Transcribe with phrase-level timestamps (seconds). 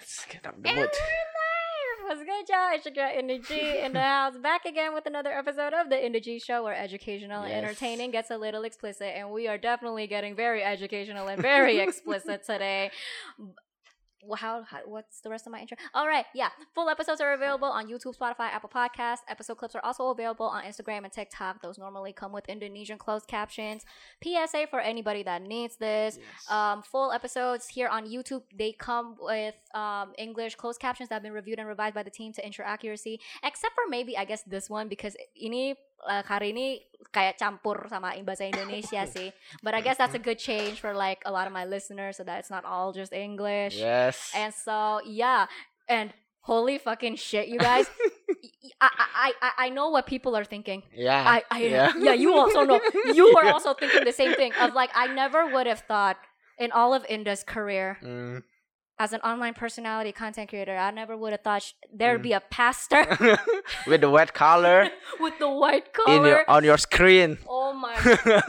[0.00, 0.88] Let's get up the mood.
[2.04, 2.70] What's good, y'all?
[2.72, 6.38] It's your girl G in the house, back again with another episode of the G
[6.38, 10.64] Show, where educational and entertaining gets a little explicit, and we are definitely getting very
[10.64, 12.90] educational and very explicit today.
[14.36, 14.78] How, how?
[14.84, 15.76] What's the rest of my intro?
[15.94, 16.48] All right, yeah.
[16.74, 19.20] Full episodes are available on YouTube, Spotify, Apple Podcasts.
[19.28, 21.62] Episode clips are also available on Instagram and TikTok.
[21.62, 23.84] Those normally come with Indonesian closed captions.
[24.22, 26.18] PSA for anybody that needs this.
[26.48, 28.42] Um, full episodes here on YouTube.
[28.56, 32.10] They come with um, English closed captions that have been reviewed and revised by the
[32.10, 33.20] team to ensure accuracy.
[33.42, 35.74] Except for maybe I guess this one because ini
[36.08, 39.34] uh, hari ini kayak campur sama bahasa Indonesia sih.
[39.62, 42.24] But I guess that's a good change for like a lot of my listeners so
[42.24, 43.76] that it's not all just English.
[43.78, 44.30] Yes.
[44.34, 45.46] And so yeah,
[45.90, 46.14] and
[46.46, 47.90] holy fucking shit, you guys.
[48.80, 50.82] I, I, I, I know what people are thinking.
[50.96, 51.20] yeah.
[51.20, 51.92] I, I yeah.
[51.98, 52.14] yeah.
[52.16, 52.80] you also know.
[53.12, 56.16] You were also thinking the same thing of like I never would have thought
[56.56, 58.42] in all of Inda's career Mm.
[59.00, 62.28] As an online personality content creator, I never would have thought sh- there'd Mm.
[62.28, 63.02] be a pastor
[63.86, 64.90] With the white color
[65.24, 67.38] with the white in your on your screen.
[67.48, 67.96] Oh my,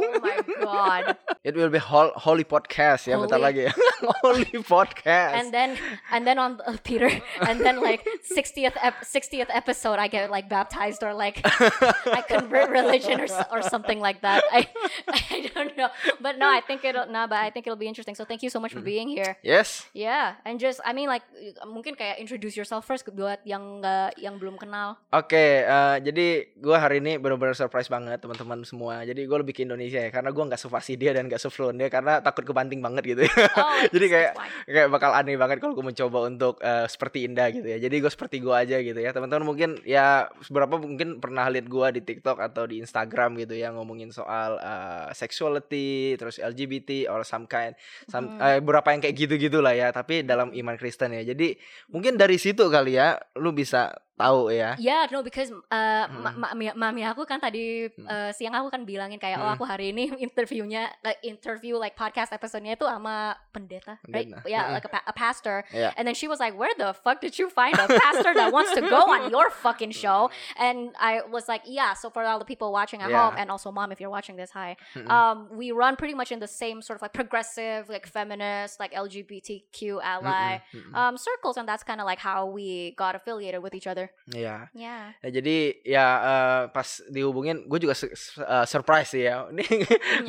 [0.00, 1.04] oh my god!
[1.46, 3.72] It will be hol- holy podcast ya bentar Holy- lagi ya.
[4.22, 5.34] holy podcast.
[5.42, 5.74] And then,
[6.14, 7.10] and then on uh, Peter,
[7.42, 13.18] and then like sixtieth sixtieth episode, I get like baptized or like I convert religion
[13.18, 14.46] or or something like that.
[14.54, 14.70] I
[15.10, 15.90] I don't know,
[16.22, 18.14] but no, I think it'll no, but I think it'll be interesting.
[18.14, 18.90] So thank you so much for Mm.
[18.90, 19.38] being here.
[19.42, 19.86] yes.
[19.94, 24.18] Yeah, and just I mean like uh, mungkin kayak introduce yourself first buat yang nggak
[24.18, 24.94] yang belum kenal.
[25.10, 29.02] Oke, eh, jadi gue hari ini benar-benar surprise banget teman-teman semua.
[29.02, 31.88] Jadi gue lebih ke Indonesia ya, karena gue nggak sefasih dia dan nggak sefluent dia,
[31.88, 33.20] karena takut kebanting banget gitu.
[33.24, 33.32] ya.
[33.56, 33.64] Oh,
[33.96, 37.80] Jadi kayak- kayak bakal aneh banget kalau gue mencoba untuk eh, seperti Indah gitu ya.
[37.80, 39.10] Jadi gue seperti gue aja gitu ya.
[39.10, 43.72] Teman-teman mungkin ya beberapa mungkin pernah lihat gue di TikTok atau di Instagram gitu ya
[43.72, 47.72] ngomongin soal eh, sexuality, terus LGBT or some kind,
[48.06, 48.38] some, Mhm.
[48.38, 49.88] eh, beberapa yang kayak gitu-gitu lah ya.
[49.90, 51.24] Tapi dalam iman Kristen ya.
[51.24, 51.56] Jadi
[51.88, 53.88] mungkin dari situ kali ya, lu bisa
[54.22, 54.70] tahu ya.
[54.78, 56.22] Yeah, no, because uh, Hmm.
[56.22, 58.06] ma- mami, mami aku kan tadi Hmm.
[58.06, 59.56] uh, siang aku kan bilangin kayak oh Hmm.
[59.58, 64.30] aku hari ini interviewnya like interview like podcast episode-nya itu sama pendeta, right?
[64.30, 64.46] Pendeta.
[64.46, 64.74] Yeah, Hmm.
[64.78, 65.66] like a, pa- a pastor.
[65.74, 65.90] Yeah.
[65.98, 68.70] And then she was like, "Where the fuck did you find a pastor that wants
[68.78, 72.46] to go on your fucking show?" And I was like, "Yeah." So for all the
[72.46, 73.18] people watching at Yeah.
[73.28, 74.78] home, and also mom, if you're watching this, hi.
[74.94, 78.92] Um, we run pretty much in the same sort of like progressive, like feminist, like
[78.94, 80.60] LGBTQ ally
[80.94, 84.11] um circles, and that's kind of like how we got affiliated with each other.
[84.30, 84.70] Iya.
[84.70, 85.18] Yeah.
[85.18, 89.46] Nah, jadi ya eh, pas dihubungin gue juga eh, surprise sih ya.
[89.50, 89.66] Ini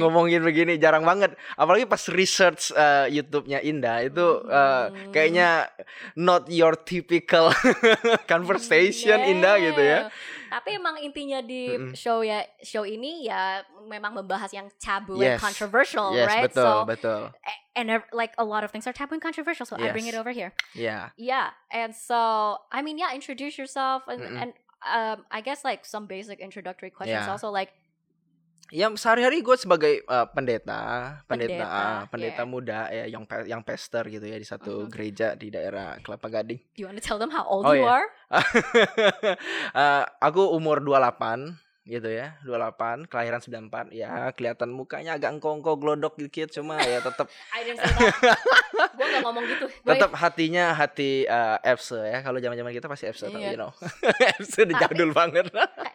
[0.02, 1.38] ngomongin begini jarang banget.
[1.54, 5.14] Apalagi pas research eh, YouTube-nya Indah itu Hmm.
[5.14, 5.70] kayaknya
[6.18, 7.54] not your typical
[8.32, 10.00] conversation Indah gitu ya.
[10.54, 11.98] Tapi emang intinya di Mm-mm.
[11.98, 15.42] show ya show ini ya memang membahas yang taboo Yes.
[15.42, 16.46] and controversial, Yes, right?
[16.46, 17.22] betul, so betul.
[17.74, 20.30] and like a lot of things are taboo and controversial, so I bring it over
[20.30, 20.54] here.
[20.78, 21.10] Yeah.
[21.18, 24.38] Yeah, and so I mean, yeah, introduce yourself and Mm-mm.
[24.38, 24.50] and
[24.86, 27.34] um, I guess like some basic introductory questions Yeah.
[27.34, 27.74] also like
[28.74, 32.50] Ya sehari-hari gue sebagai eh, pendeta, pendeta, Pendeta, ah, pendeta yeah.
[32.50, 34.90] muda ya, yang pe- yang pastor gitu ya di satu Mhm.
[34.90, 36.58] gereja di daerah Kelapa Gading.
[36.74, 38.02] you want to tell them how old Oh, you yeah.
[38.02, 38.08] are?
[39.78, 41.54] Eh, aku umur 28
[41.84, 47.28] gitu ya 28 kelahiran 94 ya kelihatan mukanya agak engkong-engkong glodok dikit cuma ya tetap
[47.28, 49.68] gue gak ngomong gitu.
[49.84, 51.28] Tetap hatinya hati
[51.62, 53.52] FC ya kalau zaman-zaman kita pasti FC tau Iya.
[53.52, 53.76] you know
[54.40, 55.46] FC udah Tapi- jadul banget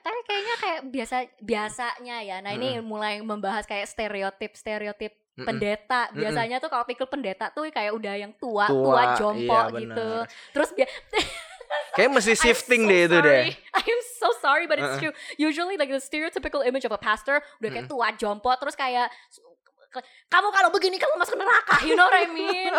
[0.85, 2.37] Biasa biasanya ya.
[2.39, 5.47] Nah ini mulai membahas kayak stereotip stereotip Mm-mm.
[5.47, 6.11] pendeta.
[6.11, 6.19] Mm-mm.
[6.19, 10.11] Biasanya tuh kalau pikir pendeta tuh kayak udah yang tua, Tua, tua, jompo iya, gitu.
[10.55, 10.89] Terus dia
[11.97, 13.53] kayak mesti shifting so deh itu deh sorry.
[13.79, 15.03] I'm so sorry but it's Uh-uh.
[15.11, 15.15] true.
[15.39, 19.13] Usually like the stereotypical image of a pastor udah kayak tua, jompo terus kayak
[20.29, 22.73] kamu kalau begini kamu masuk neraka, you know what I mean?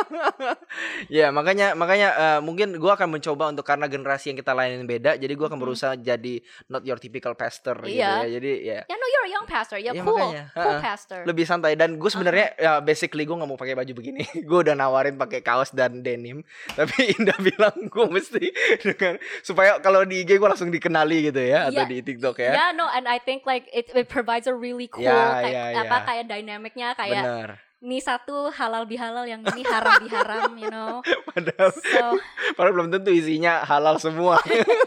[1.17, 5.15] ya makanya makanya eh, mungkin gua akan mencoba untuk karena generasi yang kita lainin beda
[5.15, 8.23] jadi gua akan berusaha jadi not your typical pastor gitu Iya.
[8.23, 8.29] ya.
[8.31, 8.79] Jadi ya.
[8.83, 10.45] Ya no you're a young pastor, you're Iya, cool, makanya.
[10.53, 11.19] cool pastor.
[11.25, 11.73] lebih santai.
[11.73, 14.21] Dan gue sebenarnya ya basically gue nggak mau pakai baju begini.
[14.49, 16.41] Gue udah nawarin pakai kaos dan denim.
[16.71, 18.45] Tapi Indah bilang gue mesti
[18.79, 22.51] dengan supaya kalau di IG gue langsung dikenali gitu ya atau Iya, di TikTok ya.
[22.51, 25.81] Yeah, no, and I think like it, it provides a really cool Ya, kayak ya,
[25.81, 26.05] apa ya.
[26.05, 27.49] kayak dynamicnya kayak bener
[27.79, 30.99] ini satu halal bihalal yang ini haram biharam, you know.
[31.31, 32.19] padahal So
[32.59, 34.43] padahal belum tentu isinya halal semua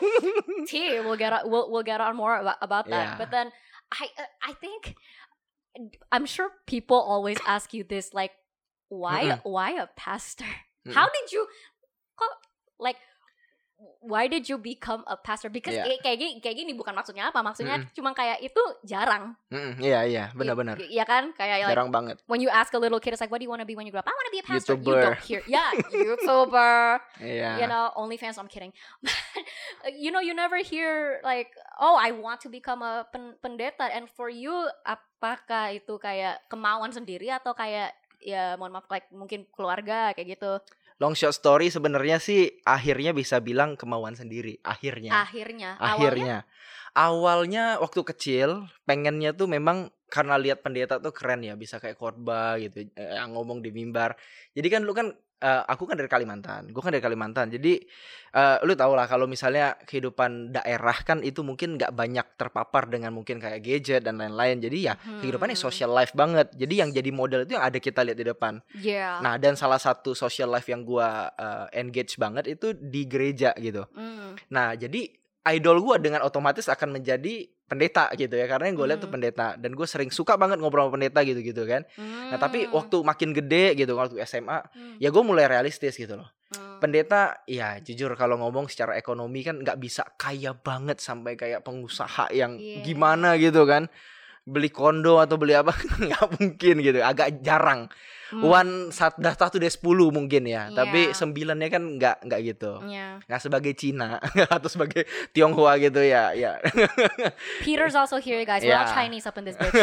[0.69, 3.17] T, we'll get on, we'll we'll get on more about, about that.
[3.17, 3.19] Yeah.
[3.19, 3.49] But then
[3.89, 4.93] I uh, I think
[6.13, 8.37] I'm sure people always ask you this like
[8.93, 10.49] why why a pastor?
[10.93, 11.49] How did you
[12.21, 12.35] kok
[12.77, 13.01] like
[13.99, 15.47] why did you become a pastor?
[15.47, 15.99] Because Iya.
[15.99, 17.39] kayak gini, kayak gini bukan maksudnya apa?
[17.39, 17.95] Maksudnya Mm-mm.
[17.95, 19.35] cuma kayak itu jarang.
[19.79, 21.31] Iya iya benar-benar I- Iya kan?
[21.33, 22.17] Kayak like jarang banget.
[22.27, 23.83] when you ask a little kid, it's like, what do you want to be when
[23.83, 24.07] you grow up?
[24.07, 24.75] I want to be a pastor.
[24.75, 25.03] You YouTuber.
[25.03, 26.83] don't hear, yeah, YouTuber.
[27.23, 27.51] Iya.
[27.63, 28.39] You know, OnlyFans.
[28.39, 28.71] I'm kidding.
[29.99, 33.87] you know, you never hear like, oh, I want to become a pen- pendeta.
[33.89, 34.53] And for you,
[34.83, 40.63] apakah itu kayak kemauan sendiri atau kayak ya mohon maaf like mungkin keluarga kayak gitu
[41.01, 44.61] Long short story sebenarnya sih akhirnya bisa bilang kemauan sendiri.
[44.67, 45.13] Akhirnya.
[45.25, 46.39] akhirnya awalnya akhirnya.
[46.93, 52.61] Awalnya waktu kecil pengennya tuh memang karena lihat pendeta tuh keren ya bisa kayak khotbah
[52.61, 54.13] gitu eh, yang ngomong di mimbar.
[54.53, 57.51] Jadi kan lu kan eh, aku kan dari Kalimantan, gue kan dari Kalimantan.
[57.51, 57.83] Jadi
[58.33, 63.11] eh, lu tau lah kalau misalnya kehidupan daerah kan itu mungkin nggak banyak terpapar dengan
[63.11, 64.63] mungkin kayak gadget dan lain-lain.
[64.63, 65.67] Jadi ya kehidupannya Hmm.
[65.69, 66.55] social life banget.
[66.55, 68.63] Jadi yang jadi model itu yang ada kita lihat di depan.
[68.79, 73.51] yeah Nah, dan salah satu social life yang gua uh, engage banget itu di gereja
[73.59, 73.87] gitu.
[73.93, 74.39] Mm.
[74.51, 79.01] Nah, jadi idol gua dengan otomatis akan menjadi pendeta gitu ya karena yang gue lihat
[79.01, 79.17] tuh Hmm.
[79.17, 81.89] pendeta dan gue sering suka banget ngobrol sama pendeta gitu gitu kan
[82.29, 82.71] nah tapi Mm.
[82.71, 85.01] waktu makin gede gitu waktu SMA Mm.
[85.01, 86.79] ya gue mulai realistis gitu loh Mm.
[86.79, 92.29] pendeta ya jujur kalau ngomong secara ekonomi kan nggak bisa kaya banget sampai kayak pengusaha
[92.31, 92.85] yang Iya.
[92.85, 93.89] gimana gitu kan
[94.43, 95.71] beli kondo atau beli apa
[96.03, 97.87] nggak mungkin gitu agak jarang
[98.33, 98.49] Mm.
[98.49, 101.13] one sat dah satu dari sepuluh mungkin ya tapi Iya.
[101.13, 103.21] sembilannya kan nggak nggak gitu Yeah.
[103.29, 104.17] nggak sebagai Cina
[104.57, 105.05] atau sebagai
[105.37, 106.57] Tionghoa gitu ya ya
[107.61, 108.65] Peter's also here, guys.
[108.65, 108.97] We're all Yeah.
[108.97, 109.77] Chinese up in this bitch.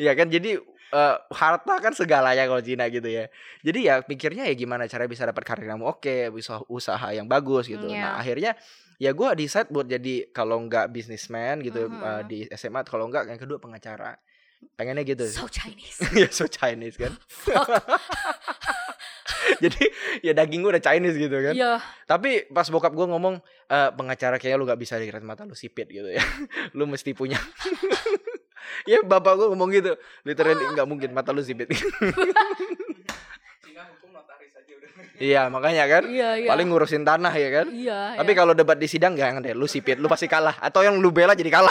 [0.00, 3.26] ya kan jadi eh, harta kan segalanya kalau Cina gitu ya
[3.64, 7.66] jadi ya pikirnya ya gimana cara bisa dapat karir yang oke bisa usaha yang bagus
[7.66, 8.20] gitu Mm, nah yeah.
[8.20, 8.52] akhirnya
[9.00, 13.40] ya gue decide buat jadi kalau nggak businessman gitu eh, di SMA kalau nggak yang
[13.40, 14.14] kedua pengacara
[14.78, 15.98] pengennya gitu so Chinese.
[16.22, 17.10] ya so Chinese kan
[19.64, 19.82] jadi
[20.22, 21.78] ya daging gue udah Chinese gitu kan Yeah.
[22.08, 25.88] Tapi pas bokap gue ngomong e, pengacara kayaknya lu gak bisa dikira mata lu sipit
[25.90, 26.22] gitu ya.
[26.78, 27.36] lu mesti punya.
[28.84, 29.92] Ya bapak gue ngomong gitu.
[30.22, 31.70] Literally nggak mungkin mata lu sipit.
[35.22, 36.02] Iya makanya kan.
[36.10, 36.48] Iya, iya.
[36.50, 37.66] Paling ngurusin tanah ya kan.
[37.70, 38.18] Iya.
[38.18, 40.58] Tapi kalau debat di sidang jangan deh, lu sipit, lu pasti kalah.
[40.58, 41.70] Atau yang lu bela jadi kalah.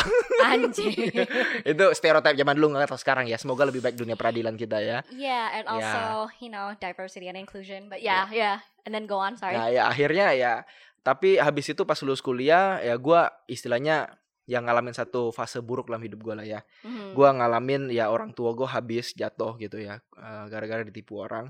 [0.56, 0.96] anjing.
[1.76, 3.36] Itu stereotip zaman dulu nggak tahu sekarang ya.
[3.36, 5.04] Semoga lebih baik dunia peradilan kita ya.
[5.12, 6.40] yeah, and also, Yeah.
[6.40, 7.92] you know, diversity and inclusion.
[7.92, 8.64] But yeah, yeah.
[8.88, 9.60] And then go on, sorry.
[9.60, 10.54] Nah ya akhirnya ya.
[11.02, 14.16] Tapi habis itu pas lulus kuliah ya gue istilahnya
[14.52, 16.60] yang ngalamin satu fase buruk dalam hidup gue lah ya.
[16.84, 17.16] Mhm.
[17.16, 21.48] Gua ngalamin ya orang tua gue habis jatuh gitu ya eh, gara-gara ditipu orang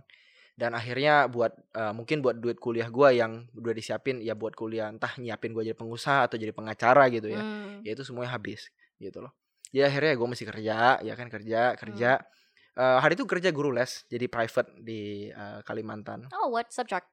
[0.54, 4.94] dan akhirnya buat eh, mungkin buat duit kuliah gua yang udah disiapin ya buat kuliah
[4.94, 7.82] entah nyiapin gue jadi pengusaha atau jadi pengacara gitu ya Mm.
[7.82, 8.70] ya itu semuanya habis
[9.02, 9.34] gitu loh
[9.74, 12.40] ya akhirnya gue mesti kerja ya kan kerja kerja Hmm.
[12.72, 17.04] Eh, hari itu kerja guru les jadi private di eh, Kalimantan Oh, what subject?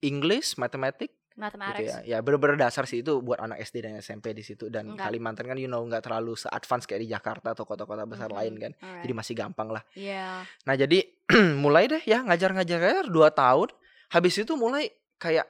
[0.00, 1.88] English matematik gitu Mathematics.
[1.88, 5.06] ya ya bener-bener dasar sih itu buat anak SD dan SMP di situ dan Enggak.
[5.06, 8.34] Kalimantan kan you know nggak terlalu se-advance kayak di Jakarta atau kota-kota besar Mhm.
[8.34, 9.02] lain kan Alright.
[9.02, 10.42] jadi masih gampang lah yeah.
[10.64, 10.98] Nah jadi
[11.62, 13.70] mulai deh ya ngajar-ngajar ngajar dua tahun.
[14.08, 15.46] Habis itu mulai kayak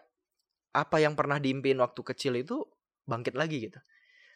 [0.70, 2.60] apa yang pernah diimpiin waktu kecil itu
[3.02, 3.78] bangkit lagi gitu.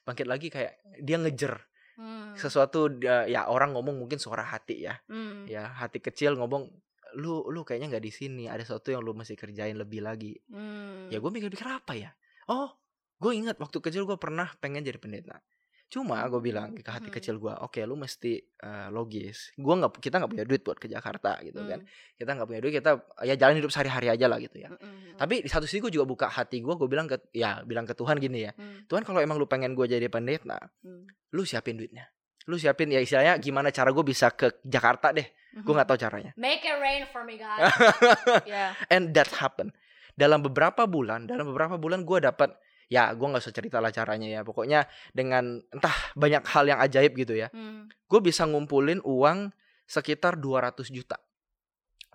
[0.02, 1.60] Bangkit lagi kayak dia ngejer
[1.92, 2.40] Mm.
[2.40, 4.96] sesuatu ya orang ngomong mungkin suara hati ya.
[5.12, 5.44] Mm.
[5.44, 6.72] Ya hati kecil ngomong
[7.14, 10.36] lu lu kayaknya nggak di sini ada sesuatu yang lu mesti kerjain lebih lagi.
[10.48, 11.08] Mm.
[11.10, 12.10] Ya gue mikir-mikir apa ya?
[12.46, 12.72] Oh,
[13.18, 15.40] gue ingat waktu kecil gue pernah pengen jadi pendeta.
[15.86, 17.16] Cuma gue bilang ke hati Hmm.
[17.20, 19.52] kecil gue, oke lu mesti eh, logis.
[19.60, 21.68] Gua nggak, kita nggak punya duit buat ke Jakarta gitu Mm.
[21.68, 21.80] kan.
[22.16, 22.90] Kita nggak punya duit, kita
[23.22, 24.72] ya jalan hidup sehari-hari aja lah gitu ya.
[24.72, 25.20] Mm-mm.
[25.20, 27.92] Tapi di satu sisi gue juga buka hati gue, gue bilang ke ya bilang ke
[27.92, 28.88] Tuhan gini ya, Mm.
[28.88, 31.04] Tuhan kalau emang lu pengen gue jadi pendeta, Mm.
[31.36, 32.08] lu siapin duitnya.
[32.50, 35.26] Lu siapin ya istilahnya gimana cara gue bisa ke Jakarta deh.
[35.52, 35.74] Gue Mhm.
[35.78, 36.32] nggak tahu caranya.
[36.34, 37.68] Make it rain for me, guys.
[38.50, 38.72] yeah.
[38.88, 39.70] And that happen.
[40.12, 42.52] Dalam beberapa bulan, dalam beberapa bulan gue dapat
[42.88, 44.40] ya gue nggak usah cerita lah caranya ya.
[44.42, 47.48] Pokoknya dengan entah banyak hal yang ajaib gitu ya.
[47.52, 47.88] Mm.
[48.08, 49.52] Gue bisa ngumpulin uang
[49.84, 51.20] sekitar 200 juta.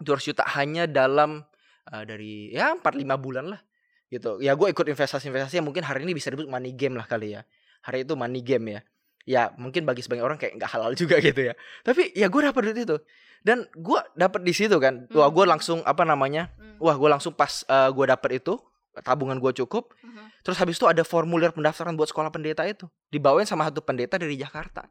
[0.01, 1.41] 200 juta hanya dalam
[1.87, 3.61] eh, dari ya 4 5 bulan lah
[4.09, 4.41] gitu.
[4.41, 7.41] Ya gue ikut investasi-investasi yang mungkin hari ini bisa disebut money game lah kali ya.
[7.85, 8.81] Hari itu money game ya.
[9.27, 11.53] Ya mungkin bagi sebagian orang kayak nggak halal juga gitu ya.
[11.83, 12.97] Tapi ya gue dapat duit itu.
[13.43, 15.05] Dan gue dapat di situ kan.
[15.11, 15.51] Wah gue Hmm.
[15.51, 16.47] langsung apa namanya?
[16.55, 16.79] Mm.
[16.79, 18.55] Wah gue langsung pas eh, gue dapat itu
[18.97, 19.91] tabungan gue cukup.
[19.99, 20.41] Mhm.
[20.41, 22.87] Terus habis itu ada formulir pendaftaran buat sekolah pendeta itu.
[23.07, 24.87] Dibawain sama satu pendeta dari Jakarta.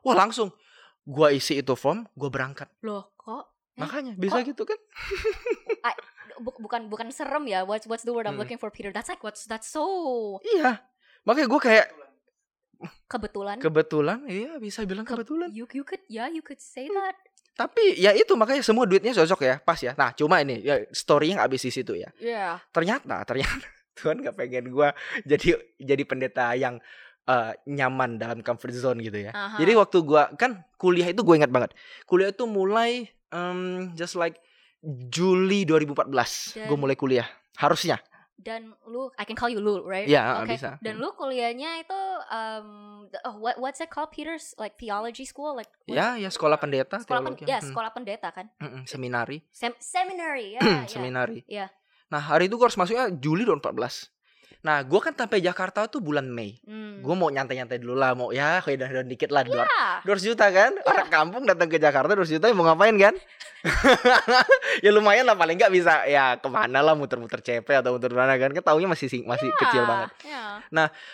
[0.00, 0.50] Wah langsung
[1.04, 2.66] gue isi itu form, gue berangkat.
[2.80, 4.78] Loh, kok Eh, Makanya bisa kok- gitu kan?
[6.40, 7.62] bu- bukan bukan serem ya?
[7.62, 8.42] What's what's the word I'm Mm.
[8.42, 8.90] looking for, Peter?
[8.90, 9.82] That's like what's that's so
[10.42, 10.82] Iya.
[11.24, 11.86] Makanya gue kayak
[13.10, 13.56] kebetulan.
[13.60, 15.48] kebetulan, iya bisa bilang Ke- kebetulan.
[15.50, 17.16] You you could yeah you could say that.
[17.54, 19.94] Tapi ya itu makanya semua duitnya cocok ya, pas ya.
[19.94, 22.10] Nah cuma ini ya story yang habis di situ ya.
[22.18, 22.58] Yeah.
[22.74, 23.62] Ternyata, ternyata
[23.98, 24.88] Tuhan nggak pengen gue
[25.22, 26.82] jadi jadi pendeta yang
[27.30, 29.30] eh, nyaman dalam comfort zone gitu ya.
[29.30, 29.62] Aha.
[29.62, 31.78] Jadi waktu gua kan kuliah itu gue ingat banget.
[32.10, 34.42] Kuliah itu mulai um, just like
[34.84, 36.10] Juli 2014
[36.58, 37.26] gue mulai kuliah.
[37.54, 38.02] Harusnya.
[38.34, 40.06] Dan lu I can call you Lul, right?
[40.06, 40.58] Iya, Oke.
[40.58, 40.76] bisa.
[40.82, 42.68] Dan lu kuliahnya itu um
[43.24, 47.22] oh, what what's it called Peter's like theology school like Ya, ya sekolah pendeta sekolah
[47.22, 49.38] pen- ya Hmm, sekolah pendeta kan mm, mm, seminari.
[49.50, 50.90] Sem- seminary ya ya.
[50.90, 51.44] seminari.
[51.46, 51.66] Iya.
[52.12, 54.13] Nah, hari itu gue harus masuknya Juli 2014.
[54.64, 56.56] Nah, gue kan sampai Jakarta tuh bulan Mei.
[56.64, 57.04] Hmm.
[57.04, 59.44] Gue mau nyantai-nyantai dulu lah, mau ya dan dikit lah.
[59.44, 60.00] dua- Ya.
[60.02, 60.72] 200 juta kan?
[60.82, 63.12] Orang kampung datang ke Jakarta 200 juta mau ngapain kan?
[64.84, 68.34] ya lumayan lah paling nggak bisa ya ke mana lah muter-muter CP atau muter mana
[68.34, 68.50] kan?
[68.50, 70.10] Kan taunya masih sing- masih kecil Ya, banget.
[70.24, 70.44] ya.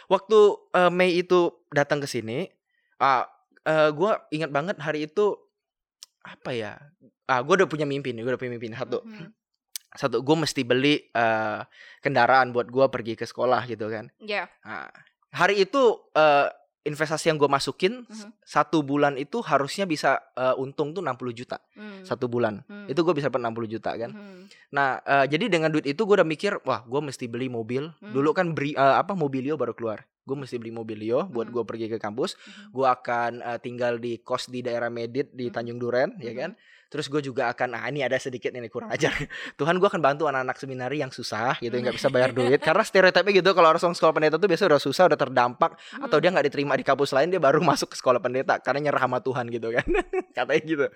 [0.06, 0.38] Waktu
[0.70, 2.46] eh, Mei itu datang ke sini,
[2.96, 3.26] ah
[3.90, 5.34] gue ingat banget hari itu
[6.22, 6.78] apa ya?
[7.26, 9.02] Ah, gue udah punya mimpi nih, gue udah punya mimpi satu.
[9.02, 9.26] Mhm.
[9.90, 11.60] Satu, gue mesti beli eh,
[11.98, 14.06] kendaraan buat gue pergi ke sekolah gitu kan.
[14.18, 14.46] Ya.
[14.62, 14.86] Nah,
[15.30, 15.82] hari itu
[16.12, 16.46] eh,
[16.80, 18.40] investasi yang gue masukin Mhm.
[18.40, 22.00] satu bulan itu harusnya bisa eh, untung tuh 60 juta Hmm.
[22.02, 22.62] satu bulan.
[22.64, 22.86] Hmm.
[22.86, 24.10] Itu gue bisa dapat 60 juta kan.
[24.10, 24.40] Mhm.
[24.70, 27.90] Nah, eh, jadi dengan duit itu gue udah mikir, wah, gue mesti beli mobil.
[27.92, 28.12] Hmm.
[28.12, 30.06] Dulu kan beri eh, apa Mobilio baru keluar.
[30.22, 31.54] Gue mesti beli Mobilio buat Hmm.
[31.54, 32.38] gue pergi ke kampus.
[32.38, 32.64] Mhm.
[32.70, 35.52] Gue akan eh, tinggal di kos di daerah Medit di Mhm.
[35.52, 36.38] Tanjung Duren, ya Mhm.
[36.38, 36.50] kan.
[36.90, 39.14] Terus gue juga akan, ah ini ada sedikit ini kurang ajar.
[39.60, 42.58] Tuhan gue akan bantu anak-anak seminari yang susah gitu, yang nggak bisa bayar duit.
[42.58, 46.22] Karena stereotipnya gitu, kalau orang sekolah pendeta tuh biasanya udah susah, udah terdampak, atau Mhm.
[46.22, 49.22] dia nggak diterima di kampus lain, dia baru masuk ke sekolah pendeta karena nyerah sama
[49.22, 49.86] Tuhan gitu kan.
[50.34, 50.86] Katanya gitu.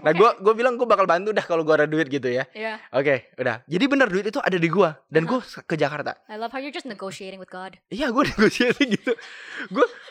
[0.00, 2.48] Nah, gue gue bilang gue bakal bantu dah kalau gue ada duit gitu ya.
[2.56, 2.80] Ya.
[2.90, 3.60] Oke, udah.
[3.68, 6.16] Jadi bener duit itu ada di gue dan gue ke Jakarta.
[6.24, 7.76] I love how you're just negotiating with God.
[7.92, 9.12] Iya, gue negosiasi gitu.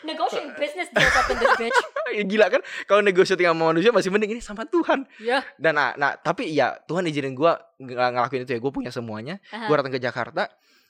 [0.02, 1.78] Negotiating business deals up in this bitch.
[2.08, 2.64] Ya, Gila kan?
[2.84, 5.04] Kalau negosiasi sama manusia masih mending ini sama Tuhan.
[5.18, 5.44] Ya.
[5.54, 8.60] Dan nah, nah tapi ya Tuhan izinin gue ng- ngelakuin itu ya.
[8.60, 9.36] Gue punya semuanya.
[9.48, 9.68] Aha.
[9.68, 10.48] Gue datang ke Jakarta.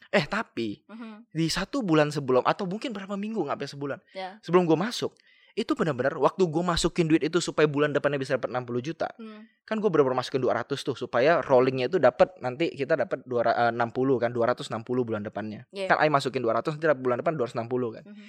[0.09, 1.29] Eh tapi Mhm.
[1.29, 4.39] di satu bulan sebelum atau mungkin berapa minggu nggak sampai sebulan Ya.
[4.41, 5.13] sebelum gue masuk
[5.53, 9.43] itu benar-benar waktu gue masukin duit itu supaya bulan depannya bisa dapat 60 juta Hmm.
[9.67, 13.73] kan gue benar-benar masukin 200 tuh supaya rollingnya itu dapat nanti kita dapat 200, eh,
[13.75, 15.91] 60 kan 260 bulan depannya Yeah.
[15.91, 18.25] kan Ai masukin 200 nanti bulan depan 260 kan Mhm.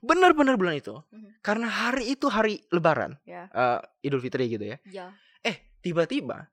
[0.00, 1.38] Benar-benar bulan itu Mhm.
[1.40, 3.46] karena hari itu hari lebaran Ya.
[3.48, 5.06] eh, Idul Fitri gitu ya Ya.
[5.40, 6.48] eh tiba-tiba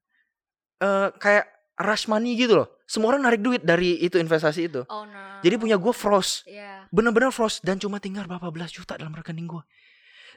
[0.77, 1.45] eh kayak
[1.77, 5.39] rush money gitu loh semua orang narik duit dari itu investasi itu Oh no.
[5.39, 6.85] jadi punya gue frost Ya.
[6.89, 9.63] bener-bener frost dan cuma tinggal berapa belas juta dalam rekening gue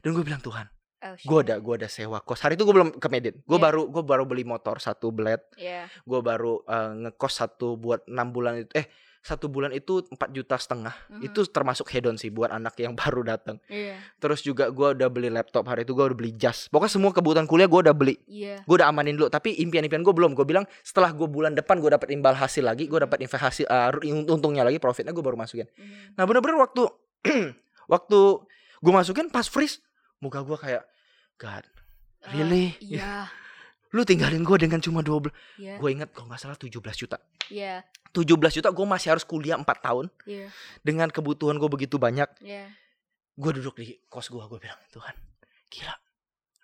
[0.01, 0.69] dan gue bilang Tuhan
[1.05, 3.61] Oh gue ada gue ada sewa kos hari itu gue belum ke Medit gue Yeah.
[3.63, 5.85] baru gue baru beli motor satu blade Ya.
[6.01, 8.89] gue baru eh, ngekos satu buat enam bulan itu eh
[9.25, 11.25] satu bulan itu empat juta setengah Mhm.
[11.25, 13.97] itu termasuk hedon sih buat anak yang baru datang Iya.
[14.19, 17.45] terus juga gue udah beli laptop hari itu gue udah beli jas pokoknya semua kebutuhan
[17.45, 18.61] kuliah gue udah beli Iya.
[18.61, 21.89] gue udah amanin dulu tapi impian-impian gue belum gue bilang setelah gue bulan depan gue
[21.89, 23.89] dapat imbal hasil lagi gue dapat investasi eh,
[24.27, 26.15] untungnya lagi profitnya gue baru masukin Mhm.
[26.15, 26.85] Nah bener-bener waktu
[27.87, 28.19] waktu
[28.79, 29.81] gue masukin pas freeze
[30.19, 30.85] muka gue kayak
[31.37, 31.65] God
[32.21, 32.73] Ah, Really?
[32.81, 33.29] Iya.
[33.95, 35.79] lu tinggalin gue dengan cuma 12 Iya.
[35.79, 37.87] gue inget kalau nggak salah 17 juta Iya.
[38.11, 40.51] 17 juta gue masih harus kuliah 4 tahun Iya.
[40.83, 42.75] dengan kebutuhan gue begitu banyak Iya.
[43.35, 45.15] gue duduk di kos gue gue bilang Tuhan
[45.71, 45.95] gila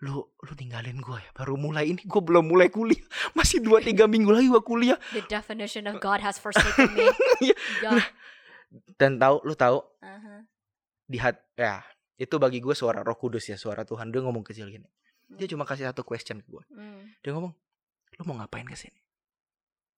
[0.00, 2.98] lu lu tinggalin gue ya baru mulai ini gue belum mulai kuliah
[3.38, 7.06] masih 2-3 minggu lagi gue kuliah The definition of God has forsaken me.
[7.46, 7.56] Iya.
[7.84, 7.90] Ya.
[8.96, 10.46] dan tahu lu tahu Aha.
[11.04, 11.82] di hat ya
[12.16, 14.86] itu bagi gue suara Roh Kudus ya suara Tuhan dia ngomong kecil gini
[15.32, 17.06] dia cuma kasih satu question ke gue Hmm.
[17.20, 17.52] dia ngomong
[18.12, 18.98] lu mau ngapain ke sini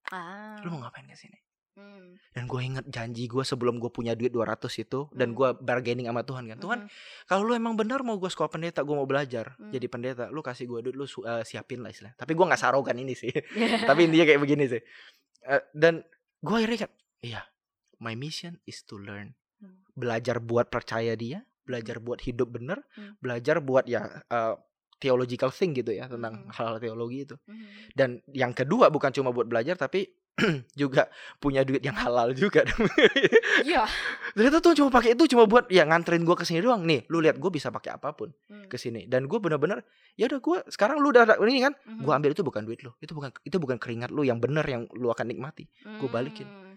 [0.09, 0.61] Ah.
[0.61, 1.39] lu mau ngapain ke sini
[1.73, 2.21] Hmm.
[2.37, 5.37] dan gue inget janji gue sebelum gue punya duit 200 itu dan Hmm.
[5.41, 6.91] gue bargaining sama Tuhan kan Tuhan Mhm.
[7.25, 9.73] kalau lu emang benar mau gue sekolah pendeta gue mau belajar Hmm.
[9.73, 12.99] jadi pendeta lu kasih gue duit lu eh, siapin lah istilah tapi gue nggak sarogan
[12.99, 13.89] ini sih Yeah.
[13.89, 14.83] tapi intinya kayak begini sih
[15.43, 16.05] Eh, dan
[16.39, 17.41] gue akhirnya kan iya
[17.99, 19.81] my mission is to learn Hmm.
[19.95, 23.17] belajar buat percaya dia belajar buat hidup bener Hmm.
[23.17, 24.55] belajar buat ya eh,
[25.03, 26.55] theological thing gitu ya tentang Hmm.
[26.55, 27.67] hal-hal teologi itu Mhm.
[27.93, 30.07] dan yang kedua bukan cuma buat belajar tapi
[30.75, 32.63] juga punya duit yang halal juga
[33.63, 33.85] Iya.
[34.33, 37.21] ternyata tuh cuma pakai itu cuma buat ya nganterin gue ke sini doang nih lu
[37.21, 38.65] lihat gue bisa pakai apa pun Hmm.
[38.65, 42.01] ke sini dan gue bener-bener ya udah gue sekarang lu udah ini kan Mhm.
[42.01, 44.89] gue ambil itu bukan duit lu itu bukan itu bukan keringat lu yang bener yang
[44.93, 45.67] lu akan nikmati
[45.99, 46.47] gua balikin.
[46.47, 46.75] Hmm.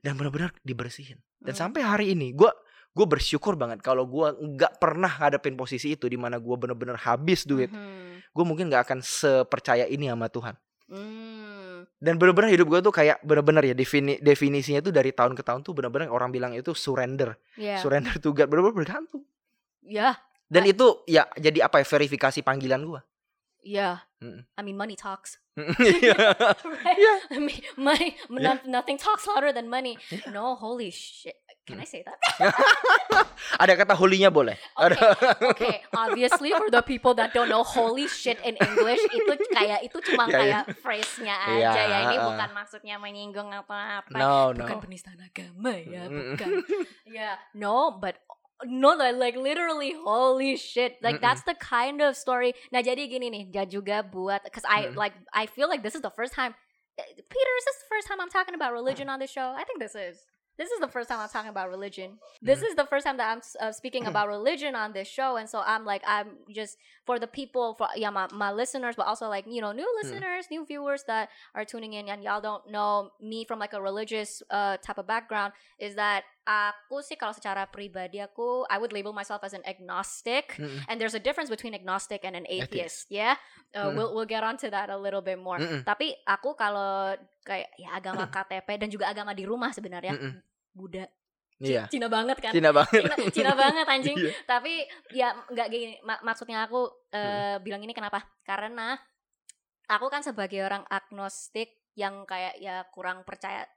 [0.00, 1.60] dan benar-benar dibersihin dan Hmm.
[1.68, 2.48] sampai hari ini gue
[2.90, 7.44] gue bersyukur banget kalau gue nggak pernah ngadepin posisi itu di mana gue bener-bener habis
[7.44, 8.26] duit Mhm.
[8.28, 10.54] gue mungkin nggak akan sepercaya ini sama Tuhan
[10.90, 11.86] Hmm.
[11.96, 15.62] dan bener-bener hidup gue tuh kayak bener-bener ya defini definisinya tuh dari tahun ke tahun
[15.62, 17.78] tuh bener-bener orang bilang itu surrender Yeah.
[17.78, 19.22] surrender to God bener-bener bergantung
[19.80, 20.18] Yeah.
[20.50, 23.00] dan itu ya jadi apa ya verifikasi panggilan gue
[23.62, 24.02] yeah.
[24.20, 24.44] Mm.
[24.52, 25.40] I mean, money talks.
[25.80, 26.12] Iya.
[26.76, 26.96] right?
[26.96, 27.18] Yeah.
[27.28, 28.16] I mean, money.
[28.28, 28.56] Yeah.
[28.60, 29.96] no- nothing talks louder than money.
[30.08, 30.28] Yeah.
[30.28, 31.36] No, holy shit.
[31.68, 31.84] Can Mm.
[31.84, 32.18] I say that?
[33.62, 34.56] Ada kata holinya boleh.
[34.74, 34.96] Okay, Ada.
[35.52, 35.76] okay.
[35.92, 40.24] Obviously, for the people that don't know holy shit in English, itu kayak itu cuma
[40.26, 40.40] Yeah, yeah.
[40.40, 41.98] kayak phrase-nya aja Yeah, ya.
[42.10, 42.28] Ini uh-uh.
[42.32, 44.16] bukan maksudnya menyinggung apa-apa.
[44.16, 44.82] No, bukan no.
[44.82, 46.48] penistaan agama ya, bukan.
[47.06, 48.16] yeah, no, but
[48.64, 50.96] no, like, literally holy shit.
[51.00, 51.24] Like Mm-mm.
[51.24, 52.56] that's the kind of story.
[52.72, 54.96] Nah, jadi gini nih, dia juga buat cuz I Mm-mm.
[54.96, 56.56] like I feel like this is the first time
[56.98, 59.54] Eh, Peter, is this the first time I'm talking about religion on this show?
[59.56, 60.20] I think this is.
[60.60, 62.18] This is the first time I'm talking about religion.
[62.42, 65.48] This is the first time that I'm uh, speaking about religion on this show, and
[65.48, 66.76] so I'm like, I'm just
[67.06, 70.48] for the people, for yeah, my, my listeners, but also like you know, new listeners,
[70.50, 74.42] new viewers that are tuning in, and y'all don't know me from like a religious
[74.50, 75.54] uh, type of background.
[75.78, 80.56] Is that aku sih kalau secara pribadi aku, I would label myself as an agnostic,
[80.56, 80.82] Mm-mm.
[80.86, 83.06] and there's a difference between agnostic and an Atheist.
[83.06, 83.12] atheist.
[83.12, 83.34] Yeah,
[83.72, 83.94] uh, Mm.
[83.94, 85.56] we'll we'll get onto that a little bit more.
[85.56, 85.82] Mm-mm.
[85.82, 90.34] Tapi aku kalau kayak ya agama KTP dan juga agama di rumah sebenarnya Mm-mm.
[90.70, 91.06] Buddha
[91.60, 91.92] Iya.
[91.92, 93.04] Cina banget kan Cina banget.
[93.04, 94.32] Cina, Cina banget anjing Iya.
[94.48, 94.80] tapi
[95.12, 98.96] ya nggak gini mak- maksudnya aku eh, bilang ini kenapa karena
[99.84, 103.68] aku kan sebagai orang agnostik yang kayak ya kurang percaya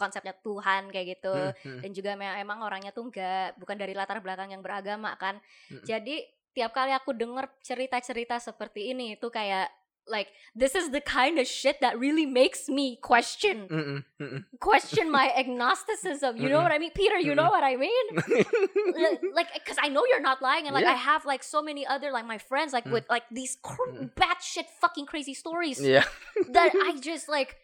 [0.00, 1.84] konsepnya Tuhan kayak gitu Mm-mm.
[1.84, 5.36] dan juga me- emang orangnya tuh nggak bukan dari latar belakang yang beragama kan
[5.68, 5.84] Mm-mm.
[5.84, 9.68] jadi tiap kali aku denger cerita-cerita seperti ini itu kayak
[10.08, 14.02] like this is the kind of shit that really makes me question Mm-mm.
[14.18, 14.42] Mm-mm.
[14.58, 16.34] question my agnosticism.
[16.34, 16.66] You know Mm-mm.
[16.66, 17.14] what I mean, Peter?
[17.20, 18.06] You know what I mean?
[18.98, 20.98] Li- like, because I know you're not lying, and like Yeah.
[20.98, 22.96] I have like so many other like my friends like Mm.
[22.98, 24.10] with like these cr- Mm.
[24.18, 26.02] batshit fucking crazy stories Iya.
[26.50, 27.54] that I just like.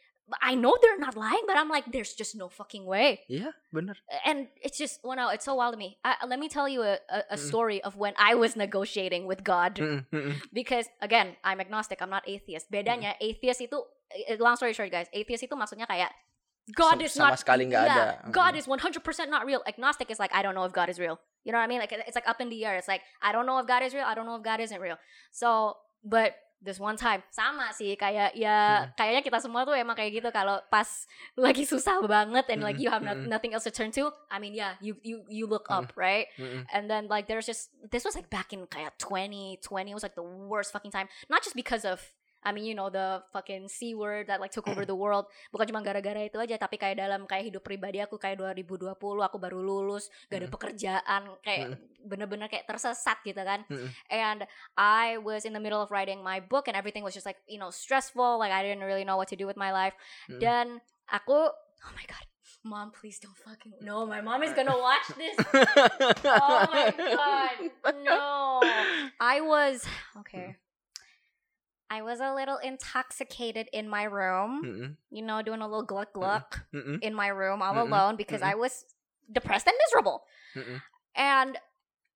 [0.43, 3.21] I know they're not lying, but I'm like, there's just no fucking way.
[3.29, 3.95] Yeah, bener.
[4.25, 5.99] And it's just, well, no, it's so wild to me.
[6.05, 9.45] I, let me tell you a, a, a story of when I was negotiating with
[9.45, 9.79] God.
[10.53, 12.71] Because again I'm agnostic I'm not atheist.
[12.71, 13.79] Bedanya atheist itu
[14.11, 16.11] eh, long story short guys atheist itu maksudnya kayak
[16.75, 18.35] God is sama not sekali nggak yeah, ada.
[18.35, 18.99] God is 100%
[19.31, 19.63] not real.
[19.71, 21.23] Agnostic is like I don't know if God is real.
[21.47, 21.79] You know what I mean?
[21.79, 22.75] Like it's like up in the air.
[22.75, 24.81] It's like I don't know if God is real I don't know if God isn't
[24.83, 24.99] real.
[25.31, 26.35] So but
[26.65, 30.59] this one time sama sih kayak ya kayaknya kita semua tuh emang kayak gitu kalau
[30.67, 30.87] pas
[31.39, 33.29] lagi susah banget and like Mm-mm, you have no- mm-mm.
[33.29, 35.77] nothing else to turn to I mean yeah you you you look Mm.
[35.83, 36.65] up right Mm-mm.
[36.73, 40.15] and then like there's just this was like back in kayak 2020 it was like
[40.15, 42.01] the worst fucking time not just because of
[42.47, 45.27] I mean you know the fucking C word that like took over the world.
[45.51, 49.37] Bukan cuma gara-gara itu aja tapi kayak dalam kayak hidup pribadi aku kayak 2020 aku
[49.43, 51.75] baru lulus gak ada pekerjaan kayak
[52.07, 53.67] bener-bener kayak tersesat gitu kan.
[54.07, 54.47] And
[54.79, 57.59] I was in the middle of writing my book and everything was just like you
[57.59, 59.99] know stressful like I didn't really know what to do with my life.
[60.39, 60.79] Dan
[61.11, 62.23] aku oh my god
[62.67, 65.35] mom please don't fucking no my mom is gonna watch this.
[66.27, 67.57] Oh my god
[68.03, 68.59] no.
[69.23, 69.87] I was
[70.23, 70.59] okay
[71.91, 74.97] i was a little intoxicated in my room Mm-mm.
[75.11, 77.03] you know doing a little gluck gluck Mm-mm.
[77.03, 78.85] in my room all Mm-mm, alone because i was
[79.33, 80.23] depressed and miserable.
[81.17, 81.59] And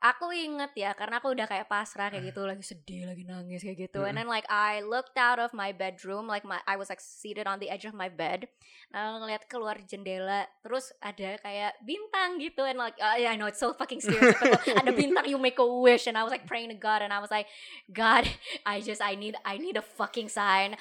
[0.01, 3.89] aku inget ya karena aku udah kayak pasrah kayak gitu lagi sedih lagi nangis kayak
[3.93, 4.01] gitu.
[4.09, 7.45] And then like I looked out of my bedroom like my I was like seated
[7.45, 8.49] on the edge of my bed
[8.91, 13.47] nah ngeliat keluar jendela terus ada kayak bintang gitu and like uh, yeah I know
[13.47, 16.75] it's so fucking stereotypical ada bintang you make a wish and I was like praying
[16.75, 17.47] to God and I was like
[17.93, 18.27] God
[18.67, 20.75] I just I need I need a fucking sign.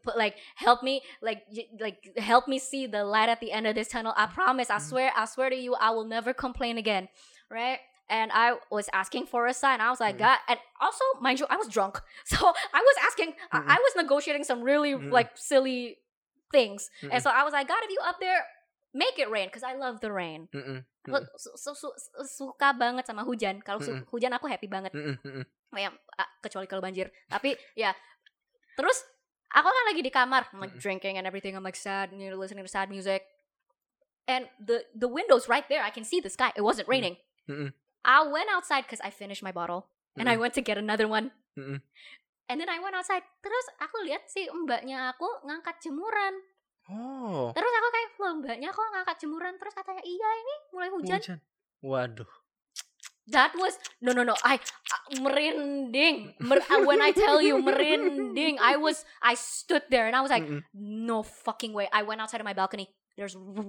[0.00, 1.44] Put like help me like
[1.76, 4.14] like help me see the light at the end of this tunnel.
[4.16, 4.86] I promise i Mm.
[4.88, 7.10] swear i swear to you i will never complain again.
[7.52, 9.80] Right and i was asking for a sign.
[9.80, 10.28] I was like Mm.
[10.28, 11.96] god and also mind you i was drunk.
[12.28, 13.64] So i was asking Mm-mm.
[13.64, 15.08] I, I was negotiating some really Mm-mm.
[15.08, 15.96] like silly
[16.52, 16.92] things.
[17.08, 18.44] And so i was like god if you up there
[18.92, 20.52] make it rain because i love the rain.
[21.08, 23.58] Look, su- su- su- su- suka banget sama hujan.
[23.64, 24.92] Kalau su- hujan aku happy banget.
[24.94, 25.42] Mm-mm.
[25.74, 25.90] ya
[26.44, 27.08] kecuali kalau banjir.
[27.26, 27.90] Tapi ya
[28.78, 29.02] terus
[29.50, 30.46] aku kan lagi di kamar.
[30.54, 31.56] I'm like drinking and everything.
[31.58, 33.24] I'm like sad you know listening to sad music.
[34.30, 36.54] And the the windows right there I can see the sky.
[36.54, 37.18] It wasn't raining.
[38.02, 39.86] I went outside because I finished my bottle
[40.18, 40.42] and I Mm-mm.
[40.46, 41.78] went to get another one Mm-mm.
[42.48, 46.34] and then I went outside terus aku lihat si mbaknya aku ngangkat jemuran
[46.90, 47.54] Oh.
[47.54, 51.38] terus aku kayak loh mbaknya kok ngangkat jemuran terus katanya iya ini mulai hujan Hujan.
[51.78, 52.30] Waduh.
[53.30, 54.34] That was no no no.
[54.42, 56.34] I uh, merinding.
[56.42, 60.30] Mer- uh, when I tell you merinding, I was I stood there and I was
[60.30, 60.66] like, Mm-mm.
[60.74, 61.86] no fucking way.
[61.94, 62.90] I went outside of my balcony.
[63.14, 63.62] There's r-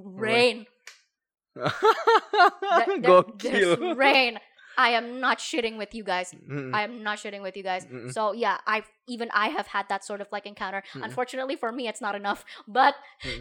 [1.55, 3.95] there- there's Gokil.
[3.95, 4.39] rain.
[4.73, 6.33] I am not shitting with you guys.
[6.33, 6.73] Mm-mm.
[6.73, 7.85] I am not shitting with you guys.
[7.85, 8.09] Mm-mm.
[8.09, 10.81] So yeah, I even I have had that sort of like encounter.
[10.97, 11.05] Mm-mm.
[11.05, 12.41] Unfortunately for me, it's not enough.
[12.65, 12.97] But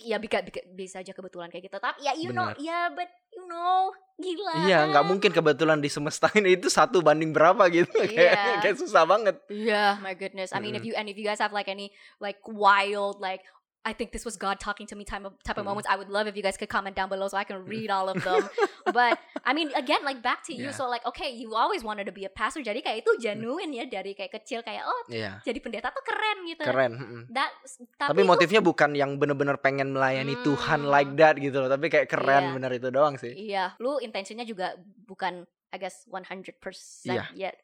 [0.00, 0.40] ya bisa,
[0.72, 2.64] bisa aja kebetulan kayak gitu tapi ya you know Benar.
[2.64, 3.04] ya but
[3.36, 8.08] you know gila Iya, nggak mungkin kebetulan di semesta ini itu satu banding berapa gitu.
[8.08, 8.64] kayak Iya.
[8.64, 9.36] kayak susah banget.
[9.52, 10.56] Yeah, my goodness.
[10.56, 10.88] I mean, if Mm-mm.
[10.88, 13.44] you and if you guys have like any like wild like.
[13.80, 15.72] I think this was God talking to me type of type of Mm-mm.
[15.72, 15.88] moments.
[15.88, 18.12] I would love if you guys could comment down below so I can read all
[18.12, 18.44] of them.
[18.92, 20.68] but I mean, again, like back to you.
[20.68, 20.76] Yeah.
[20.76, 22.60] So like, okay, you always wanted to be a pastor.
[22.60, 26.38] Jadi kayak itu genuine ya dari kayak kecil kayak oh Iya, jadi pendeta tuh keren
[26.44, 26.60] gitu.
[26.60, 26.92] keren.
[27.32, 27.48] That,
[27.96, 30.44] Tapi, tapi, motifnya bukan yang bener-bener pengen melayani Hmm.
[30.44, 31.72] Tuhan like that gitu loh.
[31.72, 32.54] Tapi kayak keren Iya.
[32.60, 33.32] bener itu doang sih.
[33.32, 34.76] Iya, lu intensinya juga
[35.08, 36.60] bukan I guess 100%
[37.08, 37.24] Iya.
[37.32, 37.56] yet.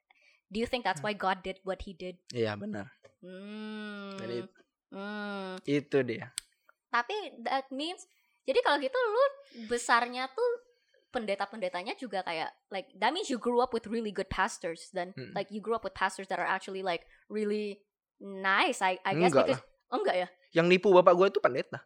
[0.49, 2.17] Do you think that's why God did what he did?
[2.33, 2.89] Iya benar.
[3.21, 4.17] Hmm.
[4.17, 4.49] Jadi-
[4.91, 5.59] Hmm.
[5.67, 6.31] Itu dia.
[6.91, 8.07] Tapi that means
[8.47, 9.25] jadi kalau gitu lu
[9.67, 10.51] besarnya tuh
[11.11, 15.33] pendeta-pendetanya juga kayak like that means you grew up with really good pastors then Hmm.
[15.33, 17.81] like you grew up with pastors that are actually like really
[18.21, 21.79] nice I I guess Enggak because oh enggak ya Yang nipu bapak gue itu pendeta.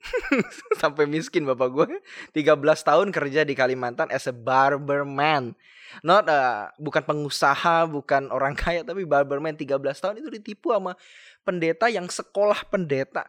[0.82, 1.86] Sampai miskin bapak gue
[2.32, 5.56] 13 tahun kerja di Kalimantan as a barberman.
[6.02, 10.94] Not uh, bukan pengusaha, bukan orang kaya tapi barberman 13 tahun itu ditipu sama
[11.42, 13.26] pendeta yang sekolah pendeta.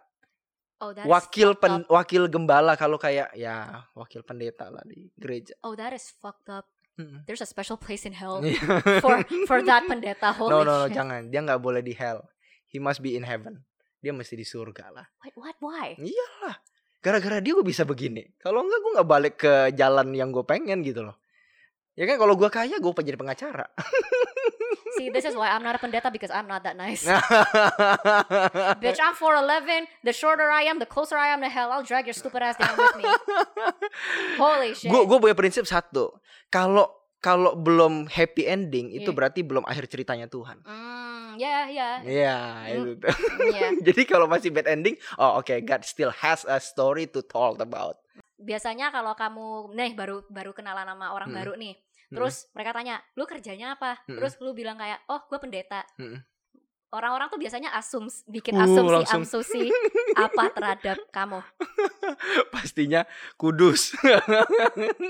[0.78, 1.90] oh that Wakil pen, up.
[1.90, 5.58] wakil gembala kalau kayak ya wakil pendeta lah di gereja.
[5.66, 6.70] oh that is fucked up
[7.26, 9.02] there's a special place in hell Iya.
[9.02, 10.98] for for that pendeta holy no no no shit.
[10.98, 12.26] jangan dia nggak boleh di hell.
[12.68, 13.64] He must be in heaven.
[14.02, 15.06] Dia mesti di surga lah.
[15.26, 16.56] Wait, what why Iyalah.
[17.02, 18.26] Gara-gara dia gue bisa begini.
[18.42, 21.18] Kalau enggak gue nggak balik ke jalan yang gue pengen gitu loh.
[21.98, 23.66] Ya kan kalau gue kaya gue jadi pengacara.
[24.98, 27.06] see this is why I'm not a pendeta because I'm not that nice
[28.82, 29.86] Bitch, I'm 4'11.
[30.02, 31.70] The shorter I am, the closer I am to hell.
[31.70, 33.06] I'll drag your stupid ass down with me.
[34.42, 34.90] Holy shit.
[34.90, 36.18] Gue gue punya prinsip satu.
[36.50, 36.90] Kalau
[37.22, 39.16] kalau belum happy ending itu Iya.
[39.18, 40.62] berarti belum akhir ceritanya Tuhan.
[40.66, 42.98] Mm, yeah, Iya, Mm.
[42.98, 43.08] itu
[43.48, 43.72] yeah.
[43.88, 48.02] Jadi kalau masih bad ending, oh oke, God still has a story to talk about.
[48.36, 51.38] Biasanya kalau kamu nih baru baru kenalan sama orang Mm.
[51.38, 51.76] baru nih.
[52.08, 54.16] Terus mereka tanya, "Lu kerjanya apa?" Mm.
[54.16, 56.24] Terus lu bilang kayak, "Oh, gue pendeta." Mm.
[56.88, 59.24] Orang-orang tuh biasanya asums bikin Uh, asumsi langsung.
[59.28, 59.68] asumsi
[60.16, 61.44] apa terhadap kamu.
[62.54, 63.04] Pastinya
[63.36, 63.92] kudus.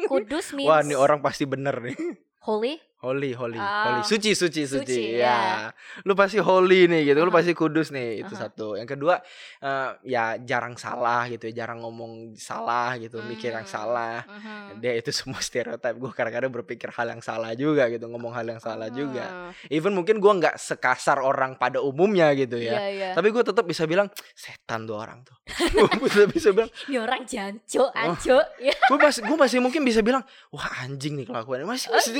[0.07, 1.93] Kudus means Wah, ini orang pasti bener nih.
[2.41, 2.81] holy.
[2.97, 3.93] Holy, holy, Ah.
[3.93, 4.01] holy.
[4.01, 4.81] Suci, suci, suci.
[4.81, 5.69] Suci, ya.
[6.01, 7.21] Lu pasti holy nih gitu.
[7.21, 7.37] Lu Aha.
[7.37, 8.25] pasti kudus nih.
[8.25, 8.49] Itu Aha.
[8.49, 8.73] satu.
[8.73, 9.21] Yang kedua,
[9.59, 11.61] eh, ya jarang salah gitu ya.
[11.61, 13.21] Jarang ngomong salah gitu.
[13.21, 13.75] Mikir yang Hmm.
[13.77, 14.25] salah.
[14.25, 14.81] Mhm.
[14.81, 15.93] Dia itu semua stereotip.
[15.93, 18.09] Gue kadang-kadang berpikir hal yang salah juga gitu.
[18.09, 19.53] Ngomong hal yang salah juga.
[19.53, 19.69] Hmm.
[19.69, 22.75] Even mungkin gua nggak sekasar orang pada umumnya gitu ya.
[22.75, 23.09] Iya, iya.
[23.13, 25.37] Tapi gue tetap bisa bilang setan tuh orang tuh.
[26.01, 28.45] gue tetap bisa bilang, Ini orang jancuk, anjuk.
[28.57, 28.73] Ya.
[28.73, 32.17] gue masih gue masih mungkin bisa bilang, wah anjing nih kelakuannya masih Oh, masih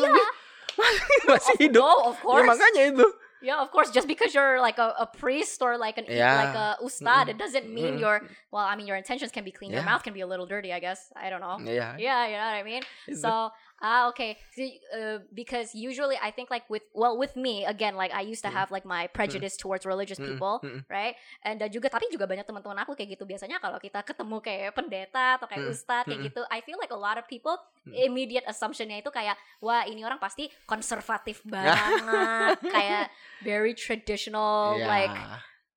[1.30, 1.84] masih, Of- hidup.
[1.84, 2.48] Oh, of Ya course.
[2.48, 3.08] makanya itu.
[3.38, 3.94] Yeah, of course.
[3.94, 6.42] Just because you're like a, a priest or like an Yeah.
[6.42, 7.34] like a ustad, Mm-mm.
[7.34, 8.02] it doesn't mean Mm-mm.
[8.02, 8.16] your
[8.50, 8.66] well.
[8.66, 9.70] I mean, your intentions can be clean.
[9.70, 10.74] Your mouth can be a little dirty.
[10.74, 11.14] I guess.
[11.14, 11.62] I don't know.
[11.62, 12.82] Yeah, Yeah, you know what I mean.
[13.06, 13.22] itu.
[13.22, 14.42] So ah okay.
[14.58, 18.42] So, uh, because usually I think like with well with me again like I used
[18.42, 18.58] to Mm.
[18.58, 21.14] have like my prejudice towards religious people, right?
[21.46, 24.74] And uh, juga tapi juga banyak teman-teman aku kayak gitu biasanya kalau kita ketemu kayak
[24.74, 27.54] pendeta atau kayak Mm, ustadz kayak gitu, I feel like a lot of people
[27.88, 28.12] Mm.
[28.12, 34.88] immediate assumptionnya itu kayak wah ini orang pasti konservatif banget, kayak very traditional, Iya.
[34.90, 35.16] like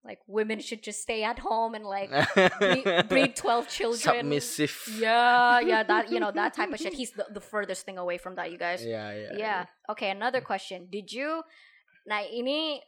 [0.04, 2.10] like women should just stay at home and like
[2.58, 4.00] breed, breed 12 children.
[4.00, 4.72] submissive.
[4.98, 6.94] Yeah, yeah, that you know that type of shit.
[7.00, 8.80] He's the, the furthest thing away from that, you guys.
[8.80, 9.30] Iya, iya.
[9.36, 9.60] Yeah.
[9.92, 10.88] Okay, another question.
[10.88, 11.44] Did you?
[12.08, 12.80] Nah, ini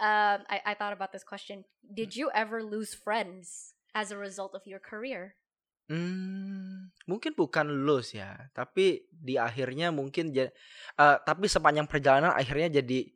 [0.00, 1.64] um, I I thought about this question.
[1.80, 5.40] Did you ever lose friends as a result of your career?
[5.88, 10.52] Hmm, mungkin bukan lose ya, tapi di akhirnya mungkin eh,
[11.00, 13.08] tapi sepanjang perjalanan akhirnya jadi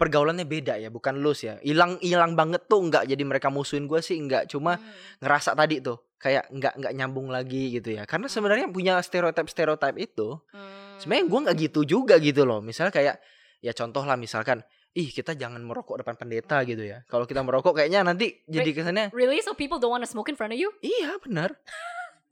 [0.00, 1.54] pergaulannya beda ya, bukan lose ya.
[1.60, 4.88] Hilang hilang banget tuh enggak jadi mereka musuhin gue sih enggak, cuma Hmm.
[5.20, 8.08] ngerasa tadi tuh kayak enggak enggak nyambung lagi gitu ya.
[8.08, 10.96] Karena sebenarnya punya stereotip-stereotip itu Hmm.
[10.96, 12.58] sebenarnya gue nggak gitu juga gitu loh.
[12.58, 13.20] Misalnya kayak
[13.60, 17.04] ya contoh lah misalkan ih kita jangan merokok depan pendeta gitu ya.
[17.06, 19.38] Kalau kita merokok kayaknya nanti jadi kesannya Really?
[19.38, 20.72] So people don't want to smoke in front of you?
[20.80, 21.54] Iya benar.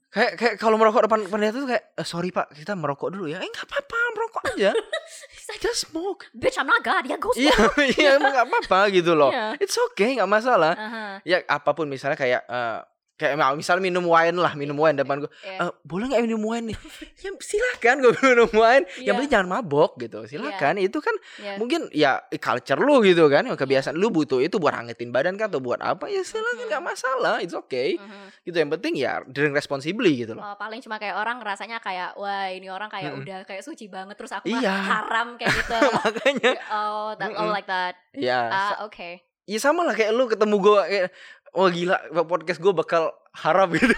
[0.09, 3.38] Kayak kayak kalau merokok depan pendeta tuh kayak "Eh, sorry pak kita merokok dulu ya.
[3.38, 4.72] Eh nggak apa-apa merokok aja.
[5.48, 6.28] Like, Just smoke.
[6.37, 7.08] bitch, I'm not God.
[7.08, 7.80] Yeah, go Iya smoke.
[7.96, 9.32] iya emang nggak apa-apa gitu loh.
[9.34, 9.56] Iya.
[9.56, 10.76] It's okay nggak masalah.
[10.76, 11.14] Uh-huh.
[11.24, 12.78] Ya apa pun misalnya kayak eh,
[13.18, 15.31] kayak misalnya minum wine lah minum wine depan gue.
[15.42, 15.66] Yeah.
[15.66, 16.78] "Eh, boleh nggak minum wine nih?
[17.22, 18.87] ya silakan gue minum wine.
[18.94, 19.12] Yang Iya.
[19.12, 20.22] penting jangan mabok gitu.
[20.24, 20.78] Silakan.
[20.78, 21.59] Itu kan Yeah.
[21.59, 23.42] mungkin ya culture lu gitu kan.
[23.42, 26.85] ya, Kebiasaan lu butuh itu buat hangetin badan kan atau buat apa ya silakan nggak
[26.85, 27.35] masalah.
[27.38, 27.98] It's okay.
[27.98, 28.26] Mhm.
[28.42, 30.44] Gitu yang penting ya drink responsibly gitu loh.
[30.44, 33.26] Oh, paling cuma kayak orang rasanya kayak wah ini orang kayak Mm-mm.
[33.26, 34.70] udah kayak suci banget terus aku Iya.
[34.70, 35.74] mah haram kayak gitu.
[35.98, 37.50] Makanya oh, that, oh Mm-mm.
[37.50, 37.98] like that.
[38.12, 39.11] ya Ah, sa- oke.
[39.44, 41.09] ya sama lah kayak lu ketemu gue kayak
[41.52, 43.94] oh gila podcast gue bakal harap gitu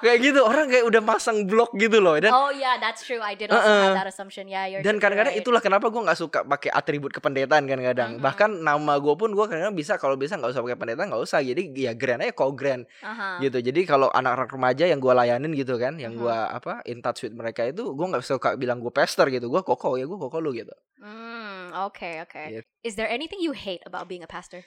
[0.00, 3.20] kayak gitu orang kayak udah masang blog gitu loh dan oh yeah, that's true.
[3.20, 3.92] I did also Uh-uh.
[3.92, 4.48] have that assumption.
[4.48, 5.42] Yeah, you're dan kadang-kadang right.
[5.42, 8.22] itulah kenapa gue nggak suka pakai atribut kependetaan kan kadang Mhm.
[8.22, 11.38] bahkan nama gue pun gue kadang bisa kalau bisa nggak usah pakai pendeta nggak usah
[11.38, 13.36] jadi ya grand aja kok grand Uh-huh.
[13.40, 17.22] gitu jadi kalau anak-anak remaja yang gue layanin gitu kan yang gue apa in touch
[17.22, 20.38] with mereka itu gue nggak suka bilang gue pester gitu gue koko ya gue koko
[20.38, 22.46] lu gitu Mm, okay, okay.
[22.54, 22.66] Gitu.
[22.80, 24.62] Is there anything you hate about being a pastor?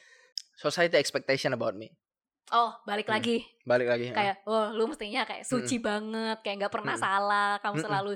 [0.55, 1.91] Society expectation about me
[2.47, 3.17] Oh, balik Hmm.
[3.17, 3.41] lagi.
[3.63, 4.13] balik lagi ya.
[4.13, 7.01] Kayak, oh, lu mestinya kayak suci banget, kayak nggak pernah Mm-mm.
[7.03, 7.85] salah, kamu Mm-mm.
[7.89, 8.11] selalu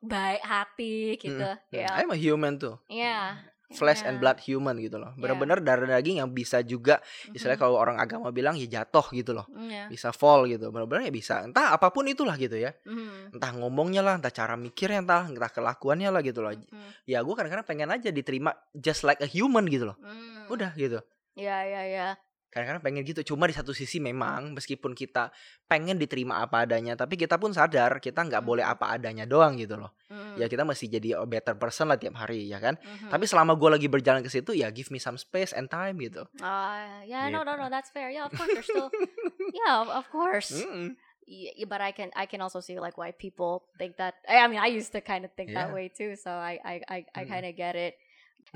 [0.00, 1.44] baik hati gitu.
[1.44, 1.88] Mm, Ya.
[1.96, 3.36] I'm a human tuh Iya.
[3.68, 4.22] flesh and Iya.
[4.24, 5.20] blood human gitu loh Yeah.
[5.20, 7.64] benar-benar darah daging yang bisa juga istilahnya Mhm.
[7.66, 9.92] kalau orang agama bilang ya jatuh gitu loh Iya.
[9.92, 13.36] bisa fall gitu benar-benar ya bisa entah apa pun itulah gitu ya Mhm.
[13.36, 17.04] entah ngomongnya lah entah cara mikirnya entah entah kelakuannya lah gitu loh Mhm.
[17.04, 20.48] ya gue kadang-kadang pengen aja diterima just like a human gitu loh Mm.
[20.48, 21.04] udah gitu
[21.38, 22.08] Iya, iya, iya.
[22.48, 25.28] kadang-kadang pengen gitu cuma di satu sisi memang meskipun kita
[25.68, 28.72] pengen diterima apa adanya tapi kita pun sadar kita nggak boleh Mhm.
[28.72, 30.40] apa adanya doang gitu loh Mm.
[30.40, 33.12] ya kita mesti jadi a better person lah tiap hari ya kan Mhm.
[33.12, 36.24] tapi selama gue lagi berjalan ke situ ya give me some space and time gitu
[36.40, 37.60] Ah, yeah, no, no, Gitu.
[37.60, 38.08] no, that's fair.
[38.08, 38.88] Yeah, of course, you're still,
[39.60, 40.48] yeah, of, course.
[40.56, 40.96] Mm-mm.
[41.28, 44.16] Y- y- but I can, I can also see like why people think that.
[44.24, 45.76] I, I mean, I used to kind of think that Yeah.
[45.76, 48.00] way too, so I, I, I, I kind of get it.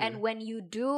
[0.01, 0.25] And Mm.
[0.25, 0.89] when you do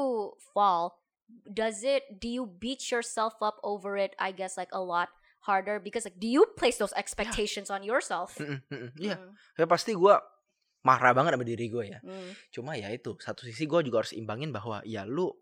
[0.55, 1.03] fall,
[1.45, 2.07] does it?
[2.21, 4.15] Do you beat yourself up over it?
[4.19, 5.11] I guess like a lot
[5.45, 8.37] harder because like, do you place those expectations on yourself?
[8.97, 10.15] Iya, Mm, ya pasti gue
[10.85, 12.01] marah banget sama diri gue ya.
[12.01, 15.33] mm, Cuma ya itu satu sisi gue juga harus imbangin bahwa ya lu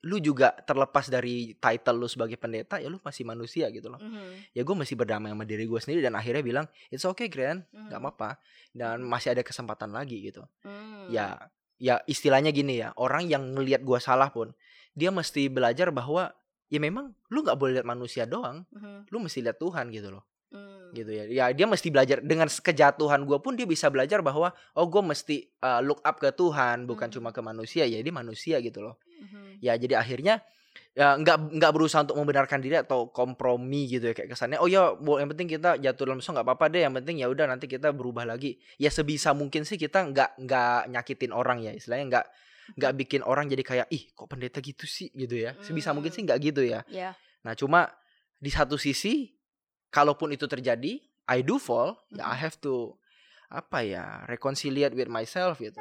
[0.00, 4.00] lu juga terlepas dari title lu sebagai pendeta ya lu masih manusia gitu loh.
[4.00, 7.68] mhm, Ya gue masih berdamai sama diri gue sendiri dan akhirnya bilang it's okay Gran,
[7.68, 8.40] nggak mhm, apa-apa
[8.72, 10.40] dan masih ada kesempatan lagi gitu.
[10.64, 11.12] mm.
[11.12, 11.36] Ya
[11.80, 14.52] ya istilahnya gini ya orang yang ngelihat gue salah pun
[14.92, 16.28] dia mesti belajar bahwa
[16.68, 20.22] ya memang lu nggak boleh lihat manusia doang, Mhm, lu mesti lihat Tuhan gitu loh.
[20.52, 20.92] mm.
[20.92, 21.24] gitu ya.
[21.30, 25.46] Ya dia mesti belajar dengan kejatuhan gue pun dia bisa belajar bahwa oh gue mesti
[25.62, 27.14] uh, look up ke Tuhan bukan Hmm.
[27.16, 28.98] cuma ke manusia ya dia manusia gitu loh.
[29.22, 30.42] Mhm, Ya jadi akhirnya
[30.94, 34.94] ya nggak nggak berusaha untuk membenarkan diri atau kompromi gitu ya kayak kesannya oh ya
[34.98, 37.90] yang penting kita jatuh dalam dosa nggak apa-apa deh yang penting ya udah nanti kita
[37.94, 42.26] berubah lagi ya sebisa mungkin sih kita nggak nggak nyakitin orang ya istilahnya nggak
[42.78, 46.16] nggak bikin orang jadi kayak ih kok pendeta gitu sih gitu ya sebisa mungkin Hmm.
[46.18, 47.14] sih nggak gitu ya Yeah.
[47.40, 47.88] Nah, cuma
[48.36, 49.32] di satu sisi
[49.88, 53.00] kalaupun itu terjadi, I do fall, ya I have to
[53.48, 55.80] apa ya, reconciliate with myself gitu.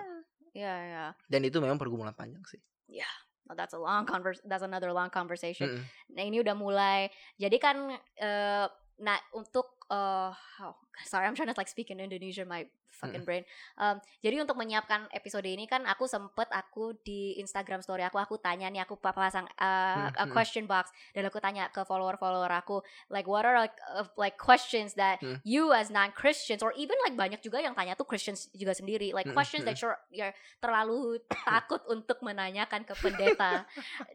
[0.55, 1.09] Yeah, yeah.
[1.27, 2.63] Dan itu memang pergumulan panjang sih.
[2.89, 4.41] Oh, that's a long convers.
[4.43, 5.79] That's another long conversation.
[5.79, 5.83] Mm-mm.
[6.13, 7.09] Nah ini udah mulai.
[7.39, 8.67] Jadi kan, eh
[8.99, 10.75] nah untuk, eh oh,
[11.05, 13.47] sorry, I'm trying to like speak in Indonesian, my fucking brain.
[13.79, 18.35] Um, jadi untuk menyiapkan episode ini kan, aku sempet aku di Instagram story aku, aku
[18.35, 20.33] tanya nih, aku pa- pasang uh, a Hmm, hmm.
[20.35, 24.99] question box dan aku tanya ke follower-follower aku, like what are like uh, like questions
[24.99, 25.39] that Hmm.
[25.47, 29.31] you as non-Christians or even like banyak juga yang tanya tuh Christians juga sendiri, like
[29.31, 33.63] Hmm, questions that you're, you're terlalu takut untuk menanyakan ke pendeta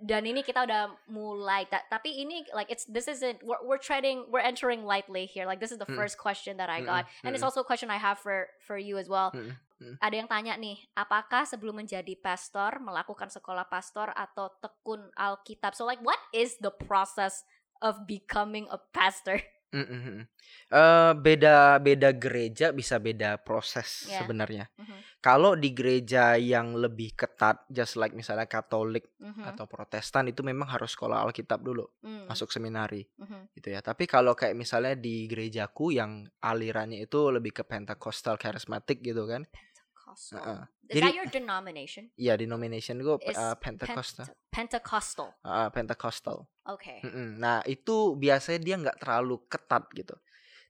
[0.04, 4.28] dan ini kita udah mulai ta- tapi ini like it's this isn't we're, we're treading
[4.28, 5.96] we're entering lightly here like this is the Mm.
[5.96, 9.00] first question that I got and it's also a question I have for for you
[9.00, 9.96] as well Mm-mm, mm.
[10.04, 15.88] ada yang tanya nih apakah sebelum menjadi pastor melakukan sekolah pastor atau tekun Alkitab so
[15.88, 17.48] like what is the process
[17.80, 19.40] of becoming a pastor
[19.74, 20.22] Mm-mm.
[20.70, 24.22] Eh, beda beda gereja bisa beda proses Yeah.
[24.22, 24.66] sebenarnya.
[24.78, 30.44] Mhm, Kalau di gereja yang lebih ketat, just like misalnya Katolik mhm, atau Protestan itu
[30.44, 33.02] memang harus sekolah Alkitab dulu, mm, masuk seminari.
[33.18, 33.50] mhm.
[33.56, 33.80] gitu ya.
[33.80, 39.44] Tapi kalau kayak misalnya di gerejaku yang alirannya itu lebih ke Pentecostal charismatic gitu kan.
[40.04, 40.62] Pentecostal Heeh.
[40.84, 44.28] is Jadi- that your denomination Iya, denomination gue uh, Pentecostal.
[44.28, 46.38] Pent- Pentecostal Uh, Pentecostal.
[46.62, 47.40] okay Mm-mm.
[47.40, 50.14] Nah, itu biasanya dia nggak terlalu ketat gitu.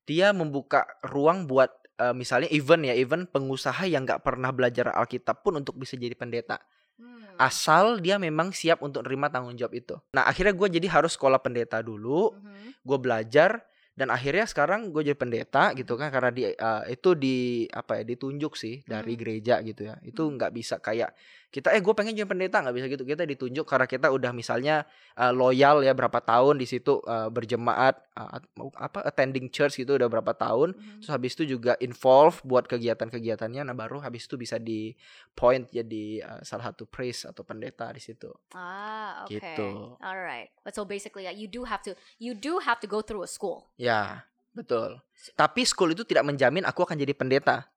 [0.04, 1.68] Dia membuka ruang buat
[1.98, 6.14] uh, misalnya event ya, event pengusaha yang nggak pernah belajar Alkitab pun untuk bisa jadi
[6.14, 6.62] pendeta.
[6.94, 9.98] Hmm, Asal dia memang siap untuk nerima tanggung jawab itu.
[10.12, 12.30] Nah, akhirnya gue jadi harus sekolah pendeta dulu.
[12.30, 17.14] mhm, gue belajar dan akhirnya sekarang gue jadi pendeta gitu kan karena di uh, itu
[17.14, 17.36] di
[17.70, 19.20] apa ya ditunjuk sih dari Mhm.
[19.22, 20.34] gereja gitu ya itu Mhm.
[20.34, 21.14] nggak bisa kayak
[21.54, 24.82] kita eh gue pengen jadi pendeta nggak bisa gitu kita ditunjuk karena kita udah misalnya
[25.14, 28.42] uh, loyal ya berapa tahun di situ uh, berjemaat uh,
[28.74, 30.98] apa attending church gitu udah berapa tahun mhm.
[30.98, 34.98] terus habis itu juga involve buat kegiatan-kegiatannya nah baru habis itu bisa di
[35.30, 39.38] point jadi uh, salah satu priest atau pendeta di situ Ah, okay.
[39.38, 39.94] Gitu.
[39.98, 40.50] All right.
[40.62, 43.70] But so basically, you do have to you do have to go through a school
[43.84, 44.24] ya
[44.56, 44.96] betul
[45.36, 47.68] tapi school itu tidak menjamin aku akan jadi pendeta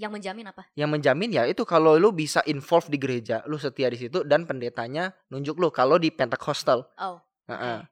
[0.00, 0.64] yang menjamin apa?
[0.78, 4.48] yang menjamin ya itu kalau lu bisa involve di gereja, lu setia di situ dan
[4.48, 6.88] pendetanya nunjuk lu kalau di Pentecostal.
[6.96, 7.20] Oh,
[7.50, 7.84] Heeh.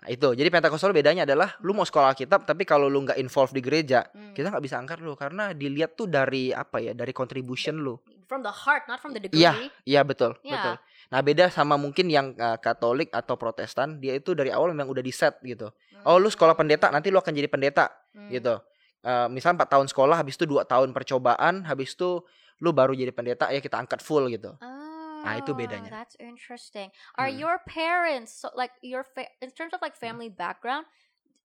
[0.00, 0.32] Nah, itu.
[0.32, 4.08] Jadi Pentakosta bedanya adalah lu mau sekolah Alkitab tapi kalau lu nggak involve di gereja,
[4.16, 4.32] Mm.
[4.32, 6.96] kita nggak bisa angkat lu karena dilihat tuh dari apa ya?
[6.96, 8.00] Dari contribution lu.
[8.30, 9.42] From the heart, not from the degree.
[9.42, 10.54] Iya, iya betul, Yeah.
[10.54, 10.74] betul.
[11.10, 15.02] Nah, beda sama mungkin yang uh, Katolik atau Protestan, dia itu dari awal memang udah
[15.02, 15.74] di set gitu.
[16.06, 18.30] Oh, lu sekolah pendeta, nanti lu akan jadi pendeta Mm.
[18.30, 18.54] gitu.
[19.02, 22.22] Uh, misalnya 4 tahun sekolah, habis itu 2 tahun percobaan, habis itu
[22.62, 24.54] lu baru jadi pendeta, ya kita angkat full gitu.
[24.62, 25.90] Oh, itu bedanya.
[25.90, 26.94] That's interesting.
[27.18, 27.42] Are Mm.
[27.42, 30.86] your parents so like your fa- in terms of like family background?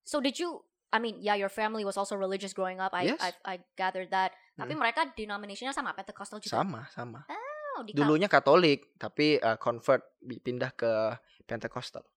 [0.06, 0.62] So did you?
[0.94, 2.94] I mean, yeah, your family was also religious growing up.
[2.94, 3.20] I Yes.
[3.20, 4.38] I, I gathered that.
[4.56, 4.80] Tapi Mm.
[4.80, 6.56] mereka denominationnya sama Pentecostal juga.
[6.56, 7.20] Sama, sama.
[7.76, 10.92] Oh, di Dulunya Katolik, tapi uh, convert pindah ke
[11.44, 12.08] Pentecostal.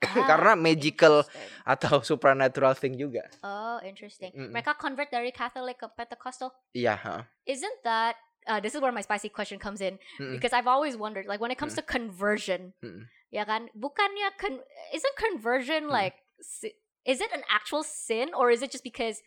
[0.00, 1.24] Ah, Karena magical
[1.62, 3.24] atau supernatural thing juga.
[3.40, 4.32] Oh, interesting.
[4.32, 4.52] Mm-mm.
[4.52, 6.52] Mereka convert dari Catholic ke Pentecostal.
[6.72, 7.16] Iya, ha.
[7.44, 8.16] Isn't that?
[8.44, 10.36] Uh, this is where my spicy question comes in Mm-mm.
[10.36, 13.08] because I've always wondered, like when it comes to conversion, Mm-mm.
[13.32, 13.72] ya kan?
[13.72, 15.92] Bukannya con- isn't conversion Mm.
[15.92, 16.76] like si-
[17.08, 19.20] is it an actual sin or is it just because,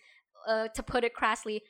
[0.46, 1.66] uh, to put it crassly,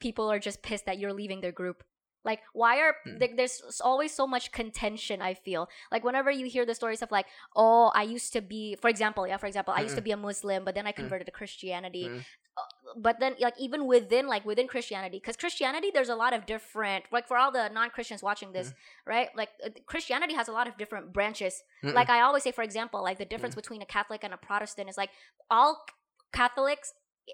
[0.00, 1.84] people are just pissed that you're leaving their group?
[2.24, 3.20] Like, why are Mm.
[3.20, 5.22] there, there's always so much contention?
[5.22, 8.74] I feel like whenever you hear the stories of like, oh, I used to be,
[8.82, 11.26] for example, yeah, for example, I used to be a Muslim, but then I converted
[11.26, 12.08] to Christianity.
[12.08, 12.24] Mm.
[12.58, 16.46] Uh, but then, like, even within, like, within Christianity, because Christianity, there's a lot of
[16.46, 18.72] different, like, for all the non-Christians watching this,
[19.06, 19.28] right?
[19.36, 21.62] Like, uh, Christianity has a lot of different branches.
[21.84, 21.94] Mm-mm.
[21.94, 24.88] Like I always say, for example, like the difference between a Catholic and a Protestant
[24.88, 25.10] is like
[25.48, 25.84] all
[26.32, 26.92] Catholics.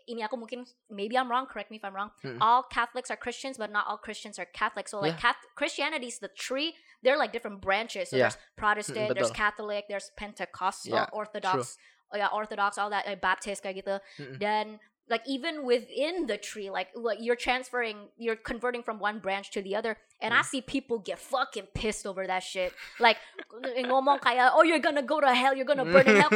[0.09, 1.45] Ini aku mungkin maybe I'm wrong.
[1.45, 2.11] Correct me if I'm wrong.
[2.25, 2.39] Mm.
[2.41, 4.89] All Catholics are Christians, but not all Christians are Catholic.
[4.89, 6.75] So like Cath- Christianity is the tree.
[7.03, 8.09] They're like different branches.
[8.11, 8.33] So Yeah.
[8.33, 9.31] there's Protestant, there's.
[9.31, 11.77] Catholic, there's Pentecostal, Yeah, Orthodox,
[12.13, 14.01] oh yeah, Orthodox, all that, like Baptist kayak gitu.
[14.19, 14.39] Mm-mm.
[14.41, 14.81] Then
[15.13, 19.61] like even within the tree, like like you're transferring, you're converting from one branch to
[19.61, 20.49] the other, and I Mm.
[20.49, 22.73] see people get fucking pissed over that shit.
[22.97, 23.21] Like
[23.93, 26.33] ngomong kayak, oh you're gonna go to hell, you're gonna burn in hell.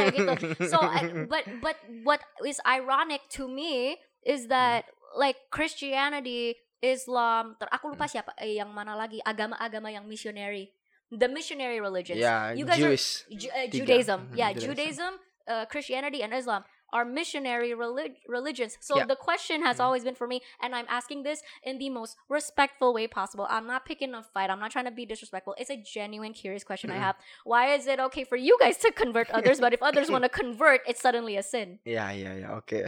[0.68, 3.96] So, I- but but what is ironic to me
[4.28, 4.84] is that
[5.16, 10.76] like Christianity, Islam, ter aku lupa siapa eh, yang mana lagi agama-agama yang missionary,
[11.08, 12.20] the missionary religions.
[12.20, 13.24] Ya, you guys are- Jewish.
[13.32, 14.28] Ju- uh, Judaism.
[14.28, 14.68] Mhm, Yeah, Judaism.
[14.68, 15.12] Judaism,
[15.48, 18.78] uh, Christianity, and Islam are missionary relig- religions.
[18.78, 19.06] So Yeah.
[19.06, 19.84] the question has Mhm.
[19.84, 23.46] always been for me, and I'm asking this in the most respectful way possible.
[23.48, 24.50] I'm not picking a fight.
[24.50, 25.58] I'm not trying to be disrespectful.
[25.58, 27.06] It's a genuine, curious question I Mhm.
[27.12, 27.16] have.
[27.42, 30.32] Why is it okay for you guys to convert others, but if others want to
[30.42, 31.78] convert, it's suddenly a sin?
[31.82, 32.86] Ya, ya, ya, oke.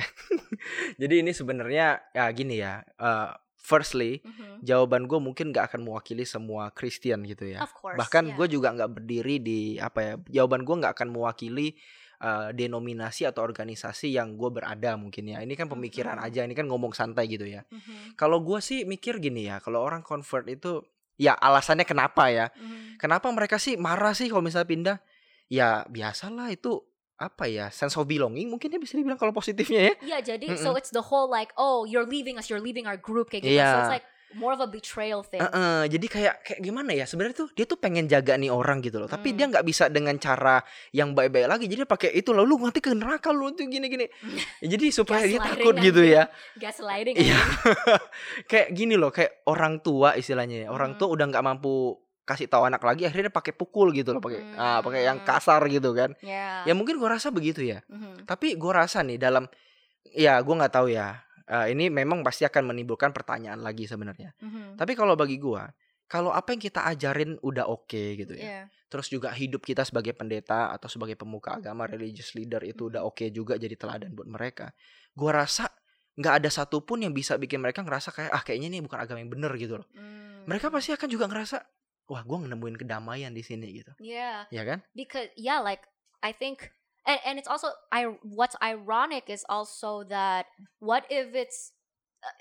[0.99, 2.83] Jadi ini sebenarnya ya gini ya.
[2.99, 4.65] uh, firstly, Mhm.
[4.65, 7.61] jawaban gue mungkin gak akan mewakili semua Kristen gitu ya.
[7.61, 7.99] Of course.
[8.01, 8.37] Bahkan yeah.
[8.41, 10.15] gue juga nggak berdiri di apa ya.
[10.41, 11.77] Jawaban gue nggak akan mewakili
[12.18, 15.38] uh, denominasi atau organisasi yang gue berada mungkin ya.
[15.40, 16.26] Ini kan pemikiran Mhm.
[16.26, 16.40] aja.
[16.42, 17.62] Ini kan ngomong santai gitu ya.
[17.68, 18.14] Mhm.
[18.14, 19.59] Kalau gue sih mikir gini ya.
[19.59, 20.83] Kalau orang convert itu
[21.14, 22.50] ya alasannya kenapa ya?
[22.54, 22.98] Mhm.
[22.98, 24.96] Kenapa mereka sih marah sih kalau misalnya pindah?
[25.46, 26.83] Ya biasalah itu
[27.18, 29.94] apa ya sense of belonging mungkin ya bisa dibilang kalau positifnya ya.
[30.14, 30.78] Yeah, jadi so Mm-mm.
[30.78, 33.59] it's the whole like, oh, you're leaving us, you're leaving our group kayak gitu.
[33.59, 33.83] So Iya.
[33.83, 35.38] it's like more of a betrayal thing.
[35.38, 38.97] Heeh, jadi kayak kayak gimana ya sebenarnya tuh dia tuh pengen jaga nih orang gitu
[38.97, 39.37] loh tapi Hmm.
[39.37, 40.61] dia nggak bisa dengan cara
[40.91, 44.05] yang baik-baik lagi jadi dia pakai itu lalu nanti ke neraka lu tuh gini-gini
[44.61, 46.12] Ya, jadi supaya dia takut gitu anjing.
[46.14, 47.17] ya Gaslighting.
[47.17, 47.41] Iya.
[48.45, 50.99] kayak gini loh kayak orang tua istilahnya ya orang Mhm.
[50.99, 54.45] tua udah nggak mampu kasih tahu anak lagi akhirnya dia pakai pukul gitu loh pakai
[54.55, 55.27] ah pakai yang Hmm.
[55.27, 56.62] kasar gitu kan Yeah.
[56.62, 58.29] ya mungkin gua rasa begitu ya Mhm.
[58.29, 59.49] tapi gua rasa nih dalam
[60.07, 64.77] ya gua nggak tahu ya Eh, ini memang pasti akan menimbulkan pertanyaan lagi sebenarnya Mhm.
[64.77, 65.65] tapi kalau bagi gua
[66.05, 68.65] kalau apa yang kita ajarin udah oke gitu ya Yeah.
[68.87, 73.25] terus juga hidup kita sebagai pendeta atau sebagai pemuka agama religious leader itu udah oke
[73.29, 74.77] juga jadi teladan buat mereka
[75.13, 75.73] gua rasa
[76.21, 79.33] nggak ada satupun yang bisa bikin mereka ngerasa kayak ah kayaknya ini bukan agama yang
[79.33, 80.45] bener gitu loh Mm.
[80.45, 81.57] mereka pasti akan juga ngerasa
[82.09, 85.81] wah gua nemuin kedamaian di sini gitu Yeah, ya kan because yeah, like
[86.19, 86.67] I think,
[87.09, 88.14] and and it's also I.
[88.23, 90.47] What's ironic is also that
[90.79, 91.73] what if it's,
[92.23, 92.37] uh,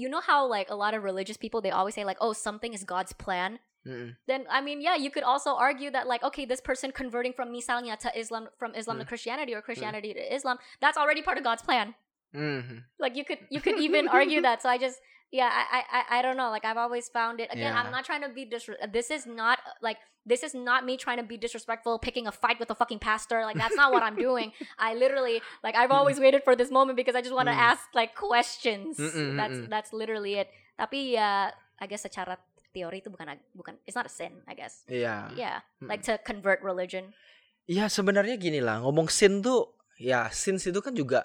[0.00, 2.72] you know how like a lot of religious people they always say like oh something
[2.72, 3.60] is God's plan.
[3.86, 4.16] Mm-mm.
[4.26, 7.52] Then I mean yeah, you could also argue that like okay this person converting from
[7.52, 9.08] misalnya to Islam from Islam to Mm.
[9.12, 11.94] Christianity or Christianity to Islam that's already part of God's plan.
[12.34, 12.84] Mhm.
[13.00, 15.00] like you could you could even argue that so i just
[15.32, 18.20] yeah I, I i don't know like i've always found it again i'm not trying
[18.24, 19.96] to be dis this is not like
[20.28, 23.48] this is not me trying to be disrespectful picking a fight with a fucking pastor
[23.48, 24.52] like that's not what i'm doing.
[24.76, 27.64] I literally like i've always waited for this moment because i just want to Mm.
[27.72, 29.00] ask like questions.
[29.00, 30.52] Mm-mm, that's that's literally it.
[30.76, 31.48] Tapi ya
[31.80, 32.36] i guess secara
[32.76, 34.84] teori itu bukan bukan it's not a sin i guess.
[34.84, 35.88] Yeah yeah Mm-mm.
[35.88, 37.16] like to convert religion.
[37.64, 41.24] Ya sebenarnya gini lah ngomong sin tuh ya sin itu kan juga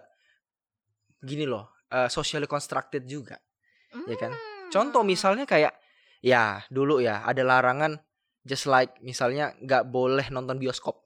[1.24, 3.39] gini loh eh, socially constructed juga
[3.93, 4.34] Ya kan?
[4.67, 5.09] Contoh Mm.
[5.13, 5.78] misalnya kayak
[6.19, 8.01] ya dulu ya ada larangan
[8.41, 10.97] just like misalnya nggak boleh nonton bioskop.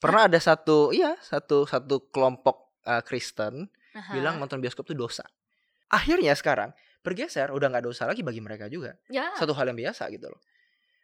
[0.00, 4.14] Pernah ada satu, iya satu satu kelompok uh, Kristen Uh-huh.
[4.14, 5.26] bilang nonton bioskop itu dosa.
[5.90, 6.70] Akhirnya sekarang
[7.02, 8.94] bergeser, udah nggak dosa lagi bagi mereka juga.
[9.10, 9.34] yeah.
[9.34, 10.38] Satu hal yang biasa gitu loh.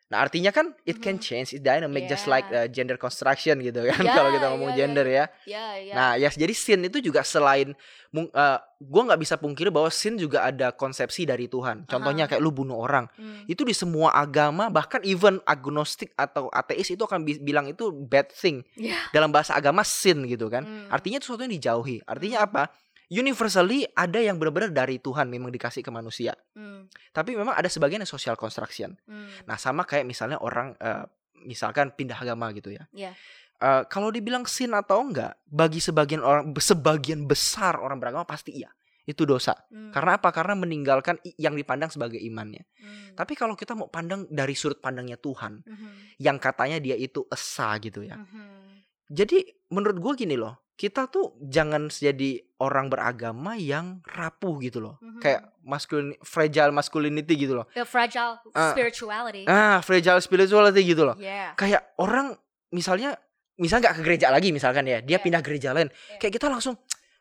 [0.06, 1.24] Nah artinya kan it can Mhm.
[1.24, 2.62] change, it dynamic just like Yeah.
[2.62, 5.24] uh, gender construction gitu kan Yeah, kalau kita ngomong yeah, yeah, gender ya.
[5.44, 5.94] yeah, yeah.
[5.94, 7.74] Nah ya jadi sin itu juga selain
[8.14, 11.84] uh, gua nggak bisa pungkiri bahwa sin juga ada konsepsi dari Tuhan.
[11.84, 13.10] Contohnya kayak lu bunuh orang.
[13.18, 13.44] Mm.
[13.46, 18.30] Itu di semua agama bahkan even agnostik atau ateis itu akan bi- bilang itu bad
[18.30, 18.62] thing.
[18.78, 19.02] Yeah.
[19.10, 20.62] Dalam bahasa agama sin gitu kan.
[20.62, 20.88] Mm.
[20.88, 21.98] Artinya itu sesuatu yang dijauhi.
[22.06, 22.62] Artinya apa?
[23.06, 26.34] Universally ada yang benar-benar dari Tuhan memang dikasih ke manusia.
[26.58, 26.90] Mm.
[27.14, 28.98] Tapi memang ada sebagian yang social construction.
[29.06, 29.46] Mm.
[29.46, 31.06] Nah, sama kayak misalnya orang eh,
[31.46, 32.82] misalkan pindah agama gitu ya.
[32.90, 33.14] Iya.
[33.62, 38.74] Eh, kalau dibilang sin atau enggak, bagi sebagian orang sebagian besar orang beragama pasti iya.
[39.06, 39.54] Itu dosa.
[39.70, 39.94] Mm.
[39.94, 40.34] Karena apa?
[40.34, 42.66] Karena meninggalkan yang dipandang sebagai imannya.
[42.82, 43.14] Mm.
[43.14, 46.20] Tapi kalau kita mau pandang dari sudut pandangnya Tuhan, Mhm.
[46.20, 48.18] yang katanya dia itu esa gitu ya.
[48.20, 48.65] Mhm.
[49.06, 49.38] Jadi
[49.70, 55.00] menurut gue gini loh, kita tuh jangan jadi orang beragama yang rapuh gitu loh.
[55.00, 55.20] Mhm.
[55.20, 57.66] Kayak maskulin fragile masculinity gitu loh.
[57.72, 58.70] The fragile Ah.
[58.76, 59.48] spirituality.
[59.48, 61.16] Ah, fragile spirituality gitu loh.
[61.16, 61.56] yeah.
[61.56, 62.36] Kayak orang
[62.70, 63.16] misalnya
[63.56, 65.22] misalnya nggak ke gereja lagi misalkan ya, dia Yeah.
[65.24, 65.88] pindah gereja lain.
[65.88, 66.20] Yeah.
[66.20, 66.76] Kayak kita langsung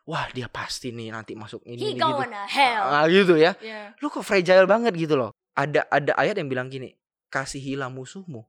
[0.06, 2.22] wah, dia pasti nih nanti masuk ini He nih, gitu.
[2.46, 2.82] hell.
[2.84, 3.56] Ah, gitu ya.
[3.58, 3.90] yeah.
[3.98, 5.32] Lu kok fragile banget gitu loh.
[5.56, 6.92] Ada ada ayat yang bilang gini,
[7.26, 8.44] kasihilah musuhmu.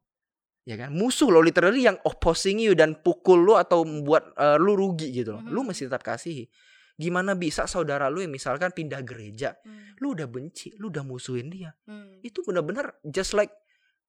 [0.68, 0.92] Ya kan?
[0.92, 5.32] Musuh lo literally yang opposing you dan pukul lu atau membuat eh, lu rugi gitu
[5.32, 5.44] loh.
[5.44, 5.68] Lu Mhm.
[5.72, 6.44] mesti tetap kasihi.
[6.94, 10.02] Gimana bisa saudara lu yang misalkan pindah gereja, Mm.
[10.02, 11.70] lu udah benci, lu udah musuhin dia.
[11.86, 12.20] Mm.
[12.20, 13.54] Itu benar-benar just like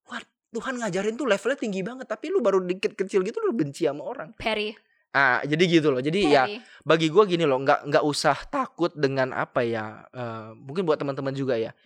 [0.05, 3.85] what Tuhan ngajarin tuh levelnya tinggi banget tapi lu baru dikit kecil gitu lu benci
[3.85, 4.33] sama orang.
[4.35, 4.73] Petty.
[5.11, 6.01] Ah, jadi gitu loh.
[6.01, 6.65] Jadi ya Petty.
[6.83, 10.09] bagi gua gini loh, nggak nggak usah takut dengan apa ya.
[10.11, 11.77] eh, mungkin buat teman-teman juga ya.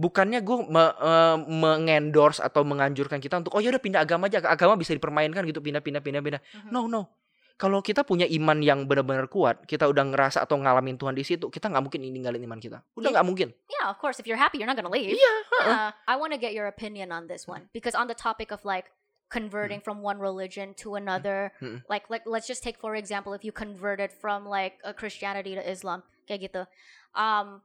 [0.00, 4.40] Bukannya gue me, eh, mengendorse atau menganjurkan kita untuk oh ya udah pindah agama aja,
[4.40, 6.40] agama bisa dipermainkan gitu pindah pindah pindah pindah.
[6.40, 6.70] Mhm.
[6.72, 7.12] No no.
[7.60, 11.52] Kalau kita punya iman yang benar-benar kuat, kita udah ngerasa atau ngalamin Tuhan di situ,
[11.52, 12.80] kita nggak mungkin ninggalin iman kita.
[12.96, 13.20] Udah Iya.
[13.20, 13.48] nggak mungkin.
[13.68, 14.16] Yeah, of course.
[14.16, 15.12] If you're happy, you're not gonna leave.
[15.12, 15.32] Iya.
[15.68, 18.64] Uh, I want to get your opinion on this one because on the topic of
[18.64, 18.88] like
[19.28, 21.84] converting from one religion to another, Mm.
[21.86, 25.60] like like let's just take for example if you converted from like a Christianity to
[25.60, 26.62] Islam, kayak gitu.
[27.12, 27.60] Um,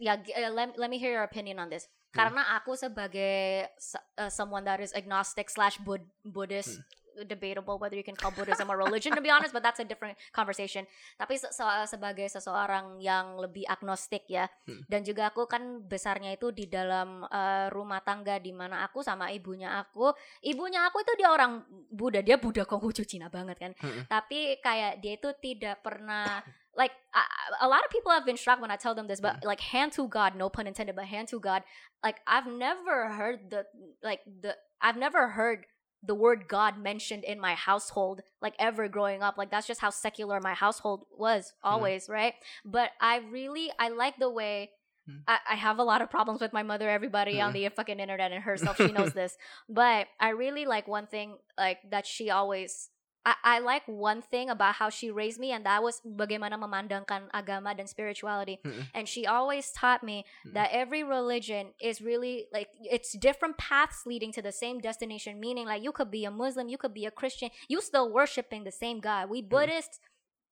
[0.00, 1.84] yeah, g- uh, let let me hear your opinion on this.
[2.10, 3.70] Karena aku sebagai
[4.18, 6.82] uh, someone that is agnostic slash Bud- Buddhist,
[7.22, 10.18] debatable whether you can call Buddhism a religion to be honest, but that's a different
[10.32, 10.90] conversation.
[11.14, 14.82] Tapi se- se- sebagai seseorang yang lebih agnostik ya, Hmm.
[14.90, 19.30] dan juga aku kan besarnya itu di dalam uh, rumah tangga di mana aku sama
[19.30, 20.10] ibunya aku,
[20.42, 21.62] ibunya aku itu dia orang
[21.94, 23.72] Buddha, dia Buddha Konghucu Cina banget kan.
[23.78, 24.02] Hmm.
[24.10, 26.42] Tapi kayak dia itu tidak pernah
[26.76, 29.44] like a, a lot of people have been shocked when I tell them this, but
[29.44, 31.62] like hand to God, no pun intended, but hand to God,
[32.02, 33.66] like I've never heard the
[34.02, 35.66] like the I've never heard
[36.02, 39.36] the word God mentioned in my household, like ever growing up.
[39.36, 42.34] Like that's just how secular my household was always, right?
[42.64, 44.70] But I really I like the way
[45.08, 45.22] Mm.
[45.26, 47.54] I, I have a lot of problems with my mother, everybody on Mm.
[47.54, 49.36] the fucking internet and herself, she knows this.
[49.68, 52.90] But I really like one thing like that she always
[53.24, 57.28] I, I like one thing about how she raised me and that was bagaimana memandangkan
[57.34, 58.60] agama dan spirituality.
[58.64, 58.88] Mm-mm.
[58.94, 60.54] And she always taught me Mm.
[60.54, 65.66] that every religion is really like it's different paths leading to the same destination, meaning
[65.66, 68.72] like you could be a Muslim, you could be a Christian, you still worshiping the
[68.72, 69.28] same God.
[69.28, 70.00] We Buddhists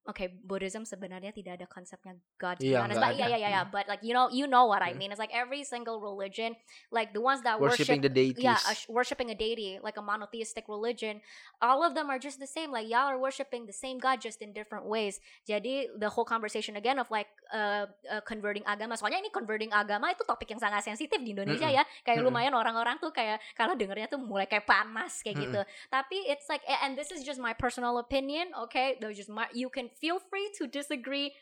[0.09, 3.65] Okay, Buddhism sebenarnya tidak ada konsepnya God Iya, nggak But yeah, yeah, yeah, yeah.
[3.69, 3.75] Hmm.
[3.77, 5.05] But like you know, you know what I Hmm.
[5.05, 5.13] mean.
[5.13, 6.57] It's like every single religion,
[6.89, 8.41] like the ones that Worshipping worship the deities.
[8.41, 11.21] yeah, sh- worshiping a deity, like a monotheistic religion,
[11.61, 12.73] all of them are just the same.
[12.73, 15.21] Like y'all are worshiping the same God just in different ways.
[15.45, 18.97] Jadi the whole conversation again of like uh, uh, converting agama.
[18.97, 21.81] Soalnya ini converting agama itu topik yang sangat sensitif di Indonesia Mm-mm.
[21.81, 21.85] ya.
[22.05, 22.29] Kayak Mm-mm.
[22.29, 25.45] lumayan orang-orang tuh kayak kalau dengernya tuh mulai kayak panas kayak Mm-mm.
[25.51, 25.61] gitu.
[25.89, 28.97] Tapi it's like and this is just my personal opinion, okay?
[29.13, 31.33] Just my you can feel free to disagree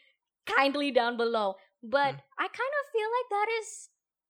[0.47, 1.59] kindly down below.
[1.83, 3.69] But I kind of feel like that is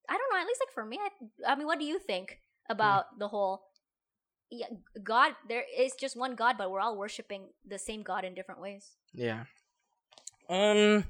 [0.06, 1.10] I don't know, at least like for me, I,
[1.50, 2.38] I mean, what do you think
[2.70, 3.66] about the whole
[4.50, 4.66] yeah,
[5.02, 8.60] God there is just one God but we're all worshiping the same God in different
[8.60, 8.94] ways.
[9.12, 9.46] Ya.
[10.48, 11.04] Em,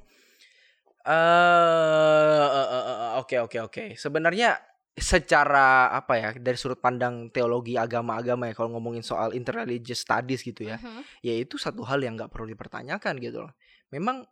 [1.07, 3.85] eh, eh, eh, Oke oke oke.
[3.97, 4.59] Sebenarnya
[4.97, 10.65] secara apa ya dari sudut pandang teologi agama-agama ya kalau ngomongin soal interreligious studies gitu
[10.65, 11.03] ya, Mhm.
[11.21, 13.53] ya itu satu hal yang nggak perlu dipertanyakan gitu loh.
[13.93, 14.25] Memang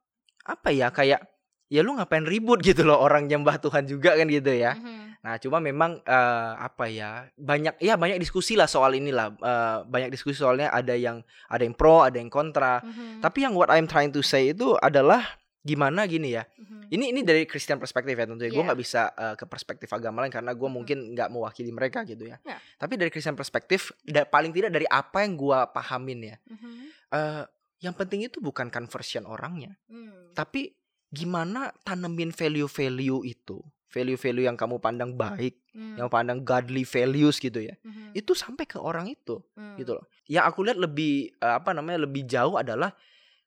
[0.44, 1.20] apa ya kayak
[1.68, 4.72] ya lu ngapain ribut gitu loh orang nyembah Tuhan juga kan gitu ya.
[4.72, 5.20] Mhm.
[5.24, 10.12] Nah, cuma memang eh, apa ya banyak ya banyak diskusi lah soal inilah Eh, banyak
[10.12, 12.80] diskusi soalnya ada yang ada yang pro ada yang kontra.
[12.80, 13.20] Mhm.
[13.20, 15.24] Tapi yang what I'm trying to say itu adalah
[15.64, 16.92] gimana gini ya Mhm.
[16.92, 18.68] ini ini dari Kristen perspektif ya tentunya gue Iya.
[18.68, 20.76] nggak bisa eh, ke perspektif agama lain karena gue Mhm.
[20.76, 22.60] mungkin nggak mewakili mereka gitu ya Ya.
[22.76, 26.72] tapi dari Kristen perspektif da- paling tidak dari apa yang gue pahamin ya Mhm.
[27.10, 27.42] eh
[27.80, 30.32] yang penting itu bukan conversion orangnya Hmm.
[30.32, 30.76] tapi
[31.08, 35.94] gimana tanemin value-value itu value-value yang kamu pandang baik Hmm.
[35.96, 38.12] yang pandang godly values gitu ya Mhm.
[38.12, 39.78] itu sampai ke orang itu Hmm.
[39.78, 42.92] gitu loh yang aku lihat lebih eh, apa namanya lebih jauh adalah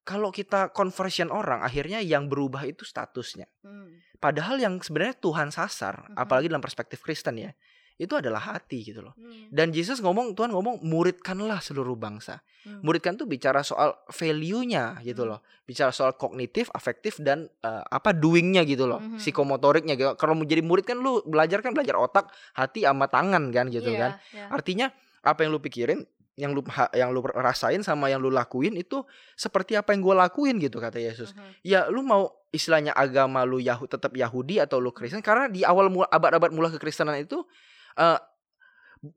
[0.07, 3.99] kalau kita conversion orang akhirnya yang berubah itu statusnya Hmm.
[4.17, 6.15] padahal yang sebenarnya Tuhan sasar Mhm.
[6.15, 7.51] apalagi dalam perspektif Kristen ya
[7.97, 9.49] itu adalah hati gitu loh Hmm.
[9.49, 12.79] dan Yesus ngomong Tuhan ngomong muridkanlah seluruh bangsa Hmm.
[12.79, 15.31] muridkan tuh bicara soal value-nya gitu Hmm.
[15.33, 19.17] loh bicara soal kognitif afektif dan eh, apa doing-nya gitu loh Mhm.
[19.17, 23.49] psikomotoriknya gitu kalau mau jadi murid kan lu belajar kan belajar otak hati sama tangan
[23.49, 24.45] kan gitu Iya, kan iya.
[24.47, 24.87] artinya
[25.19, 26.05] apa yang lu pikirin
[26.37, 26.61] yang lu
[26.93, 29.01] yang lu rasain sama yang lu lakuin itu
[29.33, 31.65] seperti apa yang gue lakuin gitu kata Yesus Mhm.
[31.65, 35.89] ya lu mau istilahnya agama lu Yahu tetap Yahudi atau lu Kristen karena di awal
[35.89, 37.41] mula, abad-abad mula kekristenan itu
[37.97, 38.19] eh,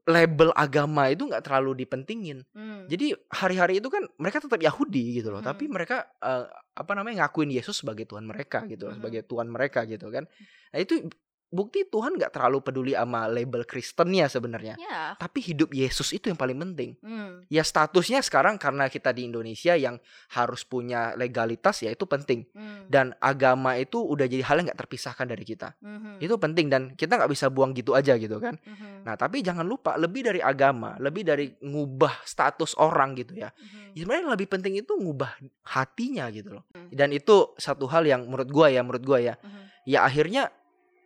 [0.05, 2.85] label agama itu nggak terlalu dipentingin Hmm.
[2.85, 5.49] jadi hari-hari itu kan mereka tetap Yahudi gitu loh Mhm.
[5.49, 8.95] tapi mereka eh, apa namanya ngakuin Yesus sebagai Tuhan mereka gitu Mhm.
[8.97, 10.25] sebagai Tuhan mereka gitu kan
[10.73, 11.05] nah itu
[11.51, 15.19] bukti Tuhan nggak terlalu peduli sama label Kristennya sebenarnya Ya.
[15.19, 17.43] tapi hidup Yesus itu yang paling penting Hmm.
[17.47, 19.99] ya statusnya sekarang karena kita di Indonesia yang
[20.31, 22.87] harus punya legalitas ya itu penting Hmm.
[22.87, 26.23] dan agama itu udah jadi hal yang nggak terpisahkan dari kita Mhm.
[26.23, 29.03] itu penting dan kita nggak bisa buang gitu aja gitu kan Mhm.
[29.03, 33.79] nah tapi jangan lupa lebih dari agama lebih dari ngubah status orang gitu ya Mhm.
[33.91, 35.35] Ya, sebenarnya lebih penting itu ngubah
[35.67, 36.95] hatinya gitu loh Hmm.
[36.95, 39.63] dan itu satu hal yang menurut gua ya menurut gua ya Mhm.
[39.91, 40.43] ya akhirnya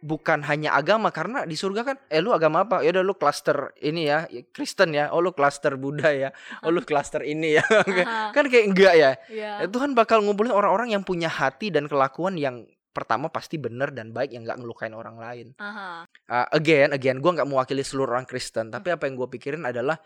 [0.04, 2.84] bukan hanya agama karena di surga kan eh lu agama apa?
[2.84, 5.08] Ya udah lu klaster ini ya Kristen ya.
[5.16, 6.28] Oh lu klaster Buddha ya.
[6.60, 7.64] Oh lu klaster ini ya.
[8.36, 9.10] Kan kayak enggak ya?
[9.32, 9.64] Iya.
[9.64, 14.12] Eh, Tuhan bakal ngumpulin orang-orang yang punya hati dan kelakuan yang pertama pasti benar dan
[14.12, 15.46] baik yang nggak ngelukain orang lain.
[15.56, 16.04] Aha.
[16.28, 19.96] Uh, again again gua nggak mewakili seluruh orang Kristen tapi apa yang gue pikirin adalah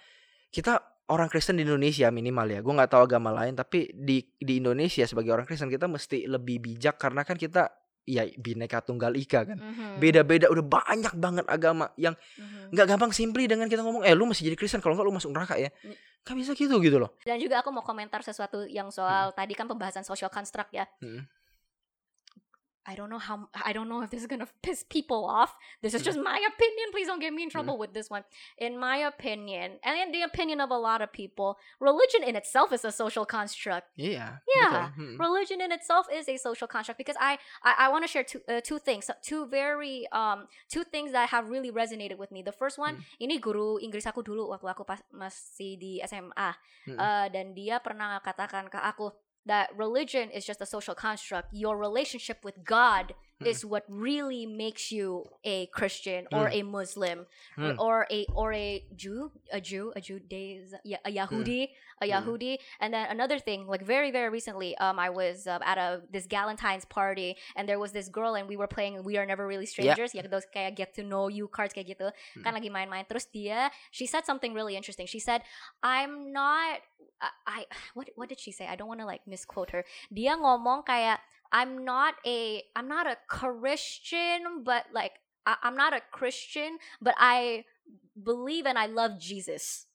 [0.48, 0.78] kita
[1.10, 5.04] orang Kristen di Indonesia minimal ya gue nggak tahu agama lain tapi di di Indonesia
[5.04, 7.68] sebagai orang Kristen kita mesti lebih bijak karena kan kita
[8.08, 10.00] ya bineka tunggal ika kan Mhm.
[10.00, 12.72] beda-beda udah banyak banget agama yang Mhm.
[12.72, 15.28] nggak gampang simply dengan kita ngomong eh lu masih jadi Kristen kalau nggak lu masuk
[15.28, 18.88] neraka ya Ni- nggak bisa gitu gitu loh Dan juga aku mau komentar sesuatu yang
[18.88, 20.84] soal tadi kan pembahasan social construct ya.
[20.98, 21.24] Hmm.
[22.86, 25.56] I don't know how I don't know if this is gonna piss people off.
[25.82, 26.86] This is just my opinion.
[26.90, 28.24] Please don't get me in trouble with this one.
[28.56, 32.72] In my opinion, and in the opinion of a lot of people, religion in itself
[32.72, 33.88] is a social construct.
[33.96, 34.40] Yeah.
[34.56, 34.88] Yeah.
[34.88, 34.88] betul.
[34.96, 35.14] Hmm.
[35.20, 38.40] Religion in itself is a social construct because I I, I want to share two
[38.48, 42.40] uh, two things, two very um two things that have really resonated with me.
[42.40, 46.56] The first one, ini guru Inggris aku dulu waktu aku pas masih di SMA,
[46.88, 46.96] Hmm.
[46.96, 49.12] Uh, dan dia pernah katakan ke aku
[49.48, 51.52] that religion is just a social construct.
[51.52, 53.14] Your relationship with God.
[53.44, 57.78] Is what really makes you a Christian or a Muslim Hmm.
[57.78, 60.00] or a or a Jew, a Jew, a
[60.84, 61.70] yeah, a Yahudi,
[62.02, 62.12] a Hmm.
[62.12, 62.58] Yahudi.
[62.80, 66.26] And then another thing, like very very recently, um, I was uh, at a this
[66.26, 69.66] Galentine's party, and there was this girl, and we were playing We Are Never Really
[69.66, 70.14] Strangers.
[70.14, 72.10] Yeah, those kayak get to know you cards kayak gitu.
[72.34, 72.42] Hmm.
[72.42, 73.06] Kan lagi main-main.
[73.06, 75.06] Terus dia, she said something really interesting.
[75.06, 75.42] She said,
[75.82, 76.82] "I'm not."
[77.18, 77.58] I, I
[77.98, 78.66] what what did she say?
[78.66, 79.82] I don't want to like misquote her.
[80.10, 81.22] Dia ngomong kayak
[81.52, 85.12] I'm not a I'm not a Christian, but like
[85.46, 87.64] I, I'm not a Christian, but I
[88.20, 89.86] believe and I love Jesus.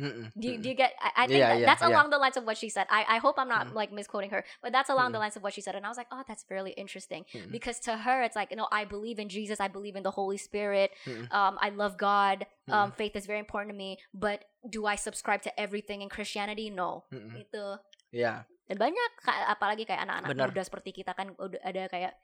[0.00, 0.32] Mm-mm.
[0.32, 0.94] Do you, do you get?
[0.98, 1.88] I, I think Yeah, that, yeah, that's yeah.
[1.88, 2.86] along the lines of what she said.
[2.88, 3.74] I, I hope I'm not Mm.
[3.74, 5.28] like misquoting her, but that's along the Mm.
[5.28, 5.74] lines of what she said.
[5.74, 7.52] And I was like, oh, that's really interesting Mm-mm.
[7.52, 9.60] because to her, it's like, you know, I believe in Jesus.
[9.60, 10.92] I believe in the Holy Spirit.
[11.30, 12.46] Um, I love God.
[12.68, 13.98] Um, faith is very important to me.
[14.14, 16.70] But do I subscribe to everything in Christianity?
[16.70, 17.04] No.
[17.36, 17.76] Itu
[18.08, 19.10] ya dan banyak
[19.50, 22.14] apalagi kayak anak-anak muda seperti kita kan udah ada kayak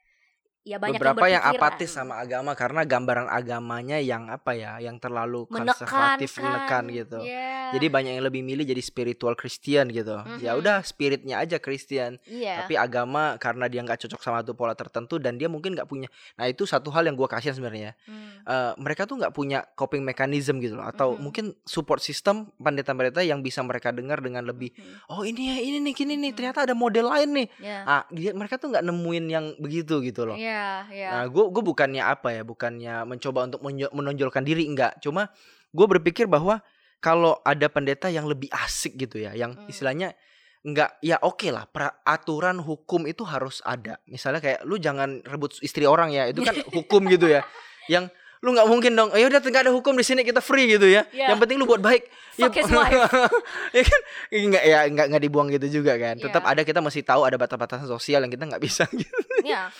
[0.67, 4.99] ya banyak beberapa yang, yang, apatis sama agama karena gambaran agamanya yang apa ya yang
[4.99, 6.43] terlalu menekan konservatif kan.
[6.43, 7.71] menekan gitu Iya.
[7.71, 10.59] jadi banyak yang lebih milih jadi spiritual Christian gitu ya Mhm.
[10.59, 12.61] udah spiritnya aja Christian iya.
[12.61, 16.11] tapi agama karena dia nggak cocok sama satu pola tertentu dan dia mungkin nggak punya
[16.35, 18.25] nah itu satu hal yang gua kasihan sebenarnya Hmm.
[18.43, 21.19] Eh, mereka tuh nggak punya coping mechanism gitu loh atau Mhm.
[21.21, 25.07] mungkin support system pendeta-pendeta yang bisa mereka dengar dengan lebih Mhm.
[25.09, 26.35] oh ini ya ini nih gini nih Mhm.
[26.35, 27.79] ternyata ada model lain nih Iya.
[27.83, 31.09] ah dia, mereka tuh nggak nemuin yang begitu gitu loh Iya, iya.
[31.13, 33.61] Nah, gue gue bukannya apa ya, bukannya mencoba untuk
[33.93, 34.97] menonjolkan diri enggak.
[34.97, 35.29] Cuma
[35.69, 36.65] gue berpikir bahwa
[36.97, 39.69] kalau ada pendeta yang lebih asik gitu ya, yang Hmm.
[39.69, 40.17] istilahnya
[40.65, 44.01] enggak ya oke lah, pra- aturan hukum itu harus ada.
[44.05, 47.45] Misalnya kayak lu jangan rebut istri orang ya, itu kan hukum gitu ya.
[47.85, 50.85] Yang lu nggak mungkin dong ya udah nggak ada hukum di sini kita free gitu
[50.85, 51.33] ya Yeah.
[51.33, 52.05] yang penting lu buat baik
[52.37, 53.09] Fuck life.
[53.75, 56.53] ya kan nggak ya nggak nggak dibuang gitu juga kan tetap Yeah.
[56.53, 59.09] ada kita mesti tahu ada batas-batasan sosial yang kita nggak bisa gitu
[59.41, 59.73] yeah.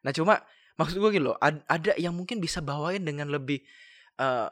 [0.00, 0.40] Nah cuma
[0.74, 3.60] maksud gue gini loh ad- ada yang mungkin bisa bawain dengan lebih
[4.16, 4.48] eh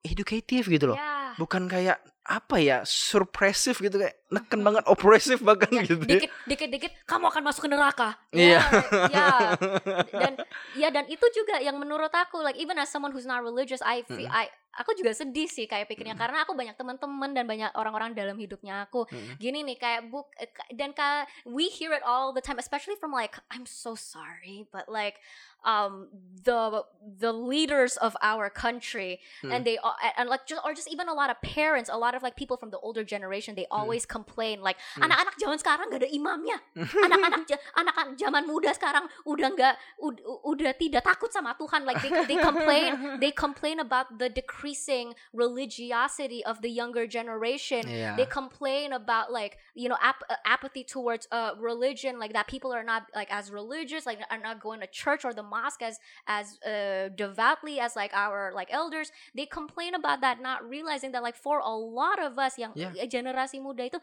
[0.00, 1.34] edukatif gitu loh Yeah.
[1.36, 6.18] bukan kayak apa ya surpresif gitu kayak neken banget opresif bahkan Ya, gitu ya.
[6.18, 8.08] dikit dikit dikit kamu akan masuk ke neraka.
[8.30, 8.60] Iya.
[9.08, 9.28] Ya,
[10.22, 10.32] dan
[10.74, 14.02] ya dan itu juga yang menurut aku like even as someone who's not religious I
[14.02, 14.34] feel, Mm-mm.
[14.34, 16.24] I aku juga sedih sih kayak pikirnya Mm-mm.
[16.28, 19.40] karena aku banyak teman-teman dan banyak orang-orang dalam hidupnya aku Mm-mm.
[19.40, 23.10] gini nih kayak buk eh, dan ka, we hear it all the time especially from
[23.10, 25.18] like I'm so sorry but like
[25.66, 26.08] um
[26.44, 26.84] the
[27.18, 29.64] the leaders of our country and Mm.
[29.66, 32.14] they all and, and like just or just even a lot of parents a lot
[32.14, 35.10] of like people from the older generation they always complain like Mm.
[35.10, 36.56] anak-anak zaman sekarang gak ada imamnya
[37.06, 37.42] anak-anak
[37.74, 42.38] anak-anak zaman muda sekarang udah nggak ud- udah tidak takut sama Tuhan like they, they
[42.38, 42.90] complain
[43.22, 48.16] they complain about the decreasing religiosity of the younger generation Iya.
[48.16, 52.72] they complain about like you know ap- uh, apathy towards uh, religion like that people
[52.72, 55.96] are not like as religious like are not going to church or the mosque as
[56.28, 61.22] as uh, devoutly as like our like elders they complain about that not realizing that
[61.24, 62.92] like for a lot of us yang Yeah.
[63.08, 63.98] generasi muda itu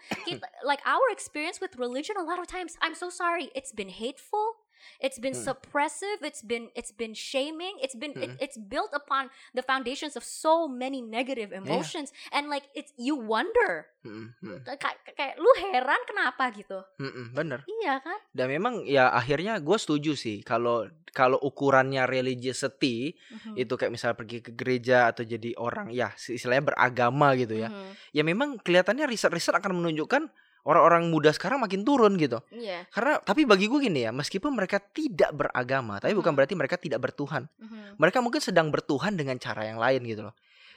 [0.65, 4.64] like our experience with religion a lot of times i'm so sorry it's been hateful
[4.97, 5.45] it's been Hmm.
[5.45, 8.38] suppressive it's been it's been shaming it's been it, Mm.
[8.39, 13.89] it's built upon the foundations of so many negative emotions and like it's you wonder
[14.01, 19.09] Mm-mm, mm, kayak kayak lu heran kenapa gitu mm-mm, bener iya kan dan memang ya
[19.09, 23.55] akhirnya gue setuju sih kalau kalau ukurannya religiosity Mhm.
[23.57, 27.91] itu kayak misalnya pergi ke gereja atau jadi orang ya istilahnya beragama gitu ya Mhm.
[28.11, 30.29] ya memang kelihatannya riset-riset akan menunjukkan
[30.66, 34.82] orang-orang muda sekarang makin turun gitu iya karena tapi bagi gue gini ya meskipun mereka
[34.82, 36.38] tidak beragama tapi bukan Mhm.
[36.41, 37.95] berarti mereka tidak bertuhan Mhm.
[37.95, 40.36] mereka mungkin sedang bertuhan dengan cara yang lain gitu loh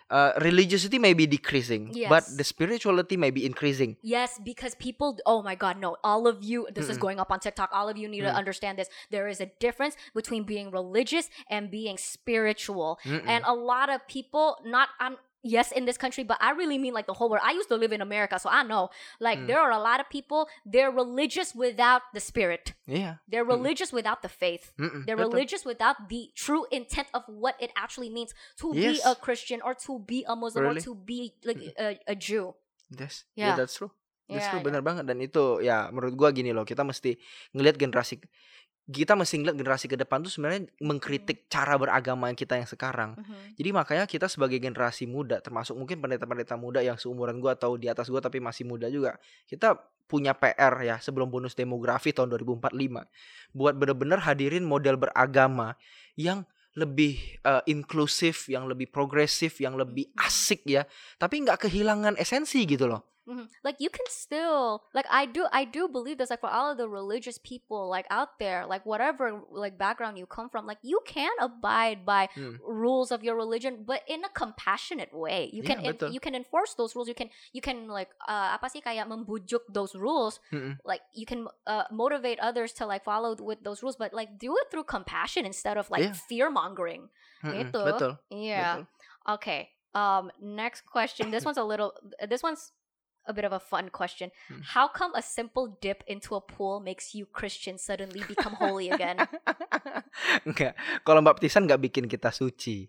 [0.09, 2.32] Uh, religiosity may be decreasing but Yes.
[2.32, 5.20] the spirituality may be increasing Yes, because people.
[5.28, 6.01] Oh my God, no!
[6.01, 7.05] All of you, this is Mm-mm.
[7.05, 7.68] going up on TikTok.
[7.76, 8.41] All of you need to Mm.
[8.41, 8.89] understand this.
[9.12, 12.97] There is a difference between being religious and being spiritual.
[13.05, 13.28] Mm-mm.
[13.28, 16.92] And a lot of people, not um, yes, in this country, but I really mean
[16.92, 17.40] like the whole world.
[17.40, 18.92] I used to live in America, so I know.
[19.16, 19.49] Like Mm.
[19.49, 20.44] there are a lot of people.
[20.68, 22.76] They're religious without the spirit.
[22.84, 23.57] yeah They're Mm-mm.
[23.57, 24.76] religious without the faith.
[24.76, 29.16] mm-mm, They're religious without the true intent of what it actually means to be a
[29.16, 30.84] Christian or to be a Muslim Really?
[30.84, 32.53] or to be like a, a Jew.
[32.92, 33.53] Yes, Yeah.
[33.53, 33.92] yeah, that's true.
[34.28, 37.16] That's Yeah, true, benar banget dan itu ya menurut gua gini loh, kita mesti
[37.57, 38.20] ngelihat generasi
[38.89, 43.20] kita mesti ngeliat generasi ke depan tuh sebenarnya mengkritik cara beragama kita yang sekarang.
[43.20, 43.61] Mhm.
[43.61, 47.84] Jadi makanya kita sebagai generasi muda, termasuk mungkin pendeta-pendeta muda yang seumuran gua atau di
[47.93, 49.76] atas gua tapi masih muda juga, kita
[50.09, 53.05] punya PR ya sebelum bonus demografi tahun 2045
[53.53, 55.76] buat bener-bener hadirin model beragama
[56.16, 60.24] yang lebih eh, inklusif, yang lebih progresif, yang lebih Mhm.
[60.24, 60.89] asik ya,
[61.20, 63.05] tapi nggak kehilangan esensi gitu loh.
[63.28, 63.44] Mhm.
[63.60, 66.80] Like you can still like I do I do believe this like for all of
[66.80, 71.04] the religious people like out there like whatever like background you come from like you
[71.04, 72.56] can abide by Hmm.
[72.64, 76.10] rules of your religion but in a compassionate way you can Yeah, en- betul.
[76.16, 79.68] you can enforce those rules you can you can like uh, apa sih kayak membujuk
[79.68, 80.80] those rules Mm-mm.
[80.88, 84.56] like you can uh, motivate others to like follow with those rules but like do
[84.56, 86.16] it through compassion instead of like Yeah.
[86.16, 87.12] fear mongering
[87.44, 87.80] Mm-mm, Gitu.
[87.84, 88.12] Betul.
[88.32, 88.88] yeah betul.
[89.36, 89.60] Okay.
[89.96, 91.32] Um next question.
[91.32, 91.92] This one's a little
[92.28, 92.72] this one's
[93.28, 94.32] a bit of a fun question.
[94.48, 94.64] Hmm.
[94.64, 99.20] How come a simple dip into a pool makes you Christian suddenly become holy again?
[100.48, 100.74] Enggak.
[101.04, 102.88] Kolam baptisan nggak bikin kita suci.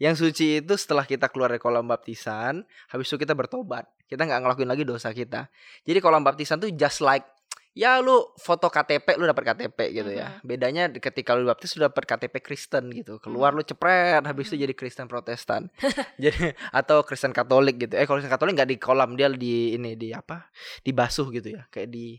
[0.00, 3.84] Yang suci itu setelah kita keluar dari kolam baptisan, habis itu kita bertobat.
[4.08, 5.52] Kita nggak ngelakuin lagi dosa kita.
[5.84, 7.26] Jadi kolam baptisan tuh just like
[7.70, 10.42] ya lu foto KTP lu dapat KTP gitu ya.
[10.42, 13.16] Bedanya ketika lu baptis lu dapat KTP Kristen gitu.
[13.18, 13.56] Keluar Mhm.
[13.56, 15.70] lu cepret habis itu jadi Kristen Protestan.
[16.22, 17.94] jadi atau Kristen Katolik gitu.
[17.94, 20.50] Eh kalau Kristen Katolik nggak di kolam dia di ini di apa?
[20.82, 21.64] Dibasuh gitu ya.
[21.68, 22.18] Kayak di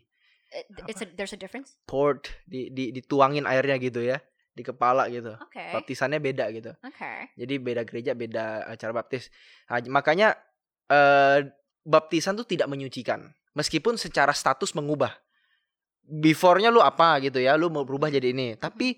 [0.51, 1.79] It- it's a there's a difference.
[1.87, 4.19] poured di, di dituangin airnya gitu ya
[4.51, 5.31] di kepala gitu.
[5.47, 5.71] Okay.
[5.71, 6.75] Baptisannya beda gitu.
[6.81, 7.31] Okay.
[7.39, 9.31] Jadi beda gereja, beda cara baptis.
[9.67, 10.35] Nah, makanya
[10.87, 11.47] eh
[11.81, 13.31] baptisan tuh tidak menyucikan.
[13.51, 15.11] Meskipun secara status mengubah.
[16.07, 18.57] Before-nya lu apa gitu ya, lu mau berubah jadi ini.
[18.59, 18.97] Tapi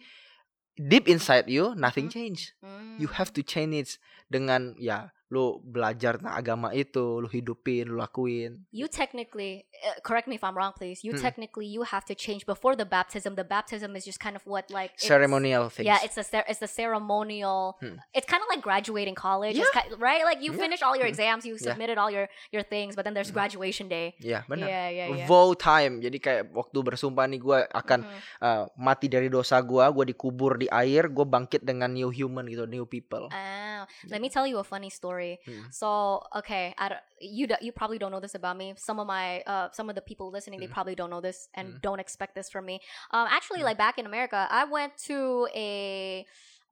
[0.78, 2.54] deep inside you nothing change.
[2.64, 2.98] Mm.
[3.02, 3.90] You have to change it
[4.30, 8.62] dengan ya lu belajar tentang agama itu, lu hidupin, lu lakuin.
[8.70, 11.02] You technically, uh, correct me if I'm wrong, please.
[11.02, 11.26] You Mm.
[11.26, 13.34] technically you have to change before the baptism.
[13.34, 15.90] The baptism is just kind of what like Ceremonial things.
[15.90, 17.82] Yeah, it's cer- it's the ceremonial.
[17.82, 17.98] Hmm.
[18.14, 19.66] It's kind of like graduating college, Yeah.
[19.66, 20.22] It's ki- right?
[20.22, 20.62] Like you Yeah.
[20.62, 21.18] finish all your Hmm.
[21.18, 21.74] exams, you Yeah.
[21.74, 23.42] submitted all your your things, but then there's Hmm.
[23.42, 24.14] graduation day.
[24.20, 24.70] Iya, benar.
[24.70, 25.26] Yeah, yeah, yeah.
[25.26, 25.98] Vow time.
[25.98, 28.20] Jadi kayak waktu bersumpah nih gue akan Mhm.
[28.40, 32.70] uh, mati dari dosa gue, gue dikubur di air, gue bangkit dengan new human gitu,
[32.70, 33.34] new people.
[33.34, 33.73] Ah,
[34.10, 35.40] let me tell you a funny story.
[35.46, 35.70] Hmm.
[35.72, 38.74] So, okay, I don't, you you probably don't know this about me.
[38.78, 40.76] Some of my uh some of the people listening they Mm.
[40.78, 41.82] probably don't know this and Mm.
[41.82, 42.82] don't expect this from me.
[43.12, 43.70] Um, actually, Mm.
[43.70, 46.26] like back in America, I went to a.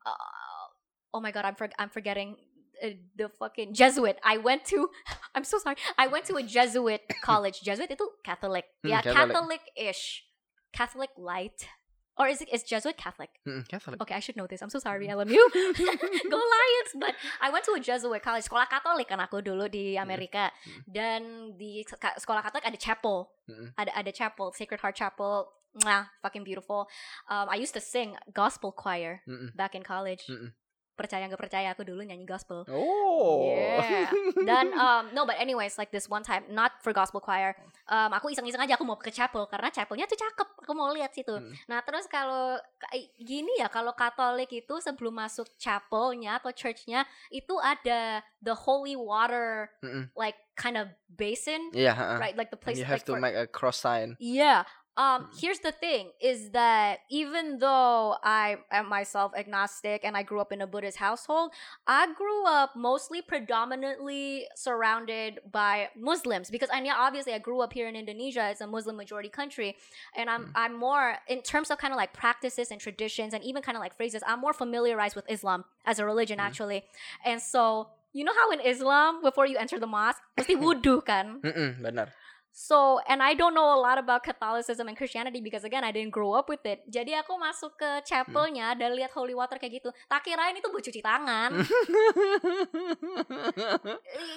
[0.05, 0.14] Uh,
[1.14, 2.38] oh my god, I'm for, I'm forgetting.
[2.82, 4.18] uh, The fucking Jesuit.
[4.26, 4.89] I went to.
[5.36, 5.78] I'm so sorry.
[5.97, 7.62] I went to a Jesuit college.
[7.62, 8.66] Jesuit itu Catholic.
[8.82, 9.38] Hmm, yeah, Catholic.
[9.38, 10.26] Catholic-ish,
[10.74, 11.70] Catholic light,
[12.22, 13.34] or is it is Jesuit Catholic?
[13.49, 13.97] Mm, Catholic.
[14.05, 14.61] Okay, I should know this.
[14.61, 15.34] I'm so sorry, LMU.
[16.34, 16.91] Go Lions!
[17.01, 20.53] But I went to a Jesuit college, sekolah Katolik kan aku dulu di Amerika.
[20.61, 20.82] Hmm.
[20.86, 21.22] Dan
[21.57, 23.26] di sekolah Katolik ada chapel.
[23.49, 23.74] Mm.
[23.74, 25.49] Ada ada chapel, Sacred Heart Chapel.
[25.82, 26.86] Mwah, fucking beautiful.
[27.32, 29.55] Um, I used to sing gospel choir Mm-mm.
[29.55, 30.28] back in college.
[30.28, 30.51] Mm-mm.
[31.01, 32.61] Percaya nggak percaya aku dulu nyanyi gospel.
[32.69, 33.49] Oh.
[33.49, 34.13] Yeah.
[34.45, 37.57] Dan um, no, but anyways, like this one time, not for gospel choir.
[37.89, 40.47] Um, aku iseng-iseng aja aku mau ke chapel karena chapelnya tuh cakep.
[40.61, 41.33] Aku mau lihat situ.
[41.33, 41.51] Hmm.
[41.65, 42.61] Nah terus kalau
[43.17, 49.69] gini ya, kalau Katolik itu sebelum masuk chapelnya atau churchnya itu ada the holy water
[49.81, 50.07] Mm-mm.
[50.13, 52.15] like kind of basin, Iya, ha-ha.
[52.21, 52.35] right?
[52.37, 52.77] Like the place.
[52.77, 54.13] You have like to for- make a cross sign.
[54.21, 54.63] Yeah.
[54.97, 55.39] Um, Mm.
[55.39, 60.51] here's the thing is that even though I am myself agnostic and I grew up
[60.51, 61.55] in a Buddhist household,
[61.87, 67.71] I grew up mostly predominantly surrounded by Muslims because I know obviously I grew up
[67.71, 69.77] here in Indonesia, it's a Muslim majority country,
[70.15, 73.63] and I'm I'm more in terms of kind of like practices and traditions and even
[73.63, 76.47] kind of like phrases, I'm more familiarized with Islam as a religion Mm.
[76.51, 76.83] actually.
[77.23, 81.39] And so you know how in Islam before you enter the mosque, mesti wudhu kan?
[81.39, 82.11] Mm-mm, benar.
[82.51, 86.11] So, and I don't know a lot about Catholicism and Christianity because again I didn't
[86.11, 86.83] grow up with it.
[86.83, 89.89] Jadi aku masuk ke chapelnya dan lihat holy water kayak gitu.
[90.11, 91.63] Tak kirain itu buat cuci tangan.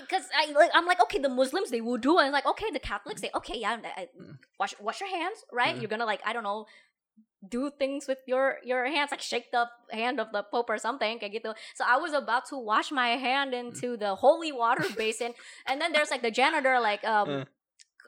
[0.00, 2.78] Because I like I'm like okay the Muslims they wudu and it's like okay the
[2.78, 4.38] Catholics they okay yeah I- Mm.
[4.62, 5.80] wash wash your hands right Mm.
[5.82, 6.66] you're gonna like I don't know
[7.42, 11.18] do things with your your hands like shake the hand of the pope or something
[11.20, 15.36] kayak gitu so i was about to wash my hand into the holy water basin
[15.68, 17.44] and then there's like the janitor like um Uh.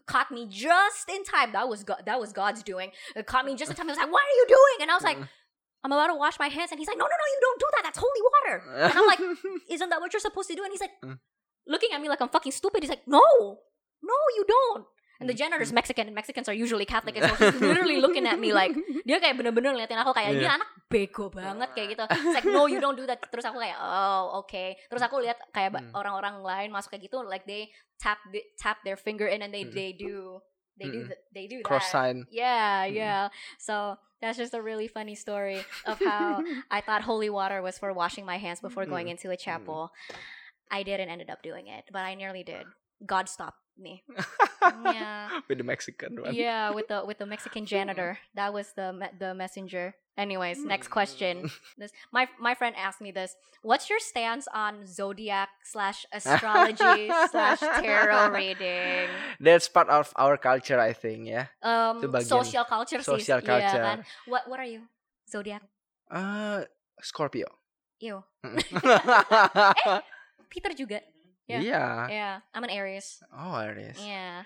[0.07, 1.53] Caught me just in time.
[1.53, 2.91] That was god that was god's doing.
[3.15, 3.87] It caught me just in time.
[3.87, 4.77] He was like what are you doing?
[4.83, 5.29] And i was like Mm.
[5.85, 6.71] i'm about to wash my hands.
[6.73, 7.83] And he's like no no no you don't do that.
[7.85, 8.57] That's holy water.
[8.89, 9.21] And i'm like
[9.71, 10.63] isn't that what you're supposed to do?
[10.65, 11.19] And he's like Mm.
[11.67, 12.83] looking at me like i'm fucking stupid.
[12.83, 13.23] He's like no
[14.03, 14.87] no you don't
[15.19, 15.41] and the Mm.
[15.49, 18.73] janitor's Mexican and Mexicans are usually Catholic and so he's literally looking at me like
[19.09, 20.57] dia kayak bener-bener ngeliatin aku kayak dia Iya.
[20.61, 22.03] anak bego banget kayak gitu.
[22.07, 23.19] It's like no you don't do that.
[23.29, 24.77] Terus aku kayak oh okay.
[24.87, 25.91] Terus aku lihat kayak Hmm.
[25.95, 29.67] orang-orang lain masuk kayak gitu like they tap the, tap their finger in and they
[29.67, 29.75] Hmm.
[29.75, 30.39] they do
[30.77, 31.09] they do Mm-mm.
[31.09, 32.13] th- they do cross that.
[32.13, 32.17] sign.
[32.29, 32.93] Yeah, Mm.
[32.95, 33.23] yeah.
[33.57, 37.97] So that's just a really funny story of how I thought holy water was for
[37.97, 39.17] washing my hands before going Mm.
[39.17, 39.89] into a chapel.
[40.69, 42.69] I didn't ended up doing it, but I nearly did.
[43.05, 44.03] God stopped me.
[44.85, 45.41] yeah.
[45.49, 46.35] With the Mexican one.
[46.35, 48.19] Yeah, with the with the Mexican janitor.
[48.35, 49.95] That was the me- the messenger.
[50.17, 51.51] Anyways, next question.
[51.79, 53.37] This my my friend asked me this.
[53.61, 59.13] What's your stance on zodiac slash astrology slash tarot reading?
[59.41, 61.53] That's part of our culture, I think, Yeah.
[61.61, 63.83] Um, social culture social culture.
[63.85, 64.05] kan?
[64.25, 64.89] What what are you?
[65.29, 65.61] Zodiac.
[66.09, 66.65] Ah,
[67.05, 67.53] Scorpio.
[68.01, 68.25] Ew.
[70.49, 71.01] Peter juga.
[71.47, 71.63] Yeah.
[71.63, 71.85] Iya.
[72.11, 73.23] Yeah, I'm an Aries.
[73.31, 73.99] Oh, Aries.
[74.03, 74.43] Yeah.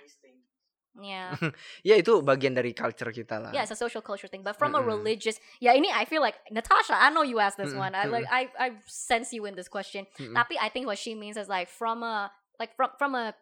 [1.00, 1.32] Yeah.
[1.86, 3.50] Ya itu bagian dari culture kita lah.
[3.56, 4.90] Yeah, it's a social culture thing, but from a Mm-mm.
[4.90, 5.40] religious.
[5.62, 6.92] Yeah, ini I feel like Natasha.
[6.92, 7.96] I know you asked this one.
[7.96, 10.04] Mm-mm, I like I I sense you in this question.
[10.20, 10.36] Mm-mm.
[10.36, 12.28] Tapi I think what she means is like from a
[12.58, 13.32] like from from a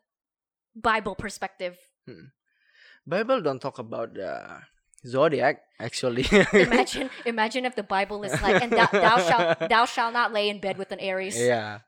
[0.76, 1.74] Bible perspective.
[3.08, 4.62] Bible don't talk about the
[5.06, 6.28] zodiac actually.
[6.52, 9.42] Imagine imagine if the Bible is like and thou, thou shall
[9.72, 11.36] thou shall not lay in bed with an Aries.
[11.36, 11.80] Iya.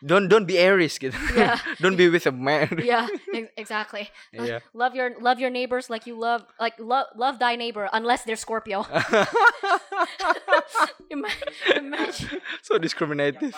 [0.00, 1.16] Don't don't be Aries gitu.
[1.32, 1.56] Yeah.
[1.82, 2.68] don't be with a man.
[2.84, 4.08] Yeah, ex- exactly.
[4.36, 4.60] Iya.
[4.72, 8.38] Love your love your neighbors like you love like love love thy neighbor unless they're
[8.38, 8.84] Scorpio.
[11.08, 11.32] Ima-
[11.76, 12.40] Imagine.
[12.60, 13.54] so discriminative.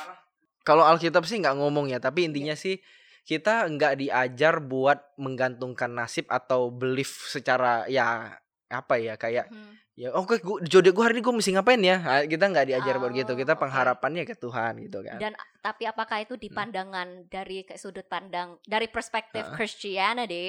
[0.62, 2.78] Kalau Alkitab sih nggak ngomong ya, tapi intinya sih
[3.24, 8.36] kita nggak diajar buat menggantungkan nasib atau belief secara ya
[8.70, 9.74] apa ya kayak Hmm.
[10.00, 12.94] Ya oke gua jodoh gue hari ini gue mesti ngapain ya Ah, kita nggak diajar
[12.96, 13.60] buat gitu Oh, kita oke.
[13.62, 16.56] pengharapannya ke Tuhan gitu kan Dan tapi apakah itu di Hmm.
[16.56, 19.56] pandangan dari ke sudut pandang dari perspektif Heeh.
[19.56, 20.46] Christianity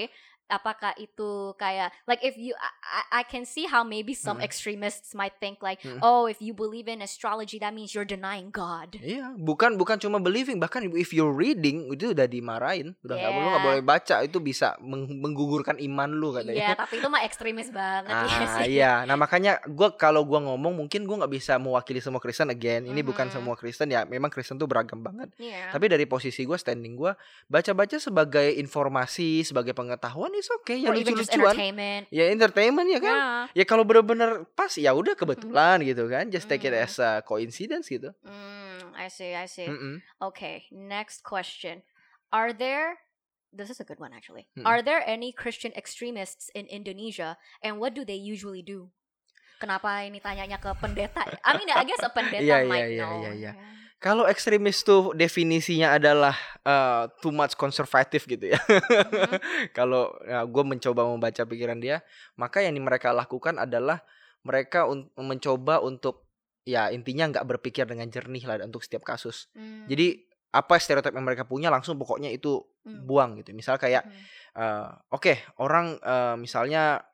[0.51, 2.51] apakah itu kayak like if you
[2.83, 4.45] I, I- can see how maybe some Mm.
[4.45, 5.97] extremists might think like Mm.
[6.01, 8.97] oh if you believe in astrology that means you're denying God.
[8.97, 13.39] Iya, bukan bukan cuma believing, bahkan if you're reading itu udah dimarahin, udah nggak lu
[13.39, 13.63] nggak Yeah.
[13.63, 16.67] boleh baca, itu bisa meng- menggugurkan iman lu Iya, katanya.
[16.77, 18.27] tapi itu mah ekstremis banget ya Ah
[18.59, 18.63] sih.
[18.69, 22.83] iya, nah makanya gua kalau gua ngomong mungkin gua nggak bisa mewakili semua Kristen again.
[22.83, 23.33] Ini bukan Mhm.
[23.33, 25.31] semua Kristen ya, memang Kristen tuh beragam banget.
[25.37, 25.69] Iya.
[25.69, 27.13] Tapi dari posisi gua standing gua
[27.45, 31.53] baca-baca sebagai informasi, sebagai pengetahuan is oke, ya lucu-lucuan.
[31.53, 32.03] entertainment.
[32.09, 33.15] Ya entertainment ya kan.
[33.15, 33.41] Yeah.
[33.53, 36.27] Ya kalau bener-bener pas ya udah kebetulan gitu kan.
[36.27, 36.81] Just take it Mhm.
[36.81, 38.09] as a coincidence gitu.
[38.25, 39.69] Mm, I see, I see.
[39.69, 40.01] Mm-mm.
[40.19, 41.85] Okay, next question.
[42.33, 42.97] Are there
[43.51, 44.47] this is a good one actually.
[44.55, 44.63] Mm.
[44.63, 48.87] Are there any Christian extremists in Indonesia and what do they usually do?
[49.59, 51.21] Kenapa ini tanyanya ke pendeta?
[51.45, 53.19] I mean, I guess a pendeta Iya, iya, might iya, know.
[53.21, 53.51] iya, iya.
[54.01, 56.33] Kalau ekstremis tuh definisinya adalah
[56.65, 58.57] uh, too much konservatif gitu ya.
[58.57, 59.37] Mhm.
[59.77, 62.01] Kalau ya, gue mencoba membaca pikiran dia,
[62.33, 64.01] maka yang mereka lakukan adalah
[64.41, 66.25] mereka un- mencoba untuk
[66.65, 69.53] ya intinya nggak berpikir dengan jernih lah untuk setiap kasus.
[69.53, 70.07] Mm, Jadi
[70.49, 73.53] apa stereotip yang mereka punya langsung pokoknya itu mm, buang gitu.
[73.53, 74.21] Misal kayak mhm.
[74.57, 77.05] eh, oke orang eh, misalnya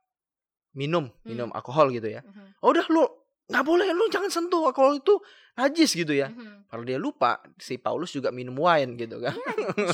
[0.71, 2.23] minum minum alkohol gitu ya.
[2.23, 3.03] Mhm, Oh, udah lu
[3.47, 5.15] nggak boleh lu jangan sentuh alkohol itu
[5.57, 6.29] najis gitu ya.
[6.29, 6.67] mhm.
[6.67, 9.33] Kalau dia lupa si Paulus juga minum wine gitu kan.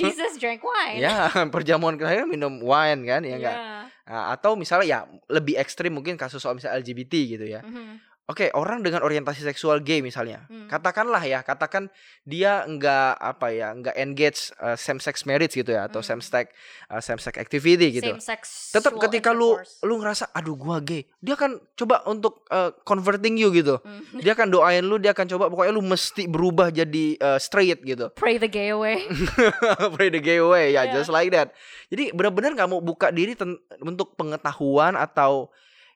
[0.02, 1.00] Jesus drank wine.
[1.00, 3.58] ya, perjamuan terakhir minum wine kan ya enggak.
[3.58, 3.84] Yeah.
[4.04, 5.00] Nah, atau misalnya ya
[5.32, 7.62] lebih ekstrim mungkin kasus soal misalnya LGBT gitu ya.
[7.64, 10.50] Mhm, Oke, orang dengan orientasi seksual gay misalnya.
[10.50, 10.66] Hmm.
[10.66, 11.94] Katakanlah ya, katakan
[12.26, 16.18] dia enggak apa ya, enggak engage uh, same sex marriage gitu ya atau Hmm.
[16.18, 16.50] same sex
[16.90, 18.10] uh, same sex activity gitu.
[18.10, 18.74] Same sex.
[18.74, 19.54] Tetap ketika lu
[19.86, 23.78] lu ngerasa aduh gua gay, dia akan coba untuk uh, converting you gitu.
[23.86, 24.18] Mm.
[24.26, 28.10] Dia akan doain lu, dia akan coba pokoknya lu mesti berubah jadi uh, straight gitu.
[28.18, 29.06] pray the gay away.
[29.94, 30.96] Pray the gay away ya, Yeah.
[30.96, 31.54] just like that.
[31.94, 33.38] Jadi benar-benar nggak mau buka diri
[33.84, 35.52] untuk pengetahuan atau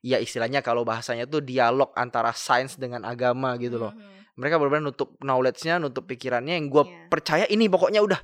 [0.08, 3.92] ya istilahnya kalau bahasanya tuh dialog antara sains dengan agama gitu loh.
[3.92, 4.40] Mhm.
[4.40, 7.10] Mereka benar-benar nutup knowledge-nya, nutup pikirannya yang gue Iya.
[7.12, 8.22] percaya ini pokoknya udah.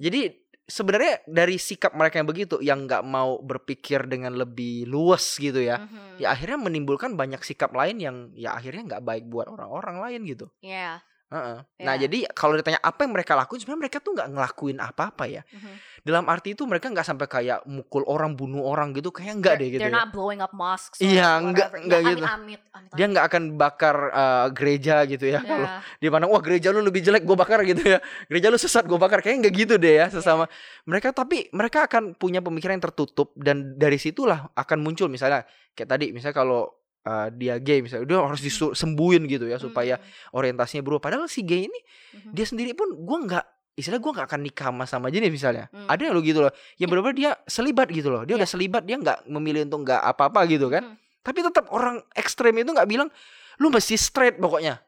[0.00, 0.30] Jadi
[0.64, 5.82] sebenarnya dari sikap mereka yang begitu yang nggak mau berpikir dengan lebih luas gitu ya.
[5.82, 6.22] Mhm.
[6.22, 10.46] Ya akhirnya menimbulkan banyak sikap lain yang ya akhirnya nggak baik buat orang-orang lain gitu.
[10.62, 11.02] Yeah.
[11.30, 11.58] Heeh.
[11.80, 12.04] Nah Ya.
[12.04, 15.42] jadi kalau ditanya apa yang mereka lakuin sebenarnya mereka tuh nggak ngelakuin apa-apa ya.
[15.46, 15.74] Mhm.
[16.00, 19.68] Dalam arti itu mereka nggak sampai kayak mukul orang, bunuh orang gitu, kayak They're- deh
[19.70, 19.80] gitu.
[19.80, 20.00] They're ya.
[20.00, 20.98] not blowing up mosques.
[20.98, 21.86] Iya, enggak- whatever.
[21.86, 22.24] enggak Ya, gitu.
[22.26, 25.38] Amit, amit, Dia nggak akan bakar uh, gereja gitu ya.
[25.40, 25.80] Kalau Yeah.
[25.98, 27.98] dia pandang wah gereja lu lebih jelek, gue bakar gitu ya.
[28.26, 29.20] Gereja lu sesat, gue bakar.
[29.20, 30.50] Kayaknya nggak gitu deh ya sesama
[30.82, 31.12] mereka.
[31.12, 36.06] Tapi mereka akan punya pemikiran yang tertutup dan dari situlah akan muncul misalnya kayak tadi,
[36.10, 40.34] misalnya kalau uh, dia gay misalnya, dia harus disembuhin gitu ya supaya Mhm.
[40.34, 41.08] orientasinya berubah.
[41.08, 41.80] Padahal si gay ini
[42.16, 42.30] Mhm.
[42.32, 45.88] dia sendiri pun gue nggak istilah gue nggak akan nikah sama sama jenis misalnya Hmm.
[45.88, 48.44] ada yang lo gitu loh yang benar-benar dia selibat gitu loh dia Iya.
[48.44, 52.68] udah selibat dia nggak memilih untuk nggak apa-apa gitu kan tapi tetap orang ekstrem itu
[52.68, 53.08] nggak bilang
[53.56, 54.84] lu mesti straight pokoknya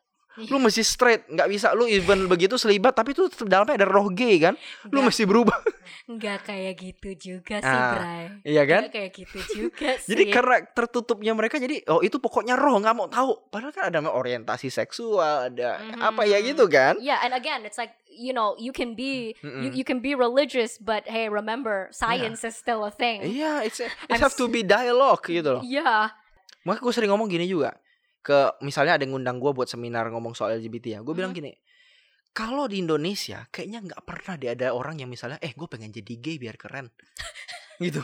[0.49, 4.09] lu mesti straight nggak bisa lu even begitu selibat tapi itu tetap dalamnya ada roh
[4.09, 4.57] gay kan?
[4.87, 5.59] Lu Nggak- mesti berubah.
[6.03, 8.25] Nggak kayak gitu juga sih, Ah, Bray.
[8.43, 8.81] iya kan?
[8.87, 10.09] Nggak kayak gitu juga sih.
[10.09, 13.37] jadi karena tertutupnya mereka jadi oh itu pokoknya roh nggak mau tahu.
[13.49, 16.97] Padahal kan ada orientasi seksual ada apa ya gitu kan?
[16.99, 20.77] Yeah, and again, it's like you know, you can be you, you can be religious,
[20.77, 23.21] but hey, remember, science is still a thing.
[23.23, 25.63] iya it's it I'm have to be dialogue gitu loh.
[25.63, 26.13] Yeah.
[26.63, 27.75] Makanya gue sering ngomong gini juga
[28.23, 31.39] ke misalnya ada yang ngundang gue buat seminar ngomong soal LGBT ya, gue bilang Mhm.
[31.43, 31.53] gini,
[32.33, 36.13] kalau di Indonesia kayaknya nggak pernah deh ada orang yang misalnya, eh gue pengen jadi
[36.17, 36.89] gay biar keren,
[37.83, 38.01] gitu,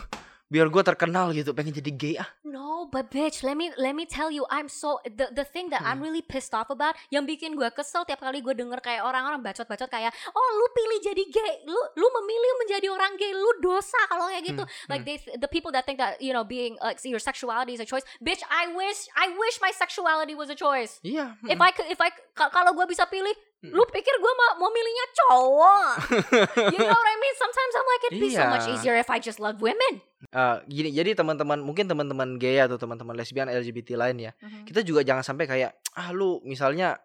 [0.48, 4.02] biar gue terkenal gitu, pengen jadi gay ah, No, but bitch, let me let me
[4.02, 6.08] tell you, I'm so the the thing that I'm Hmm.
[6.08, 9.86] really pissed off about, yang bikin gue kesel tiap kali gue denger kayak orang-orang bacot-bacot
[9.86, 14.24] kayak, oh lu pilih jadi gay, lu lu memilih menjadi orang gay, lu dosa kalau
[14.26, 14.62] kayak gitu.
[14.64, 17.82] Hmm, Like they, the people that think that you know being like your sexuality is
[17.82, 20.96] a choice, bitch, I wish I wish my sexuality was a choice.
[21.04, 23.74] iya, If I could, if I ka- kalau gue bisa pilih, Hmm.
[23.74, 25.90] lu pikir gue mau mau milihnya cowok?
[26.70, 27.34] you know what I mean?
[27.34, 28.72] Sometimes I'm like, it'd be so much Iya.
[28.72, 29.98] easier if I just love women.
[30.30, 34.62] Eh, gini, jadi teman-teman mungkin teman-teman gay atau teman-teman lesbian LGBT lain ya, Mhm.
[34.62, 37.02] kita juga jangan sampai kayak ah lu misalnya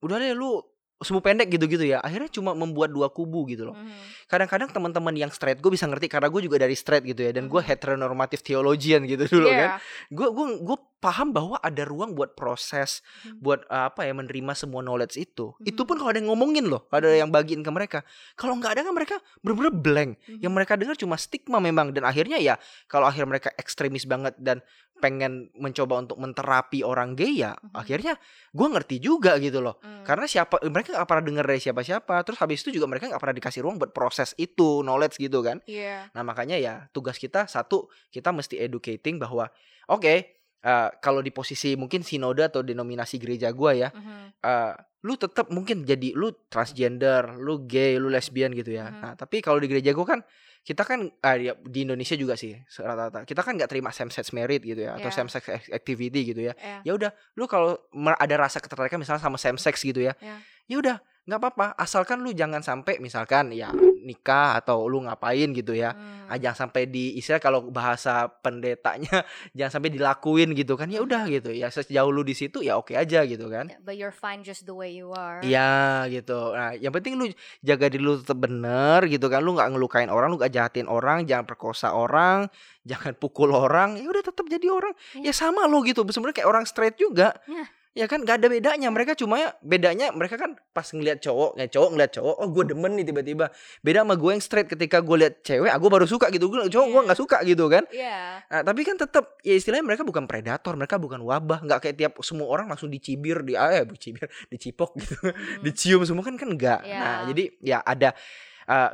[0.00, 0.64] udah deh lu
[1.00, 3.76] semu pendek gitu-gitu ya, akhirnya cuma membuat dua kubu gitu loh.
[3.76, 3.92] Mhm.
[4.30, 7.44] kadang-kadang teman-teman yang straight gue bisa ngerti karena gue juga dari straight gitu ya dan
[7.44, 7.66] gue Mhm.
[7.66, 10.06] heteronormatif theologian gitu dulu kan Yeah.
[10.08, 13.42] gue gue gue paham bahwa ada ruang buat proses Mhm.
[13.42, 15.82] buat uh, apa ya menerima semua knowledge itu itu Mhm.
[15.82, 18.82] pun kalau ada yang ngomongin loh kalau ada yang bagiin ke mereka kalau nggak ada
[18.84, 20.38] kan mereka bener-bener blank Mhm.
[20.38, 22.54] yang mereka dengar cuma stigma memang dan akhirnya ya
[22.86, 24.62] kalau akhir mereka ekstremis banget dan
[25.00, 27.72] pengen mencoba untuk menterapi orang gay ya Mhm.
[27.72, 28.14] akhirnya
[28.52, 30.04] gue ngerti juga gitu loh Mm.
[30.04, 33.18] karena siapa mereka mereka nggak pernah dengar dari siapa-siapa terus habis itu juga mereka nggak
[33.18, 36.10] pernah dikasih ruang buat proses itu knowledge gitu kan Yeah.
[36.10, 39.46] nah makanya ya tugas kita satu kita mesti educating bahwa
[39.86, 40.14] oke
[40.60, 44.42] eh, kalau di posisi mungkin sinode atau denominasi gereja gua ya Mhm.
[44.42, 49.00] eh, lu tetap mungkin jadi lu transgender lu gay lu lesbian gitu ya Mhm.
[49.00, 50.20] nah tapi kalau di gereja gua kan
[50.60, 54.30] kita kan ah, ya, di Indonesia juga sih rata-rata kita kan nggak terima same sex
[54.30, 55.16] marriage gitu ya atau Yeah.
[55.16, 56.80] same sex activity gitu ya Yeah.
[56.84, 60.36] ya udah lu kalau ada rasa ketertarikan misalnya sama same sex gitu ya Ya.
[60.68, 65.72] ya udah nggak apa-apa asalkan lu jangan sampai misalkan ya nikah atau lu ngapain gitu
[65.72, 66.26] ya Hmm.
[66.26, 69.22] ah, jangan sampai di istilah kalau bahasa pendetanya
[69.56, 72.92] jangan sampai dilakuin gitu kan ya udah gitu ya sejauh lu di situ ya oke
[72.92, 75.42] aja gitu kan Yeah, But you're fine just the way you are.
[75.42, 76.54] Iya gitu.
[76.54, 77.26] Nah, yang penting lu
[77.60, 79.42] jaga diri lu tetap bener gitu kan.
[79.42, 82.46] Lu nggak ngelukain orang, lu gak jahatin orang, jangan perkosa orang,
[82.90, 83.94] jangan pukul orang.
[83.98, 84.94] Ya udah tetap jadi orang.
[85.14, 85.30] Iya.
[85.30, 86.02] Ya sama lo gitu.
[86.02, 87.36] Sebenarnya kayak orang straight juga.
[87.46, 87.66] Iya.
[87.90, 88.86] Ya kan gak ada bedanya.
[88.86, 92.64] Mereka cuma ya bedanya mereka kan pas ngeliat cowok, ya cowok ngeliat cowok, oh gue
[92.70, 93.50] demen nih tiba-tiba.
[93.82, 96.46] Beda sama gue yang straight ketika gue liat cewek, aku baru suka gitu.
[96.46, 97.06] Gue cowok gue Iya.
[97.10, 97.84] nggak suka gitu kan.
[97.90, 98.46] Yeah.
[98.46, 102.12] Nah, tapi kan tetap ya istilahnya mereka bukan predator, mereka bukan wabah, nggak kayak tiap
[102.22, 105.62] semua orang langsung dicibir, di ah, eh dicibir, dicipok gitu, Mhm.
[105.66, 106.86] dicium semua kan kan enggak.
[106.86, 106.98] Iya.
[107.02, 108.14] Nah, jadi ya ada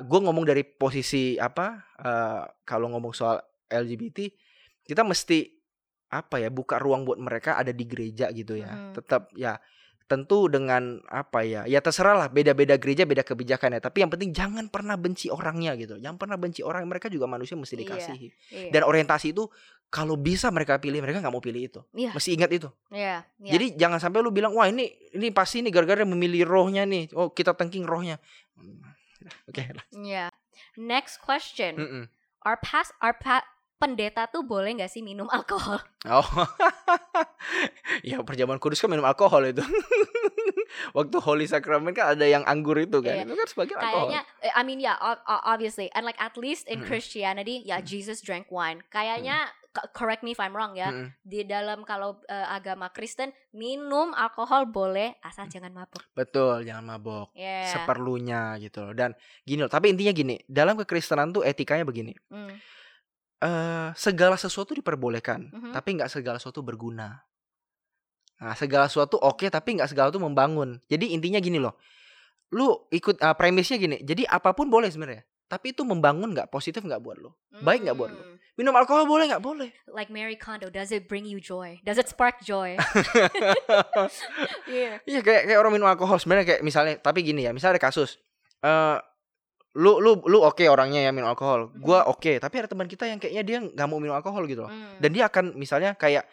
[0.00, 3.36] gue ngomong dari posisi apa eh, kalau ngomong soal
[3.68, 4.24] LGBT,
[4.88, 5.55] kita mesti
[6.08, 8.70] apa ya buka ruang buat mereka ada di gereja gitu ya.
[8.70, 8.92] Mhm.
[8.94, 9.58] Tetap ya
[10.06, 14.30] tentu dengan apa ya ya terserah lah beda-beda gereja beda kebijakan ya tapi yang penting
[14.30, 17.82] jangan pernah benci orangnya gitu jangan pernah benci orang mereka juga manusia mesti Iya.
[17.82, 18.70] dikasihi Yeah.
[18.70, 19.50] dan orientasi itu
[19.90, 22.14] kalau bisa mereka pilih mereka nggak mau pilih itu Iya.
[22.14, 23.26] mesti ingat itu Yeah.
[23.42, 23.58] Yeah.
[23.58, 27.34] jadi jangan sampai lu bilang wah ini ini pasti nih gara-gara memilih rohnya nih oh
[27.34, 28.22] kita tengking rohnya
[28.54, 28.78] Hmm,
[29.50, 29.84] oke lah.
[29.90, 30.30] Yeah.
[30.78, 31.76] Next question.
[31.76, 32.04] Mm-mm.
[32.46, 33.42] Our past, our pa
[33.76, 35.80] pendeta tuh boleh nggak sih minum alkohol?
[36.08, 36.24] oh
[38.02, 39.62] ya perjamuan kudus kan minum alkohol itu
[40.96, 43.24] waktu holy sacrament kan ada yang anggur itu kan Iya.
[43.24, 46.36] itu kan sebagai alkohol Kayaknya, eh, I mean yeah, ob- ob- obviously, and like at
[46.36, 46.88] least in Mm-mm.
[46.88, 47.86] Christianity, ya Mm.
[47.86, 48.84] Jesus drank wine.
[48.86, 50.90] Kayaknya, co- correct me if I'm wrong ya.
[50.90, 51.16] Mm-mm.
[51.22, 56.02] Di dalam kalau eh, agama Kristen minum alkohol boleh asal jangan mabuk.
[56.12, 57.68] betul jangan mabok Yeah.
[57.70, 62.52] seperlunya gitu loh dan gini loh tapi intinya gini dalam kekristenan tuh etikanya begini Mm.
[63.36, 65.70] Eh segala sesuatu diperbolehkan, Mhm.
[65.72, 67.20] tapi nggak segala sesuatu berguna.
[68.36, 70.76] Nah, segala sesuatu oke, tapi nggak segala sesuatu membangun.
[70.88, 71.76] Jadi intinya gini loh,
[72.52, 74.00] lu ikut uh, premisnya gini.
[74.00, 77.40] Jadi apa pun boleh sebenarnya, tapi itu membangun nggak, positif nggak buat lo.
[77.64, 78.20] Baik nggak buat lo?
[78.20, 78.36] Mm.
[78.56, 79.40] Minum alkohol boleh nggak?
[79.40, 79.68] Boleh.
[79.88, 81.80] Like Mary Kondo, does it bring you joy?
[81.84, 82.76] Does it spark joy?
[84.68, 85.00] yeah.
[85.04, 88.16] Iya kayak kayak orang minum alkohol sebenarnya kayak misalnya, tapi gini ya, misalnya ada kasus,
[88.64, 88.96] eh
[89.76, 93.20] lu lu lu oke orangnya ya minum alkohol, gua oke, tapi ada teman kita yang
[93.20, 94.72] kayaknya dia nggak mau minum alkohol gitu loh.
[94.72, 95.04] Mm.
[95.04, 96.24] Dan dia akan misalnya kayak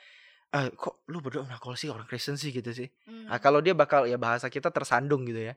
[0.56, 2.88] ah kok lu berdua minum alkohol sih orang Kristen sih gitu sih.
[3.04, 3.28] Mm.
[3.28, 5.54] Nah, kalau dia bakal ya bahasa kita tersandung gitu ya.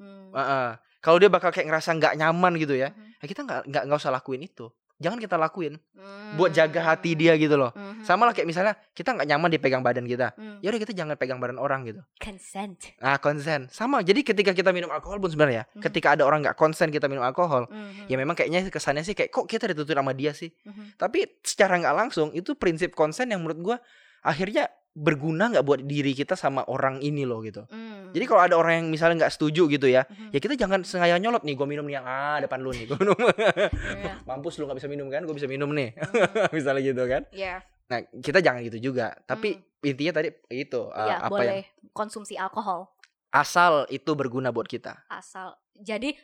[0.00, 0.32] Mm.
[0.32, 0.70] Heeh.
[1.06, 2.90] Kalau dia bakal kayak ngerasa nggak nyaman gitu ya.
[2.90, 3.22] Mhm.
[3.22, 4.66] Ya kita nggak nggak nggak usah lakuin itu.
[4.96, 6.40] Jangan kita lakuin Mm.
[6.40, 7.72] buat jaga hati dia gitu loh.
[7.72, 8.04] Mhm.
[8.04, 10.32] Sama lah kayak misalnya kita nggak nyaman dipegang badan kita.
[10.36, 10.60] Mm.
[10.64, 12.00] Ya udah kita jangan pegang badan orang gitu.
[12.16, 12.96] Consent.
[13.00, 13.68] Nah, konsen.
[13.68, 14.00] Sama.
[14.00, 15.82] Jadi ketika kita minum alkohol pun sebenarnya, Mhm.
[15.84, 18.08] ketika ada orang nggak konsen kita minum alkohol, Mhm.
[18.08, 20.52] ya memang kayaknya kesannya sih kayak kok kita dituntut sama dia sih.
[20.64, 20.96] Mhm.
[20.96, 23.76] Tapi secara nggak langsung itu prinsip konsen yang menurut gua
[24.24, 24.66] akhirnya
[24.96, 27.68] berguna nggak buat diri kita sama orang ini loh gitu.
[27.68, 28.16] Mm.
[28.16, 30.32] Jadi kalau ada orang yang misalnya nggak setuju gitu ya, Mhm.
[30.32, 32.96] ya kita jangan sengaja nyolot nih gue minum nih yang ah depan lu nih gue
[32.96, 34.16] minum Yeah.
[34.28, 36.48] mampus lu nggak bisa minum kan gue bisa minum nih Mhm.
[36.56, 37.60] misalnya gitu kan Yeah.
[37.86, 42.34] nah kita jangan gitu juga tapi intinya tadi itu uh, Iya, apa ya boleh konsumsi
[42.34, 42.88] alkohol
[43.28, 45.52] asal itu berguna buat kita asal.
[45.76, 46.16] Jadi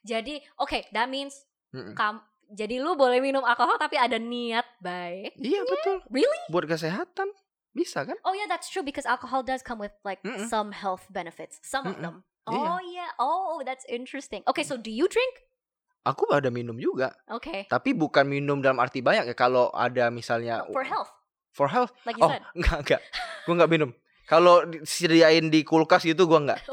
[0.00, 1.92] jadi oke, that means Mm-mm.
[1.92, 5.34] kam jadi lu boleh minum alkohol tapi ada niat baik.
[5.36, 6.40] iya betul Really?
[6.48, 7.28] buat kesehatan
[7.76, 10.48] bisa kan Oh yeah, that's true because alcohol does come with like Mm-mm.
[10.48, 11.60] some health benefits.
[11.60, 12.02] Some of Mm-mm.
[12.02, 12.16] them.
[12.48, 12.70] Iya.
[12.72, 13.10] Oh yeah.
[13.20, 14.40] Oh, that's interesting.
[14.48, 15.44] Okay, so do you drink?
[16.06, 17.66] aku ada minum juga Okay.
[17.66, 21.10] tapi bukan minum dalam arti banyak ya kalau ada misalnya For health,
[21.50, 22.46] for health like you oh said.
[22.62, 23.00] enggak enggak
[23.42, 23.90] gue nggak minum
[24.26, 26.60] kalau disediain di kulkas gitu gue nggak.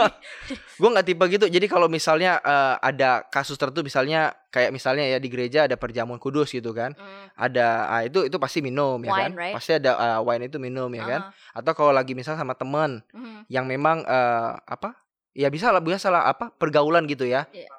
[0.80, 1.46] Gue nggak tipe gitu.
[1.46, 6.16] Jadi kalau misalnya eh, ada kasus tertentu misalnya kayak misalnya ya di gereja ada perjamuan
[6.16, 6.94] kudus gitu kan.
[6.96, 9.32] Mm, ada ah, itu itu pasti minum ya Wine, kan?
[9.36, 9.54] right?
[9.54, 11.20] pasti ada ah, wine itu minum ya kan?
[11.28, 11.58] Uh-huh.
[11.60, 13.50] atau kalau lagi misal sama teman Mhm.
[13.50, 14.96] yang memang eh, apa?
[15.30, 16.50] Ya bisa lah biasa lah apa?
[16.54, 17.46] Pergaulan gitu ya.
[17.50, 17.70] Iya.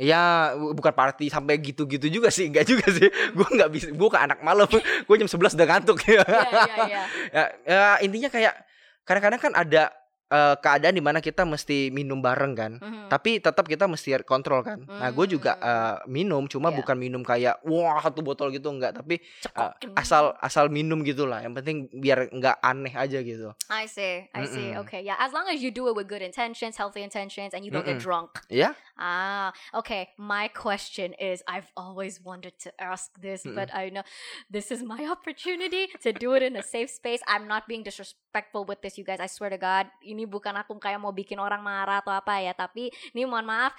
[0.00, 3.04] Ya bu- bukan party sampai gitu-gitu juga sih, enggak juga sih.
[3.36, 4.64] Gue nggak bisa, gue ke anak malam,
[5.06, 6.24] gue jam 11 udah ngantuk ya.
[6.24, 7.02] Iya, iya.
[7.28, 8.56] ya, ya, intinya kayak
[9.04, 9.92] kadang-kadang kan ada
[10.30, 12.72] eh, keadaan di mana kita mesti minum bareng kan.
[12.78, 13.10] Mhm.
[13.10, 14.78] Tapi tetap kita mesti kontrol kan.
[14.86, 16.78] Nah, gue juga eh, minum, cuma Iya.
[16.78, 19.92] bukan minum kayak wah satu botol gitu enggak, tapi Cekokin.
[19.94, 21.42] asal asal minum gitulah.
[21.42, 23.50] Yang penting biar nggak aneh aja gitu.
[23.66, 24.70] I see, I see.
[24.70, 24.82] Mm-mm.
[24.86, 25.18] Okay, yeah.
[25.18, 27.98] As long as you do it with good intentions, healthy intentions, and you don't get
[27.98, 28.06] Mm-mm.
[28.06, 28.38] drunk.
[28.46, 28.78] Ya?
[28.94, 30.12] Ah, okay.
[30.14, 33.56] My question is I've always wanted to ask this, Mm-mm.
[33.56, 34.04] but I know
[34.46, 37.24] this is my opportunity to do it in a safe space.
[37.26, 39.18] I'm not being disrespectful with this, you guys.
[39.18, 39.88] I swear to God.
[40.00, 43.72] Ini bukan aku kayak mau bikin orang marah atau apa ya, tapi ini mohon maaf,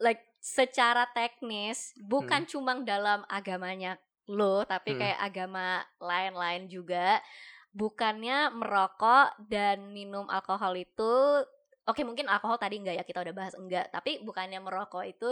[0.00, 3.96] like secara teknis bukan cuma dalam agamanya
[4.28, 5.00] lo, tapi Mm-mm.
[5.00, 7.20] kayak agama lain-lain juga.
[7.76, 11.44] Bukannya merokok dan minum alkohol itu
[11.86, 15.30] Oke mungkin alkohol tadi enggak ya kita udah bahas enggak tapi bukannya merokok itu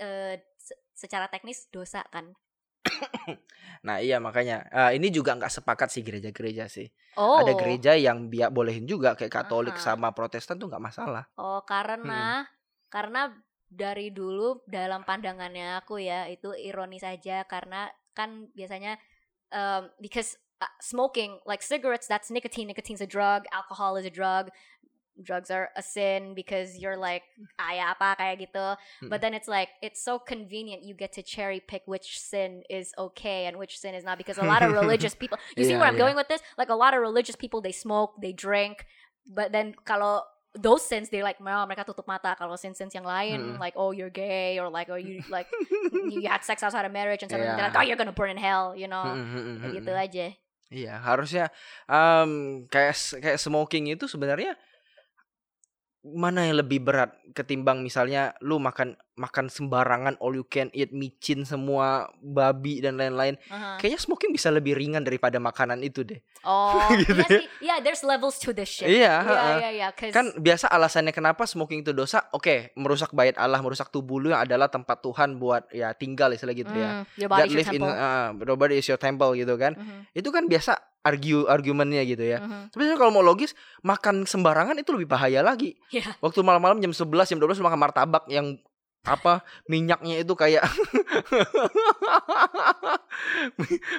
[0.00, 2.34] eh, se- secara teknis dosa kan
[3.82, 6.86] Nah, iya makanya eh, ini juga nggak sepakat sih gereja-gereja sih.
[7.18, 9.82] oh Ada gereja yang biar bolehin juga kayak Katolik Aha.
[9.82, 11.26] sama Protestan tuh nggak masalah.
[11.34, 12.46] oh karena
[12.86, 13.34] karena
[13.72, 19.00] dari dulu dalam pandangannya aku ya itu ironis saja karena kan biasanya
[19.48, 24.52] um, because uh, smoking like cigarettes that's nicotine nicotine's a drug alcohol is a drug
[25.22, 27.22] drugs are a sin because you're like
[27.58, 28.66] kayak apa kayak gitu.
[29.08, 32.92] But then it's like it's so convenient you get to cherry pick which sin is
[32.98, 35.86] okay and which sin is not because a lot of religious people you see where
[35.86, 36.04] I'm iya.
[36.04, 36.42] going with this?
[36.58, 38.84] Like a lot of religious people they smoke they drink
[39.26, 42.36] but then kalau those sins they like well, mereka tutup mata.
[42.36, 43.58] Kalau sins sins yang lain Mm-mm.
[43.58, 45.48] like oh you're gay or like oh you like
[46.12, 48.76] you had sex outside of marriage and they're like oh you're gonna burn in hell
[48.76, 49.04] you know?
[49.04, 50.04] Mm, mm, mm, Kayak mm, gitu mm.
[50.04, 50.26] aja.
[50.72, 51.44] Iya, harusnya
[51.84, 54.56] em, kayak kayak smoking itu sebenarnya
[56.02, 61.42] mana yang lebih berat ketimbang misalnya lu makan makan sembarangan all you can eat micin
[61.42, 63.36] semua babi dan lain-lain.
[63.46, 63.76] Aha.
[63.76, 66.16] Kayaknya smoking bisa lebih ringan daripada makanan itu deh.
[66.42, 67.28] oh Gitu iya ya.
[67.28, 71.10] sih yeah there's levels to this shit Iya, yeah yeah yeah 'cause- Kan biasa alasannya
[71.10, 72.24] kenapa smoking itu dosa?
[72.30, 76.50] Oke, merusak bait Allah, merusak tubuh lu yang adalah tempat Tuhan buat ya tinggal istilah
[76.52, 77.04] gitu ya.
[77.04, 79.72] Mm, your body your live in temple uh, your body is your temple gitu kan.
[79.74, 82.38] Mhm, Itu kan biasa argue argumennya gitu ya.
[82.38, 82.70] mhm.
[82.70, 85.74] Tapi sebenarnya kalau mau logis, makan sembarangan itu lebih bahaya lagi.
[85.90, 86.14] Iya.
[86.18, 88.54] Waktu malam-malam jam 11, jam 12 lu makan martabak yang
[89.04, 90.62] apa minyaknya itu kayak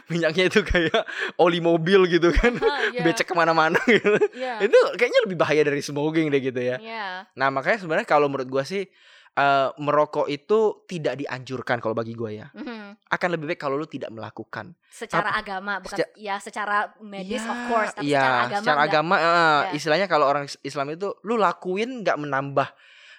[0.08, 1.04] minyaknya itu kayak
[1.36, 5.62] oli mobil gitu kan Ah, yeah, becek ke mana-mana gitu yeah, itu kayaknya lebih bahaya
[5.62, 7.28] dari smoking deh gitu ya yeah.
[7.34, 8.88] nah makanya sebenarnya kalau menurut gua sih
[9.34, 12.96] eh, merokok itu tidak dianjurkan kalau bagi gua ya Mhm.
[13.10, 17.52] akan lebih baik kalau lu tidak melakukan secara agama bukan seca- ya secara medis of
[17.52, 18.90] Ya, course tapi iya, secara agama secara enggak.
[18.90, 19.72] agama eh, Ya.
[19.74, 22.70] istilahnya kalau orang is- Islam itu lu lakuin nggak menambah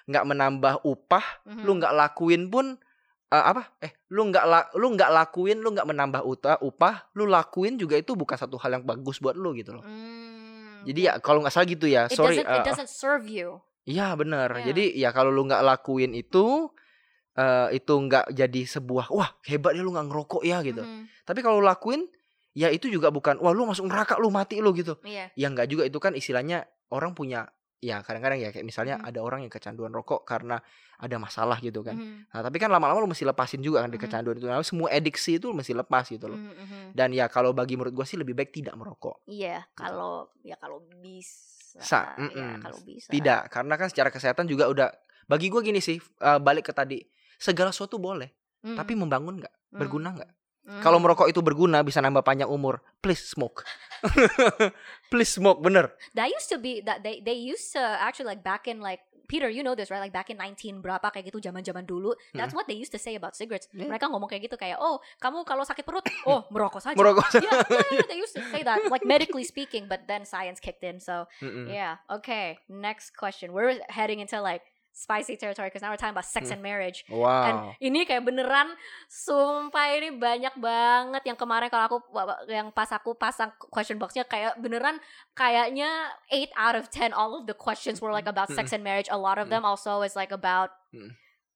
[0.05, 1.63] nggak menambah upah Mhm.
[1.63, 2.77] lu nggak lakuin pun
[3.25, 3.73] eh, apa?
[3.79, 7.95] Eh lu nggak la- lu nggak lakuin lu nggak menambah uta, upah lu lakuin juga
[7.95, 9.83] itu bukan satu hal yang bagus buat lu gitu loh.
[9.83, 13.25] Mm, jadi ya kalau nggak salah gitu ya it sorry doesn't it eh, doesn't serve
[13.25, 13.57] you.
[13.83, 14.69] iya benar Ya.
[14.69, 16.69] jadi ya kalau lu nggak lakuin itu
[17.33, 20.79] eh, itu nggak jadi sebuah wah hebat ya lu nggak ngerokok ya gitu.
[20.79, 21.25] Mhm.
[21.25, 22.05] tapi kalau lakuin
[22.53, 24.95] ya itu juga bukan wah lu masuk neraka lu mati lu gitu.
[25.01, 25.33] Iya.
[25.33, 27.49] Ya nggak juga itu kan istilahnya orang punya
[27.85, 29.05] ya kadang-kadang ya kayak misalnya Mhm.
[29.05, 30.57] ada orang yang kecanduan rokok karena
[30.97, 32.33] ada masalah gitu kan Mhm.
[32.33, 34.03] Nah, tapi kan lama-lama lu mesti lepasin juga kan di Mhm.
[34.03, 34.45] kecanduan itu.
[34.45, 36.35] Nah, semua adiksi itu lu mesti lepas gitu loh.
[36.35, 36.81] Mhm, mhm.
[36.91, 39.21] Dan ya kalau bagi menurut gua sih lebih baik tidak merokok.
[39.25, 42.59] iya kalau ya kalau bisa Sa- ya mm-mm.
[42.59, 44.89] kalau bisa Tidak, karena kan secara kesehatan juga udah
[45.25, 47.03] bagi gua gini sih, eh, balik ke tadi.
[47.35, 48.31] Segala sesuatu boleh,
[48.63, 48.75] Mhm.
[48.75, 49.53] tapi membangun nggak?
[49.69, 49.77] Mhm.
[49.77, 50.31] Berguna nggak?
[50.65, 50.81] Mhm.
[50.81, 53.61] Kalau merokok itu berguna bisa nambah panjang umur, please smoke.
[55.13, 55.93] please smoke, bener.
[56.17, 59.49] that used to be that they they used to actually like back in like Peter,
[59.49, 59.99] you know this right?
[59.99, 62.13] Like back in 19 berapa kayak gitu zaman-zaman dulu.
[62.37, 63.65] That's what they used to say about cigarettes.
[63.73, 63.89] Yeah.
[63.89, 67.25] Mereka ngomong kayak gitu kayak, "Oh, kamu kalau sakit perut, oh, merokok saja." Merokok.
[67.41, 70.85] yeah, yeah, yeah, they used to say that like medically speaking, but then science kicked
[70.85, 71.01] in.
[71.01, 71.69] So, Mm-mm.
[71.73, 71.97] yeah.
[72.05, 73.49] Okay, next question.
[73.49, 74.61] We're heading into like
[74.95, 76.55] spicy territory because now we're talking about sex Hmm.
[76.55, 77.03] and marriage.
[77.11, 77.75] And Wow.
[77.83, 78.71] ini kayak beneran
[79.11, 81.97] sumpah ini banyak banget yang kemarin kalau aku
[82.47, 84.95] yang pas aku pasang question boxnya kayak beneran
[85.35, 85.91] kayaknya
[86.31, 89.11] 8 out of 10 all of the questions were like about sex and marriage.
[89.11, 90.71] A lot of them also is like about.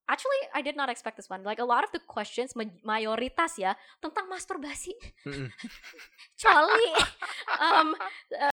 [0.09, 1.45] Actually, I did not expect this one.
[1.45, 4.97] Like a lot of the questions ma- mayoritas ya tentang masturbasi.
[6.33, 6.89] Kecuali
[7.61, 7.93] um,